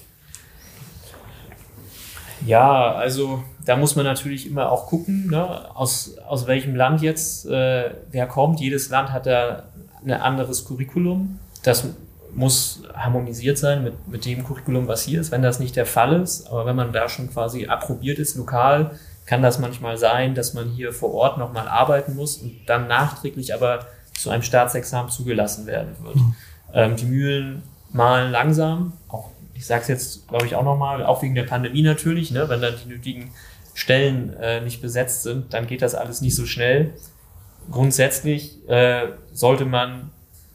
Ja, 2.46 2.92
also 2.92 3.42
da 3.68 3.76
muss 3.76 3.96
man 3.96 4.06
natürlich 4.06 4.46
immer 4.46 4.72
auch 4.72 4.86
gucken, 4.86 5.26
ne, 5.26 5.76
aus, 5.76 6.16
aus 6.26 6.46
welchem 6.46 6.74
Land 6.74 7.02
jetzt 7.02 7.44
äh, 7.44 7.90
wer 8.10 8.26
kommt. 8.26 8.60
Jedes 8.60 8.88
Land 8.88 9.12
hat 9.12 9.26
da 9.26 9.64
ein 10.02 10.10
anderes 10.10 10.64
Curriculum. 10.64 11.38
Das 11.64 11.84
muss 12.34 12.82
harmonisiert 12.94 13.58
sein 13.58 13.84
mit, 13.84 14.08
mit 14.08 14.24
dem 14.24 14.42
Curriculum, 14.42 14.88
was 14.88 15.02
hier 15.02 15.20
ist. 15.20 15.32
Wenn 15.32 15.42
das 15.42 15.60
nicht 15.60 15.76
der 15.76 15.84
Fall 15.84 16.18
ist, 16.18 16.46
aber 16.46 16.64
wenn 16.64 16.76
man 16.76 16.94
da 16.94 17.10
schon 17.10 17.30
quasi 17.30 17.66
approbiert 17.66 18.18
ist, 18.18 18.36
lokal, 18.36 18.92
kann 19.26 19.42
das 19.42 19.58
manchmal 19.58 19.98
sein, 19.98 20.34
dass 20.34 20.54
man 20.54 20.70
hier 20.70 20.94
vor 20.94 21.12
Ort 21.12 21.36
nochmal 21.36 21.68
arbeiten 21.68 22.16
muss 22.16 22.38
und 22.38 22.60
dann 22.64 22.88
nachträglich 22.88 23.52
aber 23.52 23.80
zu 24.18 24.30
einem 24.30 24.42
Staatsexamen 24.42 25.10
zugelassen 25.10 25.66
werden 25.66 25.94
wird. 26.02 26.16
Mhm. 26.16 26.34
Ähm, 26.72 26.96
die 26.96 27.04
Mühlen 27.04 27.62
malen 27.92 28.32
langsam, 28.32 28.94
auch 29.08 29.28
ich 29.52 29.66
sage 29.66 29.82
es 29.82 29.88
jetzt, 29.88 30.28
glaube 30.28 30.46
ich, 30.46 30.54
auch 30.54 30.62
nochmal, 30.62 31.04
auch 31.04 31.20
wegen 31.20 31.34
der 31.34 31.42
Pandemie 31.42 31.82
natürlich, 31.82 32.30
ne, 32.30 32.48
wenn 32.48 32.62
dann 32.62 32.74
die 32.82 32.88
nötigen 32.88 33.32
Stellen 33.78 34.34
äh, 34.40 34.60
nicht 34.60 34.82
besetzt 34.82 35.22
sind, 35.22 35.54
dann 35.54 35.68
geht 35.68 35.82
das 35.82 35.94
alles 35.94 36.20
nicht 36.20 36.34
so 36.34 36.46
schnell. 36.46 36.94
Grundsätzlich 37.70 38.68
äh, 38.68 39.10
sollte 39.32 39.66
man 39.66 40.10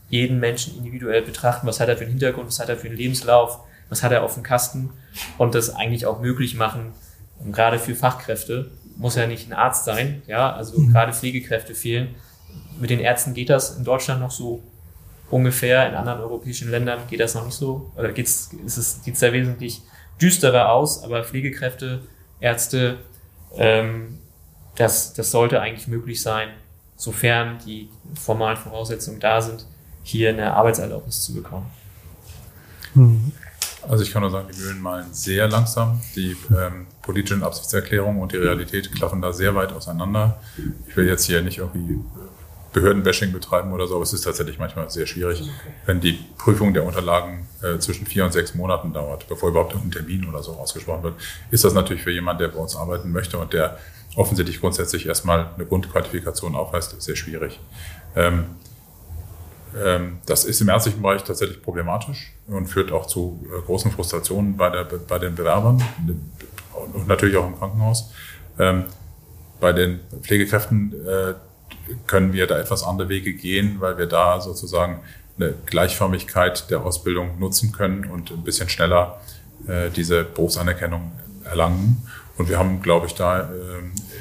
jeden 0.10 0.42
Menschen 0.42 0.78
individuell 0.78 1.22
betrachten, 1.22 1.66
was 1.66 1.80
hat 1.80 1.88
er 1.88 1.96
für 1.96 2.04
einen 2.04 2.12
Hintergrund, 2.12 2.48
was 2.48 2.60
hat 2.60 2.68
er 2.68 2.76
für 2.76 2.88
einen 2.88 2.98
Lebenslauf, 2.98 3.62
was 3.88 4.04
hat 4.04 4.12
er 4.12 4.24
auf 4.24 4.34
dem 4.34 4.44
Kasten? 4.44 4.90
Und 5.38 5.56
das 5.56 5.74
eigentlich 5.74 6.06
auch 6.06 6.20
möglich 6.20 6.56
machen, 6.56 6.92
und 7.40 7.54
gerade 7.54 7.80
für 7.80 7.96
Fachkräfte, 7.96 8.72
muss 8.98 9.16
ja 9.16 9.26
nicht 9.26 9.48
ein 9.48 9.54
Arzt 9.54 9.86
sein, 9.86 10.22
ja, 10.28 10.54
also 10.54 10.78
mhm. 10.78 10.92
gerade 10.92 11.14
Pflegekräfte 11.14 11.76
fehlen. 11.76 12.16
Mit 12.78 12.90
den 12.90 13.00
Ärzten 13.00 13.34
geht 13.34 13.50
das 13.50 13.78
in 13.78 13.86
Deutschland 13.86 14.20
noch 14.20 14.32
so 14.32 14.62
ungefähr, 15.30 15.88
in 15.88 15.96
anderen 15.96 16.20
europäischen 16.20 16.70
Ländern 16.70 17.00
geht 17.10 17.22
das 17.22 17.36
noch 17.36 17.46
nicht 17.46 17.56
so, 17.56 17.90
oder 17.96 18.12
geht's, 18.12 18.50
ist 18.66 18.76
es, 18.76 19.02
sieht 19.02 19.14
es 19.14 19.22
da 19.22 19.32
wesentlich 19.32 19.82
düsterer 20.22 20.74
aus, 20.74 21.06
aber 21.06 21.24
Pflegekräfte, 21.24 22.02
Ärzte, 22.42 22.98
ähm, 23.56 24.20
das, 24.76 25.14
das 25.14 25.32
sollte 25.32 25.62
eigentlich 25.62 25.88
möglich 25.88 26.22
sein, 26.22 26.50
sofern 26.96 27.60
die 27.66 27.90
formalen 28.20 28.58
Voraussetzungen 28.58 29.20
da 29.20 29.42
sind, 29.42 29.66
hier 30.04 30.30
eine 30.30 30.54
Arbeitserlaubnis 30.54 31.22
zu 31.24 31.34
bekommen. 31.34 31.70
Mhm. 32.94 33.32
Also 33.88 34.04
ich 34.04 34.12
kann 34.12 34.22
nur 34.22 34.32
sagen, 34.32 34.48
die 34.54 34.60
Mühlen 34.60 34.82
malen 34.82 35.14
sehr 35.14 35.48
langsam. 35.50 36.00
Die 36.16 36.38
ähm, 36.58 36.88
politischen 37.02 37.44
Absichtserklärungen 37.44 38.22
und 38.22 38.32
die 38.32 38.38
Realität 38.38 38.94
klaffen 38.94 39.22
da 39.22 39.34
sehr 39.34 39.56
weit 39.56 39.74
auseinander. 39.74 40.40
Ich 40.88 40.96
will 40.96 41.08
jetzt 41.08 41.26
hier 41.26 41.42
nicht 41.42 41.58
irgendwie 41.58 42.00
Behördenbashing 42.74 43.32
betreiben 43.32 43.72
oder 43.72 43.88
so, 43.88 43.96
aber 43.96 44.04
es 44.04 44.14
ist 44.14 44.22
tatsächlich 44.22 44.60
manchmal 44.60 44.90
sehr 44.90 45.06
schwierig, 45.06 45.44
wenn 45.86 46.02
die 46.02 46.20
Prüfung 46.38 46.74
der 46.74 46.84
Unterlagen 46.84 47.48
äh, 47.62 47.78
zwischen 47.80 48.06
vier 48.06 48.26
und 48.26 48.34
sechs 48.34 48.56
Monaten 48.56 48.94
dauert, 48.94 49.28
bevor 49.28 49.50
überhaupt 49.50 49.76
ein 49.76 49.92
Termin 49.92 50.28
oder 50.28 50.44
so 50.44 50.54
ausgesprochen 50.54 51.04
wird, 51.04 51.16
ist 51.52 51.64
das 51.64 51.74
natürlich 51.74 52.04
für 52.04 52.12
jemanden, 52.12 52.42
der 52.42 52.48
bei 52.50 52.60
uns 52.60 52.76
arbeiten 52.76 53.12
möchte 53.12 53.38
und 53.38 53.54
der 53.54 53.78
offensichtlich 54.16 54.60
grundsätzlich 54.60 55.06
erstmal 55.06 55.52
eine 55.56 55.66
Grundqualifikation 55.66 56.56
aufweist, 56.56 57.02
sehr 57.02 57.16
schwierig. 57.16 57.60
Ähm, 58.16 58.46
ähm, 59.82 60.20
das 60.26 60.46
ist 60.46 60.62
im 60.62 60.70
ärztlichen 60.70 61.02
Bereich 61.02 61.24
tatsächlich 61.24 61.62
problematisch 61.62 62.34
und 62.48 62.68
führt 62.68 62.92
auch 62.92 63.08
zu 63.08 63.44
äh, 63.46 63.62
großen 63.66 63.92
Frustrationen 63.92 64.58
bei, 64.58 64.70
der, 64.70 64.84
bei 64.84 65.20
den 65.20 65.36
Bewerbern 65.36 65.82
und 66.94 67.08
natürlich 67.08 67.38
auch 67.38 67.48
im 67.48 67.58
Krankenhaus. 67.58 68.12
Ähm, 68.60 68.86
bei 69.60 69.72
den 69.72 70.02
Pflegekräften 70.22 70.94
äh, 71.08 71.34
können 72.08 72.34
wir 72.34 72.48
da 72.48 72.58
etwas 72.58 72.84
andere 72.84 73.10
Wege 73.10 73.34
gehen, 73.34 73.78
weil 73.80 73.98
wir 73.98 74.06
da 74.06 74.40
sozusagen 74.42 75.02
eine 75.38 75.54
Gleichförmigkeit 75.66 76.70
der 76.70 76.86
Ausbildung 76.86 77.40
nutzen 77.40 77.72
können 77.72 78.06
und 78.06 78.32
ein 78.32 78.44
bisschen 78.44 78.70
schneller 78.70 79.20
äh, 79.68 79.90
diese 79.90 80.24
Berufsanerkennung 80.24 81.12
erlangen. 81.44 82.08
Und 82.38 82.50
wir 82.50 82.58
haben, 82.58 82.82
glaube 82.82 83.06
ich, 83.06 83.14
da 83.14 83.48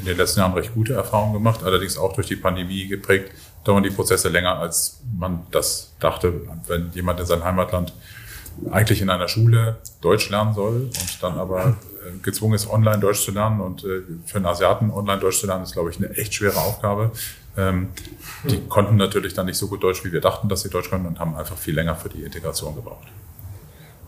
in 0.03 0.05
den 0.05 0.19
letzten 0.19 0.41
Jahren 0.41 0.53
recht 0.53 0.75
gute 0.75 0.93
Erfahrungen 0.93 1.33
gemacht, 1.33 1.63
allerdings 1.63 1.97
auch 1.97 2.13
durch 2.13 2.27
die 2.27 2.37
Pandemie 2.37 2.87
geprägt, 2.89 3.31
dauern 3.65 3.83
die 3.83 3.91
Prozesse 3.91 4.29
länger, 4.29 4.59
als 4.59 5.01
man 5.17 5.47
das 5.51 5.93
dachte. 6.01 6.43
Wenn 6.67 6.91
jemand 6.93 7.21
in 7.21 7.27
seinem 7.27 7.45
Heimatland 7.45 7.93
eigentlich 8.71 9.01
in 9.01 9.11
einer 9.11 9.29
Schule 9.29 9.79
Deutsch 10.01 10.29
lernen 10.29 10.55
soll 10.55 10.83
und 10.83 11.23
dann 11.23 11.39
aber 11.39 11.69
äh, 12.05 12.19
gezwungen 12.23 12.55
ist, 12.55 12.69
online 12.69 12.99
Deutsch 12.99 13.25
zu 13.25 13.31
lernen 13.31 13.61
und 13.61 13.85
äh, 13.85 14.03
für 14.27 14.37
einen 14.37 14.47
Asiaten 14.47 14.91
online 14.91 15.21
Deutsch 15.21 15.41
zu 15.41 15.47
lernen, 15.47 15.63
ist, 15.63 15.73
glaube 15.73 15.91
ich, 15.91 15.99
eine 15.99 16.11
echt 16.11 16.35
schwere 16.35 16.59
Aufgabe. 16.59 17.13
Ähm, 17.57 17.91
die 18.45 18.61
konnten 18.69 18.97
natürlich 18.97 19.35
dann 19.35 19.47
nicht 19.47 19.59
so 19.59 19.69
gut 19.69 19.83
Deutsch, 19.83 20.05
wie 20.05 20.13
wir 20.13 20.21
dachten, 20.21 20.49
dass 20.49 20.63
sie 20.63 20.71
Deutsch 20.71 20.89
können 20.89 21.07
und 21.07 21.21
haben 21.21 21.37
einfach 21.37 21.57
viel 21.57 21.75
länger 21.75 21.95
für 21.97 22.09
die 22.09 22.23
Integration 22.23 22.75
gebraucht. 22.75 23.09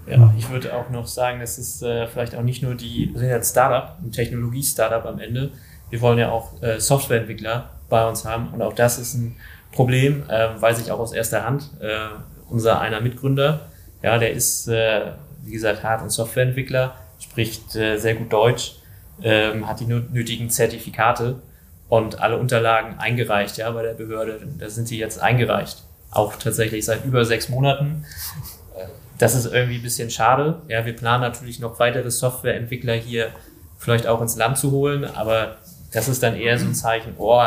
Ja, 0.06 0.32
ich 0.36 0.50
würde 0.50 0.74
auch 0.74 0.90
noch 0.90 1.06
sagen, 1.06 1.40
das 1.40 1.58
ist 1.58 1.82
äh, 1.82 2.06
vielleicht 2.06 2.34
auch 2.34 2.42
nicht 2.42 2.62
nur 2.62 2.74
die, 2.74 3.14
Startup, 3.42 3.96
ein 4.02 4.12
Technologie-Startup 4.12 5.04
am 5.06 5.18
Ende. 5.18 5.50
Wir 5.90 6.00
wollen 6.00 6.18
ja 6.18 6.30
auch 6.30 6.62
äh, 6.62 6.78
Softwareentwickler 6.78 7.70
bei 7.88 8.06
uns 8.06 8.24
haben. 8.24 8.48
Und 8.52 8.60
auch 8.60 8.74
das 8.74 8.98
ist 8.98 9.14
ein 9.14 9.36
Problem, 9.72 10.24
äh, 10.28 10.60
weiß 10.60 10.80
ich 10.80 10.90
auch 10.90 10.98
aus 10.98 11.12
erster 11.12 11.44
Hand, 11.44 11.70
äh, 11.80 12.08
unser 12.48 12.80
einer 12.80 13.00
Mitgründer. 13.00 13.68
Ja, 14.02 14.18
der 14.18 14.32
ist, 14.32 14.68
äh, 14.68 15.12
wie 15.42 15.52
gesagt, 15.52 15.82
Hard- 15.82 16.02
und 16.02 16.10
Softwareentwickler, 16.10 16.94
spricht 17.18 17.74
äh, 17.74 17.96
sehr 17.96 18.14
gut 18.14 18.32
Deutsch, 18.32 18.76
ähm, 19.22 19.66
hat 19.66 19.80
die 19.80 19.86
nötigen 19.86 20.50
Zertifikate 20.50 21.40
und 21.88 22.20
alle 22.20 22.38
Unterlagen 22.38 22.98
eingereicht, 22.98 23.56
ja, 23.58 23.70
bei 23.70 23.82
der 23.82 23.94
Behörde. 23.94 24.40
Da 24.58 24.68
sind 24.70 24.88
sie 24.88 24.98
jetzt 24.98 25.20
eingereicht. 25.20 25.82
Auch 26.10 26.36
tatsächlich 26.36 26.84
seit 26.84 27.04
über 27.04 27.24
sechs 27.24 27.48
Monaten. 27.48 28.04
Das 29.18 29.34
ist 29.34 29.46
irgendwie 29.46 29.76
ein 29.76 29.82
bisschen 29.82 30.10
schade. 30.10 30.62
Ja, 30.68 30.84
wir 30.84 30.94
planen 30.94 31.22
natürlich 31.22 31.60
noch 31.60 31.78
weitere 31.78 32.10
Softwareentwickler 32.10 32.94
hier 32.94 33.30
vielleicht 33.78 34.06
auch 34.06 34.20
ins 34.20 34.36
Land 34.36 34.58
zu 34.58 34.70
holen, 34.70 35.04
aber 35.04 35.56
das 35.92 36.08
ist 36.08 36.22
dann 36.22 36.36
eher 36.36 36.58
so 36.58 36.64
ein 36.64 36.74
Zeichen, 36.74 37.14
oh, 37.18 37.42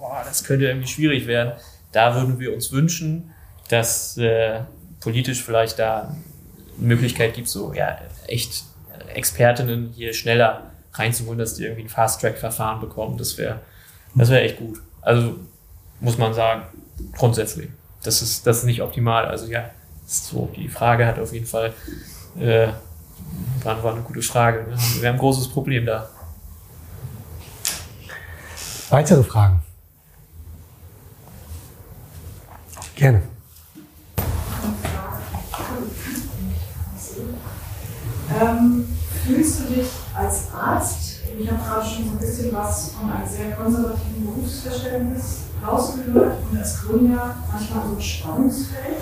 oh 0.00 0.12
das 0.24 0.44
könnte 0.44 0.66
irgendwie 0.66 0.88
schwierig 0.88 1.26
werden. 1.26 1.52
Da 1.90 2.14
würden 2.14 2.38
wir 2.38 2.54
uns 2.54 2.72
wünschen, 2.72 3.32
dass 3.68 4.16
äh, 4.16 4.60
politisch 5.00 5.42
vielleicht 5.42 5.78
da 5.78 6.14
eine 6.78 6.86
Möglichkeit 6.86 7.34
gibt, 7.34 7.48
so 7.48 7.74
ja, 7.74 7.98
echt 8.26 8.64
Expertinnen 9.14 9.90
hier 9.94 10.14
schneller 10.14 10.70
reinzuholen, 10.94 11.38
dass 11.38 11.54
die 11.54 11.64
irgendwie 11.64 11.82
ein 11.82 11.88
Fast-Track-Verfahren 11.88 12.80
bekommen. 12.80 13.18
Das 13.18 13.36
wäre 13.36 13.60
das 14.14 14.30
wäre 14.30 14.42
echt 14.42 14.58
gut. 14.58 14.80
Also 15.00 15.38
muss 16.00 16.18
man 16.18 16.34
sagen, 16.34 16.62
grundsätzlich. 17.16 17.70
Das 18.02 18.22
ist, 18.22 18.46
das 18.46 18.58
ist 18.58 18.64
nicht 18.64 18.82
optimal. 18.82 19.26
Also 19.26 19.46
ja, 19.46 19.70
so, 20.06 20.50
die 20.56 20.68
Frage 20.68 21.06
hat 21.06 21.18
auf 21.18 21.32
jeden 21.32 21.46
Fall, 21.46 21.72
äh, 22.38 22.68
war, 23.62 23.82
war 23.82 23.94
eine 23.94 24.02
gute 24.02 24.22
Frage. 24.22 24.66
Wir 24.66 24.76
haben, 24.76 25.00
wir 25.00 25.08
haben 25.08 25.16
ein 25.16 25.20
großes 25.20 25.48
Problem 25.48 25.86
da. 25.86 26.08
Weitere 28.90 29.22
Fragen? 29.22 29.62
Gerne. 32.94 33.22
Ähm, 38.40 38.88
fühlst 39.24 39.60
du 39.60 39.74
dich 39.74 39.88
als 40.14 40.52
Arzt, 40.52 41.11
ich 41.38 41.50
habe 41.50 41.62
gerade 41.62 41.86
schon 41.86 42.04
so 42.04 42.10
ein 42.12 42.18
bisschen 42.18 42.52
was 42.52 42.92
von 42.92 43.10
einem 43.10 43.28
sehr 43.28 43.52
konservativen 43.52 44.26
Berufsverständnis 44.26 45.38
rausgehört 45.66 46.38
und 46.50 46.58
als 46.58 46.82
Gründer 46.82 47.36
manchmal 47.50 47.86
so 47.88 47.94
ein 47.94 48.00
Spannungsfeld? 48.00 48.96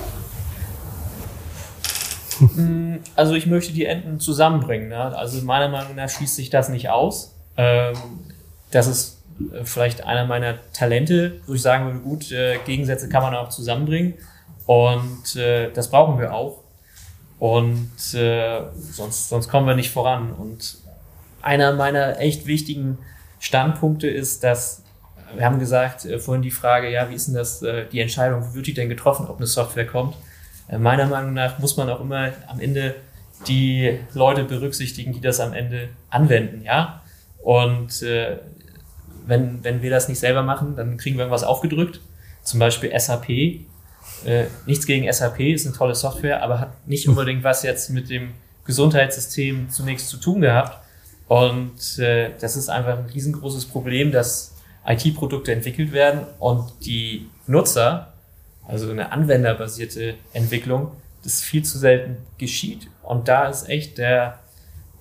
Hm, 2.39 3.01
also 3.17 3.35
ich 3.35 3.47
möchte 3.47 3.73
die 3.73 3.85
Enden 3.85 4.19
zusammenbringen. 4.19 4.89
Ne? 4.89 5.17
Also 5.17 5.43
meiner 5.45 5.69
Meinung 5.69 5.95
nach 5.95 6.09
schließt 6.09 6.37
sich 6.37 6.51
das 6.51 6.69
nicht 6.69 6.89
aus. 6.89 7.35
Ähm, 7.57 7.95
das 8.71 8.87
ist 8.87 9.19
äh, 9.53 9.65
vielleicht 9.65 10.05
einer 10.05 10.27
meiner 10.27 10.59
Talente, 10.73 11.41
wo 11.47 11.55
ich 11.55 11.63
sagen 11.63 11.87
würde, 11.87 11.99
gut, 12.01 12.33
äh, 12.33 12.59
Gegensätze 12.65 13.09
kann 13.09 13.23
man 13.23 13.35
auch 13.35 13.51
zusammenbringen. 13.51 14.15
Und 14.67 15.37
äh, 15.37 15.71
das 15.73 15.91
brauchen 15.91 16.19
wir 16.19 16.33
auch. 16.33 16.63
Und 17.39 18.15
äh, 18.15 18.63
sonst, 18.75 19.29
sonst 19.29 19.49
kommen 19.49 19.67
wir 19.67 19.75
nicht 19.75 19.91
voran. 19.91 20.33
Und 20.33 20.79
einer 21.43 21.73
meiner 21.73 22.19
echt 22.21 22.47
wichtigen 22.47 22.99
Standpunkte 23.39 24.09
ist, 24.09 24.45
dass 24.45 24.83
wir 25.35 25.45
haben 25.45 25.59
gesagt, 25.59 26.05
äh, 26.05 26.19
vorhin 26.19 26.43
die 26.43 26.51
Frage, 26.51 26.91
ja, 26.91 27.09
wie 27.09 27.15
ist 27.15 27.29
denn 27.29 27.35
das, 27.35 27.63
äh, 27.63 27.87
die 27.91 28.01
Entscheidung, 28.01 28.51
wie 28.51 28.57
wird 28.57 28.67
die 28.67 28.75
denn 28.75 28.89
getroffen, 28.89 29.27
ob 29.29 29.37
eine 29.37 29.47
Software 29.47 29.87
kommt? 29.87 30.17
Äh, 30.69 30.79
meiner 30.79 31.07
Meinung 31.07 31.35
nach 31.35 31.59
muss 31.59 31.77
man 31.77 31.89
auch 31.89 32.01
immer 32.01 32.33
am 32.49 32.61
Ende 32.61 32.97
die 33.47 33.99
Leute 34.13 34.45
berücksichtigen, 34.45 35.13
die 35.13 35.21
das 35.21 35.41
am 35.41 35.53
Ende 35.53 35.89
anwenden, 36.11 36.63
ja. 36.63 37.03
Und 37.43 38.03
äh, 38.03 38.39
wenn, 39.27 39.63
wenn 39.63 39.83
wir 39.83 39.91
das 39.91 40.09
nicht 40.09 40.19
selber 40.19 40.43
machen, 40.43 40.77
dann 40.77 40.97
kriegen 40.97 41.17
wir 41.17 41.23
irgendwas 41.23 41.45
aufgedrückt. 41.45 42.01
Zum 42.43 42.59
Beispiel 42.59 42.93
SAP 42.99 43.29
äh, 44.25 44.45
nichts 44.67 44.87
gegen 44.87 45.11
SAP, 45.11 45.41
ist 45.41 45.67
eine 45.67 45.75
tolle 45.75 45.95
Software, 45.95 46.43
aber 46.43 46.61
hat 46.61 46.89
nicht 46.89 47.09
unbedingt 47.09 47.45
was 47.45 47.63
jetzt 47.63 47.91
mit 47.91 48.11
dem 48.11 48.33
Gesundheitssystem 48.65 49.71
zunächst 49.71 50.09
zu 50.09 50.19
tun 50.19 50.41
gehabt. 50.41 50.79
Und 51.31 51.99
äh, 52.01 52.33
das 52.41 52.57
ist 52.57 52.69
einfach 52.69 52.99
ein 52.99 53.07
riesengroßes 53.07 53.67
Problem, 53.67 54.11
dass 54.11 54.57
IT-Produkte 54.85 55.53
entwickelt 55.53 55.93
werden 55.93 56.23
und 56.41 56.73
die 56.85 57.29
Nutzer, 57.47 58.15
also 58.67 58.91
eine 58.91 59.13
anwenderbasierte 59.13 60.15
Entwicklung, 60.33 60.91
das 61.23 61.41
viel 61.41 61.65
zu 61.65 61.79
selten 61.79 62.17
geschieht. 62.39 62.89
Und 63.05 63.29
da 63.29 63.49
ist 63.49 63.69
echt 63.69 63.99
der, 63.99 64.41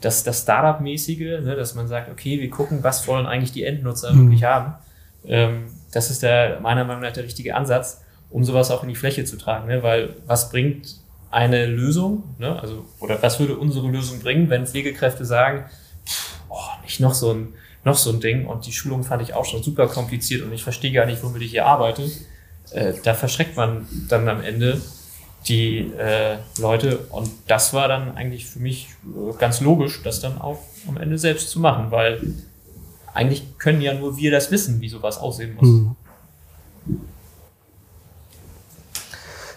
das, 0.02 0.24
das 0.24 0.44
Startup-mäßige, 0.44 1.42
ne, 1.42 1.56
dass 1.56 1.74
man 1.74 1.88
sagt, 1.88 2.12
okay, 2.12 2.40
wir 2.40 2.50
gucken, 2.52 2.84
was 2.84 3.08
wollen 3.08 3.26
eigentlich 3.26 3.52
die 3.52 3.64
Endnutzer 3.64 4.14
mhm. 4.14 4.26
wirklich 4.26 4.44
haben. 4.44 4.76
Ähm, 5.26 5.72
das 5.92 6.12
ist 6.12 6.22
der, 6.22 6.60
meiner 6.60 6.86
Meinung 6.86 7.02
nach 7.02 7.14
der 7.14 7.24
richtige 7.24 7.56
Ansatz 7.56 8.02
um 8.30 8.44
sowas 8.44 8.72
auch 8.72 8.84
in 8.84 8.90
die 8.90 8.96
Fläche 8.96 9.26
zu 9.26 9.38
tragen. 9.38 9.68
Ne? 9.68 9.84
Weil 9.84 10.16
was 10.26 10.50
bringt 10.50 10.98
eine 11.32 11.66
Lösung, 11.66 12.24
ne? 12.38 12.60
also, 12.60 12.86
oder 13.00 13.22
was 13.22 13.40
würde 13.40 13.58
unsere 13.58 13.88
Lösung 13.88 14.20
bringen, 14.20 14.50
wenn 14.50 14.66
Pflegekräfte 14.66 15.26
sagen, 15.26 15.66
oh, 16.50 16.58
nicht 16.84 17.00
noch 17.00 17.14
so 17.14 17.34
ein, 17.34 17.54
noch 17.84 17.98
so 17.98 18.12
ein 18.12 18.20
Ding 18.20 18.46
und 18.46 18.66
die 18.66 18.72
Schulung 18.72 19.04
fand 19.04 19.22
ich 19.22 19.34
auch 19.34 19.46
schon 19.46 19.64
super 19.64 19.88
kompliziert 19.88 20.44
und 20.44 20.54
ich 20.54 20.64
verstehe 20.64 20.92
gar 20.92 21.06
nicht, 21.06 21.24
womit 21.24 21.42
ich 21.42 21.52
hier 21.52 21.66
arbeite. 21.66 22.10
Äh, 22.72 22.94
da 23.04 23.14
verschreckt 23.14 23.56
man 23.56 23.88
dann 24.08 24.28
am 24.28 24.42
Ende 24.42 24.82
die 25.48 25.92
äh, 25.98 26.38
Leute 26.58 27.00
und 27.12 27.30
das 27.48 27.74
war 27.74 27.88
dann 27.88 28.16
eigentlich 28.16 28.46
für 28.46 28.60
mich 28.60 28.90
äh, 29.06 29.34
ganz 29.38 29.62
logisch, 29.62 30.02
das 30.04 30.20
dann 30.20 30.40
auch 30.40 30.60
am 30.88 30.98
Ende 30.98 31.18
selbst 31.18 31.50
zu 31.50 31.60
machen, 31.60 31.92
weil 31.92 32.36
eigentlich 33.14 33.58
können 33.58 33.82
ja 33.82 33.94
nur 33.94 34.18
wir 34.18 34.32
das 34.32 34.52
wissen, 34.52 34.82
wie 34.82 34.90
sowas 34.90 35.18
aussehen 35.18 35.56
muss. 35.56 35.68
Mhm. 35.68 35.96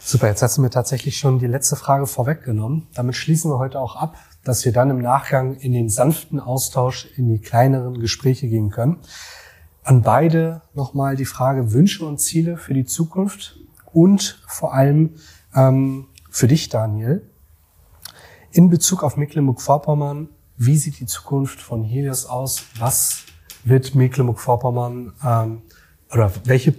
Super, 0.01 0.29
jetzt 0.29 0.43
hast 0.43 0.59
du 0.59 0.63
mir 0.63 0.71
tatsächlich 0.71 1.17
schon 1.17 1.39
die 1.39 1.47
letzte 1.47 1.77
Frage 1.77 2.07
vorweggenommen. 2.07 2.87
Damit 2.95 3.15
schließen 3.15 3.51
wir 3.51 3.59
heute 3.59 3.81
auch 3.81 3.97
ab, 3.97 4.17
dass 4.45 4.65
wir 4.65 4.73
dann 4.73 4.91
im 4.91 4.99
Nachgang 4.99 5.55
in 5.55 5.73
den 5.73 5.89
sanften 5.89 6.41
Austausch 6.41 7.07
in 7.17 7.29
die 7.29 7.39
kleineren 7.39 8.01
Gespräche 8.01 8.49
gehen 8.49 8.71
können. 8.71 8.99
An 9.83 10.03
beide 10.03 10.63
nochmal 10.75 11.17
die 11.17 11.25
Frage 11.25 11.73
Wünsche 11.73 12.05
und 12.05 12.19
Ziele 12.19 12.57
für 12.57 12.75
die 12.75 12.85
Zukunft 12.85 13.59
und 13.93 14.43
vor 14.47 14.75
allem 14.75 15.17
ähm, 15.55 16.07
für 16.31 16.49
dich, 16.49 16.69
Daniel. 16.69 17.29
In 18.53 18.71
Bezug 18.71 19.03
auf 19.03 19.17
Mecklenburg-Vorpommern, 19.17 20.29
wie 20.57 20.77
sieht 20.77 21.01
die 21.01 21.07
Zukunft 21.07 21.61
von 21.61 21.83
Helios 21.83 22.27
aus? 22.27 22.65
Was 22.79 23.25
wird 23.65 23.95
Mecklenburg-Vorpommern 23.95 25.13
ähm, 25.25 25.63
oder 26.11 26.31
welche 26.45 26.75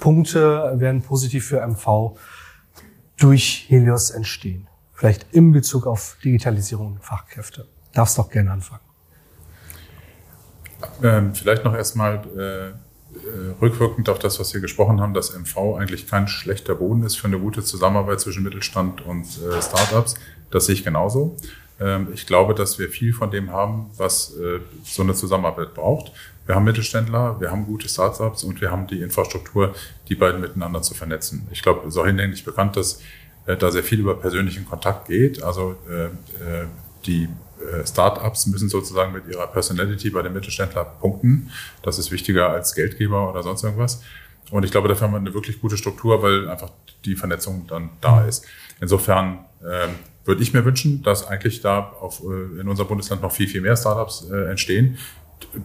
Punkte 0.00 0.74
werden 0.76 1.02
positiv 1.02 1.46
für 1.46 1.64
MV 1.66 2.16
durch 3.16 3.66
Helios 3.68 4.10
entstehen. 4.10 4.66
Vielleicht 5.00 5.32
in 5.32 5.50
Bezug 5.50 5.86
auf 5.86 6.18
Digitalisierung 6.22 6.92
und 6.92 7.02
Fachkräfte. 7.02 7.66
Darfst 7.94 8.18
doch 8.18 8.28
gerne 8.28 8.52
anfangen. 8.52 8.82
Ähm, 11.02 11.34
vielleicht 11.34 11.64
noch 11.64 11.74
erstmal 11.74 12.16
äh, 12.36 12.68
äh, 12.68 12.74
rückwirkend 13.62 14.10
auf 14.10 14.18
das, 14.18 14.38
was 14.38 14.52
wir 14.52 14.60
gesprochen 14.60 15.00
haben, 15.00 15.14
dass 15.14 15.34
MV 15.34 15.78
eigentlich 15.78 16.06
kein 16.06 16.28
schlechter 16.28 16.74
Boden 16.74 17.02
ist 17.02 17.16
für 17.16 17.28
eine 17.28 17.38
gute 17.38 17.64
Zusammenarbeit 17.64 18.20
zwischen 18.20 18.42
Mittelstand 18.42 19.00
und 19.00 19.24
äh, 19.24 19.62
Startups. 19.62 20.16
Das 20.50 20.66
sehe 20.66 20.74
ich 20.74 20.84
genauso. 20.84 21.34
Ähm, 21.80 22.08
ich 22.12 22.26
glaube, 22.26 22.54
dass 22.54 22.78
wir 22.78 22.90
viel 22.90 23.14
von 23.14 23.30
dem 23.30 23.50
haben, 23.50 23.90
was 23.96 24.36
äh, 24.36 24.60
so 24.84 25.02
eine 25.02 25.14
Zusammenarbeit 25.14 25.72
braucht. 25.72 26.12
Wir 26.44 26.56
haben 26.56 26.64
Mittelständler, 26.64 27.40
wir 27.40 27.50
haben 27.50 27.64
gute 27.64 27.88
Startups 27.88 28.44
und 28.44 28.60
wir 28.60 28.70
haben 28.70 28.86
die 28.86 29.00
Infrastruktur, 29.00 29.74
die 30.10 30.14
beiden 30.14 30.42
miteinander 30.42 30.82
zu 30.82 30.92
vernetzen. 30.92 31.48
Ich 31.52 31.62
glaube, 31.62 31.80
es 31.86 31.94
ist 31.94 31.96
auch 31.96 32.06
hinlänglich 32.06 32.44
bekannt, 32.44 32.76
dass 32.76 33.00
da 33.56 33.70
sehr 33.70 33.82
viel 33.82 34.00
über 34.00 34.14
persönlichen 34.14 34.66
Kontakt 34.66 35.08
geht. 35.08 35.42
Also 35.42 35.76
äh, 35.88 36.04
äh 36.04 36.66
die 37.06 37.24
äh, 37.24 37.86
Startups 37.86 38.46
müssen 38.46 38.68
sozusagen 38.68 39.12
mit 39.12 39.26
ihrer 39.26 39.46
Personality 39.46 40.10
bei 40.10 40.22
den 40.22 40.32
Mittelständler 40.32 40.84
punkten. 40.84 41.50
Das 41.82 41.98
ist 41.98 42.10
wichtiger 42.10 42.50
als 42.50 42.74
Geldgeber 42.74 43.30
oder 43.30 43.42
sonst 43.42 43.64
irgendwas. 43.64 44.02
Und 44.50 44.64
ich 44.64 44.70
glaube, 44.70 44.88
dafür 44.88 45.06
haben 45.06 45.14
wir 45.14 45.18
eine 45.18 45.34
wirklich 45.34 45.60
gute 45.60 45.76
Struktur, 45.76 46.22
weil 46.22 46.48
einfach 46.48 46.70
die 47.04 47.16
Vernetzung 47.16 47.66
dann 47.68 47.90
da 48.00 48.24
ist. 48.24 48.44
Insofern 48.80 49.44
äh, 49.62 49.88
würde 50.24 50.42
ich 50.42 50.52
mir 50.52 50.64
wünschen, 50.64 51.02
dass 51.02 51.26
eigentlich 51.26 51.60
da 51.60 51.80
auf, 52.00 52.22
äh, 52.22 52.60
in 52.60 52.68
unserem 52.68 52.88
Bundesland 52.88 53.22
noch 53.22 53.32
viel, 53.32 53.48
viel 53.48 53.60
mehr 53.60 53.76
Startups 53.76 54.28
äh, 54.30 54.50
entstehen, 54.50 54.98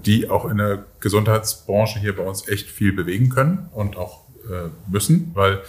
die 0.05 0.29
auch 0.29 0.45
in 0.45 0.57
der 0.57 0.85
Gesundheitsbranche 0.99 1.99
hier 1.99 2.15
bei 2.15 2.23
uns 2.23 2.47
echt 2.47 2.69
viel 2.69 2.93
bewegen 2.93 3.29
können 3.29 3.69
und 3.73 3.97
auch 3.97 4.25
äh, 4.49 4.69
müssen, 4.89 5.31
weil 5.33 5.61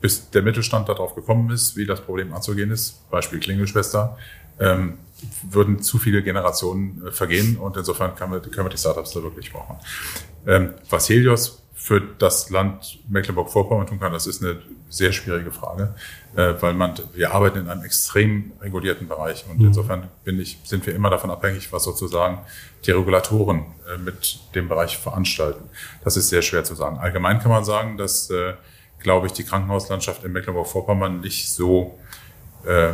bis 0.00 0.30
der 0.30 0.42
Mittelstand 0.42 0.88
darauf 0.88 1.14
gekommen 1.14 1.50
ist, 1.50 1.76
wie 1.76 1.86
das 1.86 2.00
Problem 2.00 2.32
anzugehen 2.32 2.70
ist, 2.70 3.08
Beispiel 3.10 3.40
Klingelschwester, 3.40 4.16
ähm, 4.60 4.98
würden 5.50 5.80
zu 5.82 5.98
viele 5.98 6.22
Generationen 6.22 7.06
äh, 7.06 7.10
vergehen 7.10 7.56
und 7.56 7.76
insofern 7.76 8.14
können 8.14 8.32
wir, 8.32 8.40
können 8.40 8.66
wir 8.66 8.70
die 8.70 8.78
Startups 8.78 9.12
da 9.12 9.22
wirklich 9.22 9.52
brauchen. 9.52 9.76
Ähm, 10.46 10.74
was 10.88 11.08
Helios 11.08 11.62
für 11.74 12.00
das 12.00 12.50
Land 12.50 12.98
Mecklenburg-Vorpommern 13.08 13.86
tun 13.86 14.00
kann, 14.00 14.12
das 14.12 14.26
ist 14.26 14.42
eine 14.42 14.60
sehr 14.88 15.12
schwierige 15.12 15.52
Frage, 15.52 15.94
äh, 16.36 16.54
weil 16.60 16.74
man, 16.74 16.94
wir 17.14 17.32
arbeiten 17.32 17.58
in 17.58 17.68
einem 17.68 17.84
extrem 17.84 18.52
regulierten 18.60 19.08
Bereich 19.08 19.44
und 19.48 19.58
mhm. 19.58 19.68
insofern 19.68 20.08
bin 20.24 20.40
ich, 20.40 20.58
sind 20.64 20.86
wir 20.86 20.94
immer 20.94 21.10
davon 21.10 21.30
abhängig, 21.30 21.72
was 21.72 21.84
sozusagen 21.84 22.40
die 22.84 22.90
Regulatoren 22.90 23.66
äh, 23.92 23.98
mit 23.98 24.40
dem 24.54 24.68
Bereich 24.68 24.98
veranstalten. 24.98 25.68
Das 26.04 26.16
ist 26.16 26.28
sehr 26.28 26.42
schwer 26.42 26.64
zu 26.64 26.74
sagen. 26.74 26.98
Allgemein 26.98 27.38
kann 27.38 27.50
man 27.50 27.64
sagen, 27.64 27.96
dass 27.96 28.30
äh, 28.30 28.54
glaube 28.98 29.26
ich, 29.26 29.32
die 29.32 29.44
Krankenhauslandschaft 29.44 30.24
in 30.24 30.32
Mecklenburg-Vorpommern 30.32 31.20
nicht 31.20 31.50
so 31.50 31.98
äh, 32.66 32.92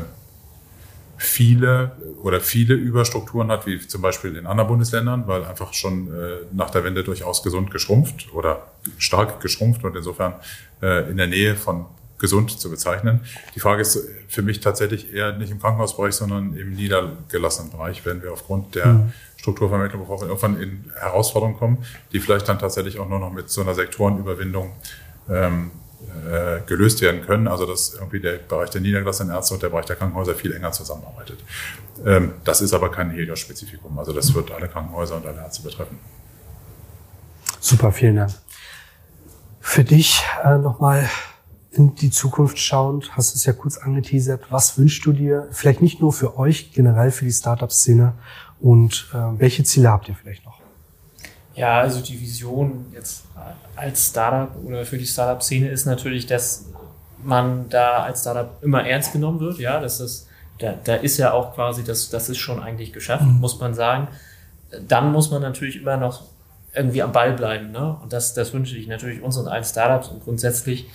viele 1.17 1.93
oder 2.23 2.41
viele 2.41 2.75
Überstrukturen 2.75 3.51
hat, 3.51 3.67
wie 3.67 3.79
zum 3.79 4.03
Beispiel 4.03 4.37
in 4.37 4.47
anderen 4.47 4.69
Bundesländern, 4.69 5.27
weil 5.27 5.45
einfach 5.45 5.73
schon 5.73 6.09
äh, 6.09 6.39
nach 6.53 6.71
der 6.71 6.85
Wende 6.85 7.05
durchaus 7.05 7.43
gesund 7.43 7.71
geschrumpft 7.71 8.33
oder 8.35 8.67
stark 8.99 9.41
geschrumpft 9.41 9.85
und 9.85 9.97
insofern 9.97 10.35
äh, 10.83 11.09
in 11.11 11.17
der 11.17 11.27
Nähe 11.27 11.55
von 11.55 11.87
gesund 12.19 12.59
zu 12.59 12.71
bezeichnen. 12.71 13.21
Die 13.55 13.61
Frage 13.61 13.83
ist 13.83 13.99
für 14.29 14.43
mich 14.43 14.61
tatsächlich 14.61 15.13
eher 15.13 15.33
nicht 15.33 15.51
im 15.51 15.61
Krankenhausbereich, 15.61 16.15
sondern 16.15 16.57
im 16.57 16.75
niedergelassenen 16.75 17.71
Bereich, 17.71 18.05
wenn 18.07 18.23
wir 18.23 18.33
aufgrund 18.33 18.75
der 18.75 18.87
mhm. 18.87 19.13
Struktur 19.37 19.69
von 19.69 19.81
Mecklenburg-Vorpommern 19.81 20.31
irgendwann 20.31 20.63
in 20.63 20.93
Herausforderungen 20.99 21.59
kommen, 21.59 21.79
die 22.13 22.21
vielleicht 22.21 22.49
dann 22.49 22.59
tatsächlich 22.59 22.99
auch 22.99 23.09
nur 23.09 23.19
noch 23.19 23.33
mit 23.33 23.51
so 23.51 23.61
einer 23.61 23.75
Sektorenüberwindung 23.75 24.73
ähm, 25.29 25.71
äh, 26.31 26.61
gelöst 26.67 27.01
werden 27.01 27.23
können. 27.23 27.49
Also 27.49 27.67
dass 27.67 27.95
irgendwie 27.95 28.21
der 28.21 28.39
Bereich 28.39 28.71
der 28.71 28.81
niedergelassenen 28.81 29.37
und 29.37 29.63
der 29.63 29.69
Bereich 29.69 29.87
der 29.87 29.97
Krankenhäuser 29.97 30.35
viel 30.35 30.53
enger 30.53 30.73
zusammenarbeitet. 30.73 31.39
Ähm, 32.05 32.35
das 32.45 32.61
ist 32.61 32.73
aber 32.73 32.91
kein 32.91 33.11
Helios-Spezifikum. 33.11 33.99
Also 33.99 34.13
das 34.13 34.35
wird 34.35 34.51
alle 34.51 34.69
Krankenhäuser 34.69 35.17
und 35.17 35.27
alle 35.27 35.39
Ärzte 35.39 35.63
betreffen. 35.63 35.99
Super, 37.61 37.93
vielen 37.93 38.17
Dank. 38.17 38.33
Für 39.61 39.85
dich 39.85 40.23
äh, 40.45 40.59
nochmal 40.59 41.09
in 41.71 41.95
die 41.95 42.11
Zukunft 42.11 42.59
schauend, 42.59 43.17
hast 43.17 43.33
du 43.33 43.37
es 43.37 43.45
ja 43.47 43.53
kurz 43.53 43.79
angeteasert, 43.79 44.45
was 44.51 44.79
wünschst 44.79 45.05
du 45.07 45.13
dir, 45.13 45.49
vielleicht 45.51 45.83
nicht 45.83 46.01
nur 46.01 46.13
für 46.13 46.39
euch, 46.39 46.73
generell 46.73 47.11
für 47.11 47.25
die 47.25 47.33
Startup-Szene 47.33 48.15
und 48.61 49.11
äh, 49.13 49.17
welche 49.39 49.65
Ziele 49.65 49.91
habt 49.91 50.09
ihr 50.09 50.15
vielleicht 50.15 50.45
noch? 50.45 50.54
Ja, 51.55 51.81
also 51.81 52.01
die 52.01 52.21
Vision 52.21 52.87
jetzt 52.93 53.25
als 53.77 54.09
Startup 54.09 54.51
oder 54.65 54.85
für 54.85 54.99
die 54.99 55.07
Startup-Szene 55.07 55.69
ist 55.69 55.87
natürlich, 55.87 56.27
dass 56.27 56.67
man 57.23 57.69
da 57.69 58.03
als 58.03 58.23
Startup 58.23 58.51
immer 58.63 58.87
ernst 58.87 59.13
genommen 59.13 59.41
wird. 59.41 59.59
Ja, 59.59 59.81
dass 59.81 59.99
das, 59.99 60.27
da, 60.59 60.75
da 60.85 60.97
ist 60.97 61.17
ja 61.19 61.33
auch 61.33 61.55
quasi, 61.55 61.85
das, 61.85 62.11
das 62.11 62.29
ist 62.29 62.39
schon 62.39 62.63
eigentlich 62.63 62.93
geschafft, 62.93 63.25
mhm. 63.25 63.41
muss 63.41 63.61
man 63.61 63.75
sagen. 63.75 64.09
Dann 64.89 65.13
muss 65.13 65.31
man 65.31 65.43
natürlich 65.43 65.77
immer 65.77 65.97
noch 65.97 66.23
irgendwie 66.75 67.03
am 67.03 67.13
Ball 67.13 67.33
bleiben. 67.33 67.71
Ne? 67.71 67.97
Und 68.03 68.13
das, 68.13 68.35
das 68.35 68.53
wünsche 68.53 68.77
ich 68.77 68.89
natürlich 68.89 69.23
uns 69.23 69.37
und 69.37 69.47
allen 69.47 69.65
Startups. 69.65 70.09
Und 70.09 70.25
grundsätzlich 70.25 70.87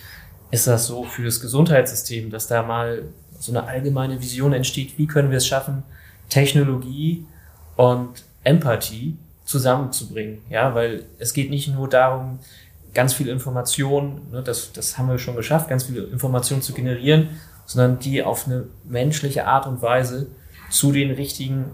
ist 0.50 0.66
das 0.66 0.86
so 0.86 1.04
für 1.04 1.24
das 1.24 1.40
Gesundheitssystem, 1.40 2.30
dass 2.30 2.48
da 2.48 2.62
mal 2.62 3.04
so 3.38 3.52
eine 3.52 3.66
allgemeine 3.66 4.20
Vision 4.20 4.52
entsteht, 4.52 4.98
wie 4.98 5.06
können 5.06 5.30
wir 5.30 5.38
es 5.38 5.46
schaffen, 5.46 5.84
Technologie 6.28 7.26
und 7.76 8.24
Empathie 8.44 9.16
zusammenzubringen. 9.50 10.42
Ja, 10.48 10.76
weil 10.76 11.06
es 11.18 11.34
geht 11.34 11.50
nicht 11.50 11.74
nur 11.74 11.88
darum, 11.88 12.38
ganz 12.94 13.14
viel 13.14 13.28
Information, 13.28 14.22
ne, 14.30 14.42
das, 14.42 14.72
das 14.72 14.96
haben 14.96 15.08
wir 15.08 15.18
schon 15.18 15.34
geschafft, 15.34 15.68
ganz 15.68 15.84
viele 15.84 16.04
Informationen 16.04 16.62
zu 16.62 16.72
generieren, 16.72 17.30
sondern 17.66 17.98
die 17.98 18.22
auf 18.22 18.46
eine 18.46 18.66
menschliche 18.84 19.46
Art 19.46 19.66
und 19.66 19.82
Weise 19.82 20.28
zu 20.70 20.92
den 20.92 21.10
richtigen 21.10 21.64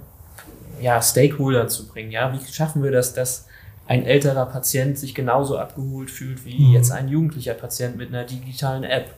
ja, 0.81 1.03
Stakeholdern 1.03 1.69
zu 1.69 1.87
bringen. 1.87 2.11
Ja, 2.11 2.33
wie 2.33 2.53
schaffen 2.53 2.83
wir 2.83 2.93
das, 2.93 3.13
dass 3.13 3.47
ein 3.87 4.07
älterer 4.07 4.47
Patient 4.47 4.99
sich 4.99 5.15
genauso 5.15 5.59
abgeholt 5.59 6.11
fühlt 6.11 6.47
wie 6.47 6.59
mhm. 6.59 6.73
jetzt 6.73 6.91
ein 6.93 7.09
jugendlicher 7.09 7.55
Patient 7.55 7.99
mit 7.99 8.09
einer 8.09 8.25
digitalen 8.25 8.85
App? 8.85 9.15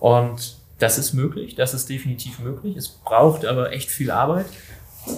Und 0.00 0.56
das 0.80 0.98
ist 0.98 1.12
möglich, 1.12 1.54
das 1.54 1.72
ist 1.72 1.88
definitiv 1.88 2.40
möglich. 2.40 2.76
Es 2.76 2.88
braucht 2.88 3.44
aber 3.44 3.72
echt 3.72 3.90
viel 3.90 4.10
Arbeit 4.10 4.46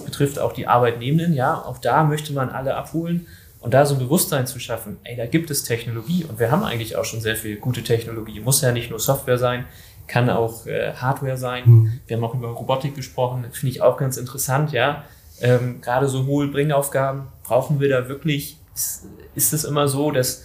betrifft 0.05 0.39
auch 0.39 0.53
die 0.53 0.67
Arbeitnehmenden, 0.67 1.33
ja, 1.33 1.55
auch 1.55 1.77
da 1.77 2.03
möchte 2.03 2.33
man 2.33 2.49
alle 2.49 2.75
abholen 2.75 3.27
und 3.59 3.73
da 3.73 3.85
so 3.85 3.95
ein 3.95 3.99
Bewusstsein 3.99 4.45
zu 4.45 4.59
schaffen, 4.59 4.97
ey, 5.03 5.15
da 5.15 5.25
gibt 5.25 5.49
es 5.49 5.63
Technologie 5.63 6.23
und 6.23 6.39
wir 6.39 6.51
haben 6.51 6.63
eigentlich 6.63 6.97
auch 6.97 7.05
schon 7.05 7.19
sehr 7.19 7.35
viel 7.35 7.57
gute 7.57 7.83
Technologie. 7.83 8.39
Muss 8.39 8.61
ja 8.61 8.71
nicht 8.71 8.91
nur 8.91 8.99
Software 8.99 9.39
sein, 9.39 9.65
kann 10.07 10.29
auch 10.29 10.67
äh, 10.67 10.93
Hardware 10.93 11.35
sein. 11.35 11.63
Mhm. 11.65 11.99
Wir 12.05 12.17
haben 12.17 12.23
auch 12.23 12.35
über 12.35 12.49
Robotik 12.49 12.95
gesprochen, 12.95 13.45
finde 13.51 13.71
ich 13.71 13.81
auch 13.81 13.97
ganz 13.97 14.17
interessant, 14.17 14.71
ja. 14.71 15.03
Ähm, 15.41 15.81
Gerade 15.81 16.07
so 16.07 16.27
hohe 16.27 16.47
Bringaufgaben, 16.47 17.23
brauchen 17.43 17.79
wir 17.79 17.89
da 17.89 18.07
wirklich, 18.07 18.57
ist, 18.75 19.07
ist 19.33 19.53
es 19.53 19.63
immer 19.63 19.87
so, 19.87 20.11
dass, 20.11 20.43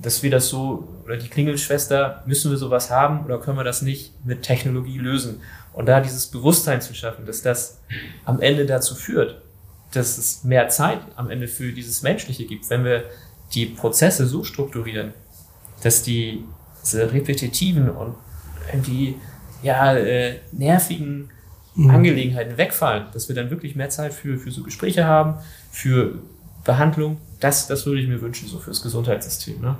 dass 0.00 0.22
wir 0.22 0.30
das 0.30 0.48
so, 0.48 0.88
oder 1.04 1.18
die 1.18 1.28
Klingelschwester, 1.28 2.22
müssen 2.24 2.50
wir 2.50 2.56
sowas 2.56 2.90
haben 2.90 3.24
oder 3.26 3.38
können 3.38 3.58
wir 3.58 3.64
das 3.64 3.82
nicht 3.82 4.12
mit 4.24 4.42
Technologie 4.42 4.98
lösen? 4.98 5.42
Und 5.74 5.86
da 5.86 6.00
dieses 6.00 6.28
Bewusstsein 6.28 6.80
zu 6.80 6.94
schaffen, 6.94 7.26
dass 7.26 7.42
das 7.42 7.80
am 8.24 8.40
Ende 8.40 8.64
dazu 8.64 8.94
führt, 8.94 9.42
dass 9.92 10.18
es 10.18 10.44
mehr 10.44 10.68
Zeit 10.68 11.00
am 11.16 11.30
Ende 11.30 11.48
für 11.48 11.72
dieses 11.72 12.02
Menschliche 12.02 12.46
gibt, 12.46 12.70
wenn 12.70 12.84
wir 12.84 13.04
die 13.52 13.66
Prozesse 13.66 14.26
so 14.26 14.44
strukturieren, 14.44 15.12
dass 15.82 16.02
die 16.02 16.44
diese 16.82 17.12
repetitiven 17.12 17.90
und 17.90 18.14
irgendwie 18.72 19.16
ja, 19.62 19.96
äh, 19.96 20.40
nervigen 20.52 21.30
mhm. 21.74 21.90
Angelegenheiten 21.90 22.56
wegfallen, 22.56 23.06
dass 23.12 23.28
wir 23.28 23.34
dann 23.34 23.50
wirklich 23.50 23.74
mehr 23.74 23.90
Zeit 23.90 24.12
für, 24.12 24.38
für 24.38 24.50
so 24.50 24.62
Gespräche 24.62 25.04
haben, 25.06 25.36
für 25.70 26.18
Behandlung. 26.64 27.18
Das, 27.40 27.66
das 27.66 27.86
würde 27.86 28.00
ich 28.00 28.08
mir 28.08 28.20
wünschen, 28.20 28.48
so 28.48 28.58
fürs 28.58 28.82
Gesundheitssystem. 28.82 29.60
Ne? 29.60 29.76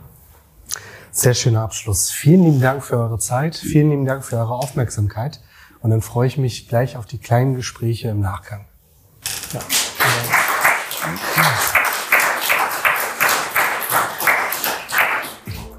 Sehr 1.13 1.35
schöner 1.35 1.61
Abschluss. 1.61 2.11
Vielen 2.11 2.45
lieben 2.45 2.61
Dank 2.61 2.83
für 2.83 2.99
eure 2.99 3.19
Zeit. 3.19 3.57
Vielen 3.57 3.91
lieben 3.91 4.07
Dank 4.07 4.25
für 4.25 4.37
eure 4.37 4.55
Aufmerksamkeit. 4.55 5.41
Und 5.85 5.91
dann 5.91 6.01
freue 6.01 6.26
ich 6.26 6.39
mich 6.39 6.66
gleich 6.66 6.97
auf 6.97 7.05
die 7.05 7.18
kleinen 7.18 7.57
Gespräche 7.57 8.09
im 8.09 8.20
Nachgang. 8.20 8.64
Ja. 9.53 9.61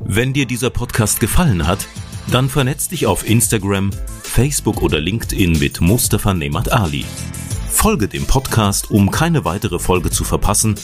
Wenn 0.01 0.31
dir 0.31 0.45
dieser 0.45 0.69
Podcast 0.69 1.19
gefallen 1.19 1.65
hat, 1.65 1.87
dann 2.27 2.49
vernetz 2.49 2.87
dich 2.87 3.07
auf 3.07 3.27
Instagram, 3.27 3.89
Facebook 4.21 4.83
oder 4.83 4.99
LinkedIn 4.99 5.57
mit 5.57 5.81
Mustafa 5.81 6.35
Nemat 6.35 6.71
Ali. 6.71 7.03
Folge 7.71 8.07
dem 8.07 8.27
Podcast, 8.27 8.91
um 8.91 9.09
keine 9.09 9.43
weitere 9.43 9.79
Folge 9.79 10.11
zu 10.11 10.23
verpassen 10.23 10.75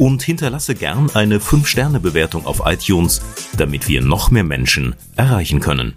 und 0.00 0.24
hinterlasse 0.24 0.74
gern 0.74 1.10
eine 1.14 1.38
5-Sterne-Bewertung 1.38 2.44
auf 2.44 2.62
iTunes, 2.64 3.22
damit 3.56 3.86
wir 3.86 4.02
noch 4.02 4.32
mehr 4.32 4.42
Menschen 4.42 4.96
erreichen 5.14 5.60
können. 5.60 5.94